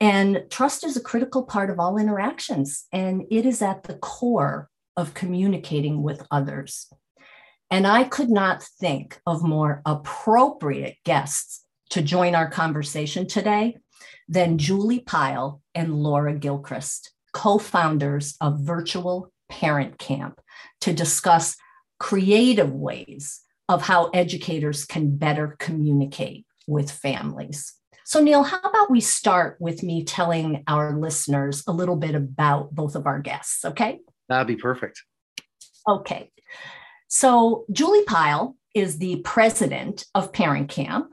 And 0.00 0.44
trust 0.50 0.84
is 0.84 0.96
a 0.96 1.02
critical 1.02 1.44
part 1.44 1.70
of 1.70 1.80
all 1.80 1.96
interactions, 1.96 2.86
and 2.92 3.22
it 3.30 3.46
is 3.46 3.62
at 3.62 3.84
the 3.84 3.94
core 3.94 4.68
of 4.96 5.14
communicating 5.14 6.02
with 6.02 6.26
others. 6.30 6.92
And 7.70 7.86
I 7.86 8.04
could 8.04 8.30
not 8.30 8.62
think 8.62 9.20
of 9.26 9.42
more 9.42 9.82
appropriate 9.86 10.96
guests 11.04 11.64
to 11.90 12.02
join 12.02 12.34
our 12.34 12.48
conversation 12.48 13.26
today 13.26 13.76
than 14.28 14.58
Julie 14.58 15.00
Pyle 15.00 15.62
and 15.74 15.94
Laura 15.94 16.34
Gilchrist, 16.34 17.12
co 17.32 17.58
founders 17.58 18.36
of 18.40 18.60
Virtual 18.60 19.32
Parent 19.48 19.98
Camp, 19.98 20.40
to 20.82 20.92
discuss 20.92 21.56
creative 21.98 22.72
ways 22.72 23.40
of 23.68 23.82
how 23.82 24.10
educators 24.10 24.84
can 24.84 25.16
better 25.16 25.56
communicate 25.58 26.46
with 26.66 26.90
families. 26.90 27.74
So, 28.06 28.20
Neil, 28.20 28.44
how 28.44 28.60
about 28.60 28.88
we 28.88 29.00
start 29.00 29.56
with 29.58 29.82
me 29.82 30.04
telling 30.04 30.62
our 30.68 30.96
listeners 30.96 31.64
a 31.66 31.72
little 31.72 31.96
bit 31.96 32.14
about 32.14 32.72
both 32.72 32.94
of 32.94 33.04
our 33.04 33.18
guests, 33.18 33.64
okay? 33.64 33.98
That'd 34.28 34.46
be 34.46 34.54
perfect. 34.54 35.02
Okay. 35.88 36.30
So, 37.08 37.64
Julie 37.72 38.04
Pyle 38.04 38.56
is 38.76 38.98
the 38.98 39.16
president 39.22 40.06
of 40.14 40.32
Parent 40.32 40.68
Camp, 40.68 41.08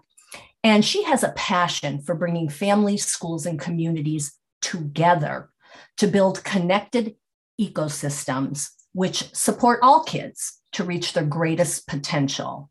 and 0.64 0.86
she 0.86 1.02
has 1.06 1.24
a 1.24 1.32
passion 1.32 2.00
for 2.00 2.14
bringing 2.14 2.48
families, 2.48 3.08
schools, 3.08 3.48
and 3.48 3.60
communities 3.60 4.38
together 4.62 5.50
to 5.98 6.06
build 6.06 6.44
connected 6.44 7.16
ecosystems 7.60 8.70
which 8.92 9.34
support 9.34 9.80
all 9.82 10.04
kids 10.04 10.60
to 10.74 10.84
reach 10.84 11.14
their 11.14 11.26
greatest 11.26 11.88
potential. 11.88 12.70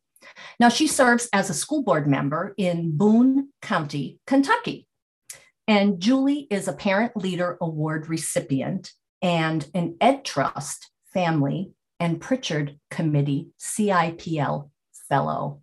Now, 0.59 0.69
she 0.69 0.87
serves 0.87 1.29
as 1.33 1.51
a 1.51 1.55
school 1.55 1.83
board 1.83 2.07
member 2.07 2.55
in 2.57 2.97
Boone 2.97 3.49
County, 3.61 4.19
Kentucky. 4.27 4.87
And 5.69 6.01
Julie 6.01 6.47
is 6.51 6.69
a 6.69 6.73
Parent 6.73 7.17
Leader 7.17 7.57
Award 7.61 8.09
recipient 8.09 8.93
and 9.21 9.69
an 9.75 9.97
Ed 10.01 10.25
Trust 10.25 10.91
Family 11.13 11.73
and 12.01 12.21
Prichard 12.21 12.79
Committee 12.91 13.51
CIPL 13.61 14.71
Fellow. 15.09 15.63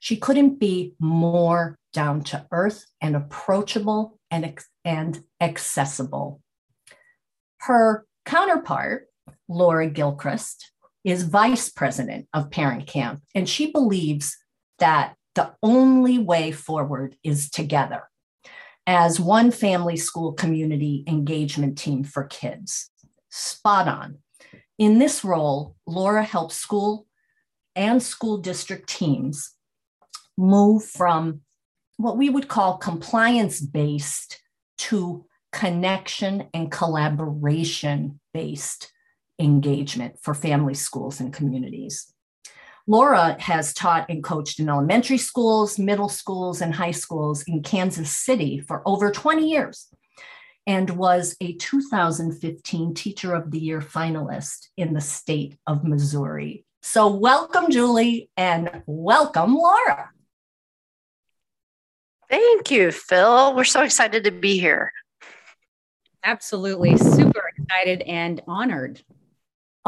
She 0.00 0.16
couldn't 0.16 0.60
be 0.60 0.94
more 1.00 1.78
down 1.92 2.22
to 2.24 2.46
earth 2.52 2.84
and 3.00 3.16
approachable 3.16 4.18
and, 4.30 4.58
and 4.84 5.24
accessible. 5.40 6.42
Her 7.60 8.06
counterpart, 8.24 9.08
Laura 9.48 9.88
Gilchrist, 9.88 10.72
is 11.04 11.22
vice 11.22 11.68
president 11.68 12.26
of 12.34 12.50
Parent 12.50 12.86
Camp, 12.86 13.22
and 13.34 13.48
she 13.48 13.70
believes 13.70 14.36
that 14.78 15.14
the 15.34 15.52
only 15.62 16.18
way 16.18 16.50
forward 16.52 17.16
is 17.22 17.50
together 17.50 18.02
as 18.86 19.20
one 19.20 19.50
family 19.50 19.96
school 19.96 20.32
community 20.32 21.04
engagement 21.06 21.78
team 21.78 22.02
for 22.02 22.24
kids. 22.24 22.90
Spot 23.30 23.86
on. 23.86 24.18
In 24.78 24.98
this 24.98 25.22
role, 25.22 25.76
Laura 25.86 26.22
helps 26.22 26.56
school 26.56 27.06
and 27.76 28.02
school 28.02 28.38
district 28.38 28.88
teams 28.88 29.54
move 30.36 30.84
from 30.84 31.42
what 31.98 32.16
we 32.16 32.30
would 32.30 32.48
call 32.48 32.78
compliance 32.78 33.60
based 33.60 34.40
to 34.78 35.26
connection 35.52 36.48
and 36.54 36.70
collaboration 36.70 38.20
based 38.32 38.92
engagement 39.38 40.16
for 40.20 40.34
family 40.34 40.74
schools 40.74 41.20
and 41.20 41.32
communities. 41.32 42.12
Laura 42.86 43.36
has 43.38 43.74
taught 43.74 44.06
and 44.08 44.24
coached 44.24 44.58
in 44.60 44.68
elementary 44.68 45.18
schools, 45.18 45.78
middle 45.78 46.08
schools, 46.08 46.62
and 46.62 46.74
high 46.74 46.90
schools 46.90 47.44
in 47.46 47.62
Kansas 47.62 48.16
City 48.16 48.58
for 48.60 48.82
over 48.86 49.10
20 49.10 49.46
years 49.46 49.88
and 50.66 50.90
was 50.90 51.36
a 51.40 51.52
2015 51.54 52.94
Teacher 52.94 53.34
of 53.34 53.50
the 53.50 53.58
Year 53.58 53.80
finalist 53.80 54.68
in 54.76 54.94
the 54.94 55.00
state 55.00 55.58
of 55.66 55.84
Missouri. 55.84 56.64
So, 56.82 57.08
welcome, 57.08 57.70
Julie, 57.70 58.30
and 58.36 58.82
welcome, 58.86 59.54
Laura. 59.54 60.10
Thank 62.30 62.70
you, 62.70 62.92
Phil. 62.92 63.54
We're 63.54 63.64
so 63.64 63.82
excited 63.82 64.24
to 64.24 64.30
be 64.30 64.58
here. 64.58 64.92
Absolutely. 66.22 66.96
Super 66.96 67.50
excited 67.56 68.02
and 68.02 68.42
honored. 68.46 69.02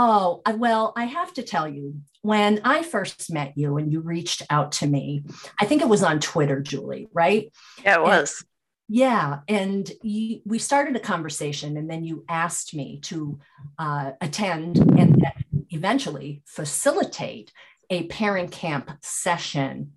Oh, 0.02 0.40
well, 0.56 0.94
I 0.96 1.04
have 1.04 1.34
to 1.34 1.42
tell 1.42 1.68
you, 1.68 2.00
when 2.22 2.62
I 2.64 2.82
first 2.82 3.30
met 3.30 3.52
you 3.54 3.76
and 3.76 3.92
you 3.92 4.00
reached 4.00 4.40
out 4.48 4.72
to 4.72 4.86
me, 4.86 5.24
I 5.60 5.66
think 5.66 5.82
it 5.82 5.90
was 5.90 6.02
on 6.02 6.20
Twitter, 6.20 6.62
Julie, 6.62 7.08
right? 7.12 7.52
Yeah, 7.84 7.96
it 7.96 8.02
was. 8.02 8.40
And, 8.40 8.96
yeah. 8.96 9.40
And 9.46 9.92
you, 10.02 10.40
we 10.46 10.58
started 10.58 10.96
a 10.96 11.00
conversation, 11.00 11.76
and 11.76 11.90
then 11.90 12.02
you 12.02 12.24
asked 12.30 12.74
me 12.74 13.00
to 13.02 13.40
uh, 13.78 14.12
attend 14.22 14.78
and 14.78 15.22
eventually 15.68 16.42
facilitate 16.46 17.52
a 17.90 18.06
parent 18.06 18.52
camp 18.52 18.90
session. 19.02 19.92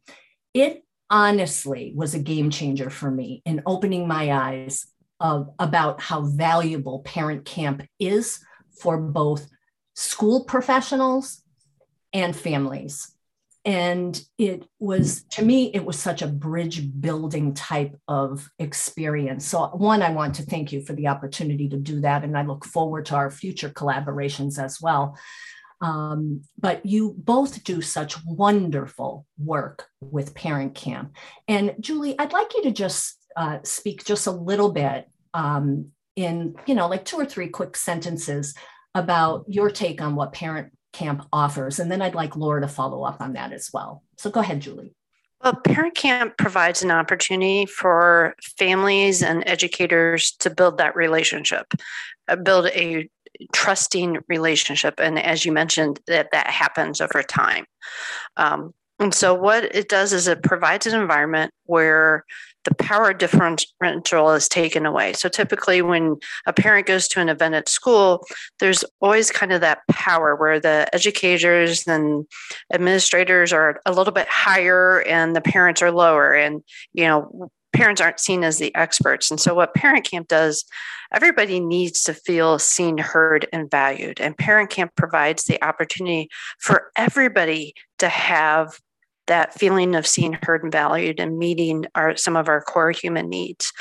It 0.53 0.83
honestly 1.09 1.93
was 1.95 2.13
a 2.13 2.19
game 2.19 2.49
changer 2.49 2.89
for 2.89 3.09
me 3.09 3.41
in 3.45 3.63
opening 3.65 4.05
my 4.05 4.33
eyes 4.33 4.85
of, 5.21 5.49
about 5.59 6.01
how 6.01 6.23
valuable 6.23 6.99
parent 7.05 7.45
camp 7.45 7.87
is 8.01 8.41
for 8.77 8.97
both 8.97 9.49
school 9.93 10.43
professionals 10.45 11.41
and 12.13 12.35
families. 12.35 13.09
And 13.65 14.21
it 14.37 14.65
was, 14.79 15.23
to 15.31 15.41
me, 15.43 15.71
it 15.73 15.85
was 15.85 15.97
such 15.97 16.21
a 16.21 16.27
bridge 16.27 16.81
building 16.99 17.53
type 17.53 17.97
of 18.09 18.49
experience. 18.59 19.45
So, 19.45 19.67
one, 19.67 20.01
I 20.01 20.11
want 20.11 20.35
to 20.35 20.43
thank 20.43 20.73
you 20.73 20.81
for 20.81 20.91
the 20.91 21.07
opportunity 21.07 21.69
to 21.69 21.77
do 21.77 22.01
that. 22.01 22.25
And 22.25 22.37
I 22.37 22.43
look 22.43 22.65
forward 22.65 23.05
to 23.05 23.15
our 23.15 23.31
future 23.31 23.69
collaborations 23.69 24.61
as 24.61 24.81
well. 24.81 25.17
Um, 25.79 26.41
but 26.59 26.85
you 26.85 27.15
both 27.17 27.63
do 27.63 27.81
such 27.81 28.23
wonderful 28.25 29.25
work 29.37 29.87
with 30.01 30.35
Parent 30.35 30.75
Camp. 30.75 31.15
And 31.47 31.75
Julie, 31.79 32.17
I'd 32.19 32.33
like 32.33 32.53
you 32.53 32.63
to 32.63 32.71
just 32.71 33.17
uh, 33.35 33.59
speak 33.63 34.03
just 34.03 34.27
a 34.27 34.31
little 34.31 34.71
bit 34.73 35.09
um, 35.33 35.91
in, 36.15 36.55
you 36.65 36.75
know, 36.75 36.87
like 36.87 37.05
two 37.05 37.17
or 37.17 37.25
three 37.25 37.47
quick 37.47 37.75
sentences 37.75 38.53
about 38.95 39.45
your 39.47 39.69
take 39.69 40.01
on 40.01 40.15
what 40.15 40.33
Parent 40.33 40.71
Camp 40.91 41.25
offers. 41.33 41.79
And 41.79 41.91
then 41.91 42.01
I'd 42.01 42.15
like 42.15 42.35
Laura 42.35 42.61
to 42.61 42.67
follow 42.67 43.03
up 43.03 43.19
on 43.19 43.33
that 43.33 43.51
as 43.51 43.71
well. 43.73 44.03
So 44.17 44.29
go 44.29 44.39
ahead, 44.39 44.61
Julie. 44.61 44.93
Well, 45.43 45.55
Parent 45.55 45.95
Camp 45.95 46.37
provides 46.37 46.83
an 46.83 46.91
opportunity 46.91 47.65
for 47.65 48.35
families 48.57 49.21
and 49.21 49.43
educators 49.45 50.31
to 50.39 50.49
build 50.49 50.77
that 50.77 50.95
relationship, 50.95 51.73
uh, 52.29 52.37
build 52.37 52.67
a 52.67 53.09
trusting 53.51 54.19
relationship. 54.29 54.99
And 54.99 55.19
as 55.19 55.43
you 55.43 55.51
mentioned, 55.51 55.99
that 56.07 56.29
that 56.31 56.47
happens 56.47 57.01
over 57.01 57.23
time. 57.23 57.65
Um, 58.37 58.73
and 58.99 59.13
so, 59.13 59.33
what 59.33 59.63
it 59.75 59.89
does 59.89 60.13
is 60.13 60.27
it 60.27 60.43
provides 60.43 60.85
an 60.85 60.99
environment 60.99 61.51
where 61.65 62.23
the 62.63 62.75
power 62.75 63.13
differential 63.13 64.31
is 64.31 64.47
taken 64.47 64.85
away. 64.85 65.13
So 65.13 65.29
typically, 65.29 65.81
when 65.81 66.17
a 66.45 66.53
parent 66.53 66.87
goes 66.87 67.07
to 67.09 67.19
an 67.19 67.29
event 67.29 67.55
at 67.55 67.69
school, 67.69 68.25
there's 68.59 68.83
always 69.01 69.31
kind 69.31 69.51
of 69.51 69.61
that 69.61 69.79
power 69.89 70.35
where 70.35 70.59
the 70.59 70.87
educators 70.93 71.87
and 71.87 72.25
administrators 72.73 73.51
are 73.51 73.81
a 73.85 73.91
little 73.91 74.13
bit 74.13 74.27
higher 74.27 75.01
and 75.01 75.35
the 75.35 75.41
parents 75.41 75.81
are 75.81 75.91
lower. 75.91 76.33
And, 76.33 76.63
you 76.93 77.05
know, 77.05 77.49
parents 77.73 77.99
aren't 77.99 78.19
seen 78.19 78.43
as 78.43 78.59
the 78.59 78.73
experts. 78.75 79.29
And 79.29 79.39
so, 79.39 79.53
what 79.53 79.73
Parent 79.73 80.09
Camp 80.09 80.27
does, 80.27 80.63
everybody 81.13 81.59
needs 81.59 82.03
to 82.03 82.13
feel 82.13 82.59
seen, 82.59 82.97
heard, 82.97 83.47
and 83.51 83.69
valued. 83.69 84.21
And 84.21 84.37
Parent 84.37 84.69
Camp 84.69 84.95
provides 84.95 85.43
the 85.43 85.61
opportunity 85.63 86.29
for 86.59 86.91
everybody 86.95 87.73
to 87.99 88.07
have 88.07 88.79
that 89.27 89.53
feeling 89.53 89.95
of 89.95 90.05
seen, 90.05 90.37
heard, 90.43 90.63
and 90.63 90.71
valued 90.71 91.19
and 91.19 91.37
meeting 91.37 91.85
our 91.95 92.15
some 92.15 92.35
of 92.35 92.47
our 92.47 92.61
core 92.61 92.91
human 92.91 93.29
needs. 93.29 93.71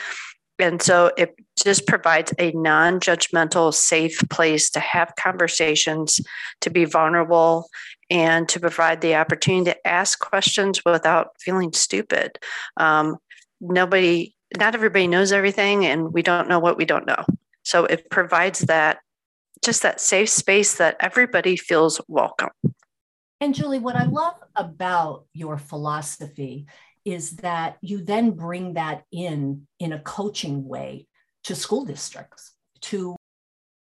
And 0.59 0.81
so 0.81 1.11
it 1.17 1.35
just 1.57 1.87
provides 1.87 2.33
a 2.39 2.53
non 2.53 3.01
judgmental, 3.01 3.75
safe 3.75 4.23
place 4.31 4.71
to 4.71 4.81
have 4.81 5.15
conversations, 5.17 6.21
to 6.61 6.71
be 6.71 6.85
vulnerable, 6.85 7.69
and 8.11 8.49
to 8.49 8.61
provide 8.61 9.01
the 9.01 9.17
opportunity 9.17 9.73
to 9.73 9.87
ask 9.87 10.21
questions 10.21 10.83
without 10.85 11.31
feeling 11.41 11.73
stupid. 11.73 12.39
Um, 12.77 13.17
nobody, 13.61 14.35
not 14.59 14.75
everybody 14.75 15.09
knows 15.09 15.33
everything, 15.33 15.85
and 15.87 16.13
we 16.13 16.23
don't 16.23 16.49
know 16.49 16.59
what 16.59 16.77
we 16.77 16.85
don't 16.85 17.07
know. 17.07 17.25
So 17.65 17.85
it 17.85 18.11
provides 18.11 18.61
that 18.61 18.99
just 19.65 19.83
that 19.83 20.01
safe 20.01 20.29
space 20.29 20.77
that 20.77 20.97
everybody 21.01 21.57
feels 21.57 22.01
welcome. 22.09 22.51
And 23.43 23.57
Julie, 23.57 23.81
what 23.81 23.97
I 23.97 24.05
love 24.05 24.35
about 24.55 25.25
your 25.33 25.59
philosophy 25.59 26.67
is 27.05 27.33
that 27.39 27.77
you 27.81 28.05
then 28.05 28.31
bring 28.31 28.75
that 28.75 29.03
in 29.11 29.67
in 29.81 29.93
a 29.93 29.99
coaching 29.99 30.65
way 30.65 31.09
to 31.43 31.57
school 31.57 31.85
districts 31.85 32.53
to 32.83 33.17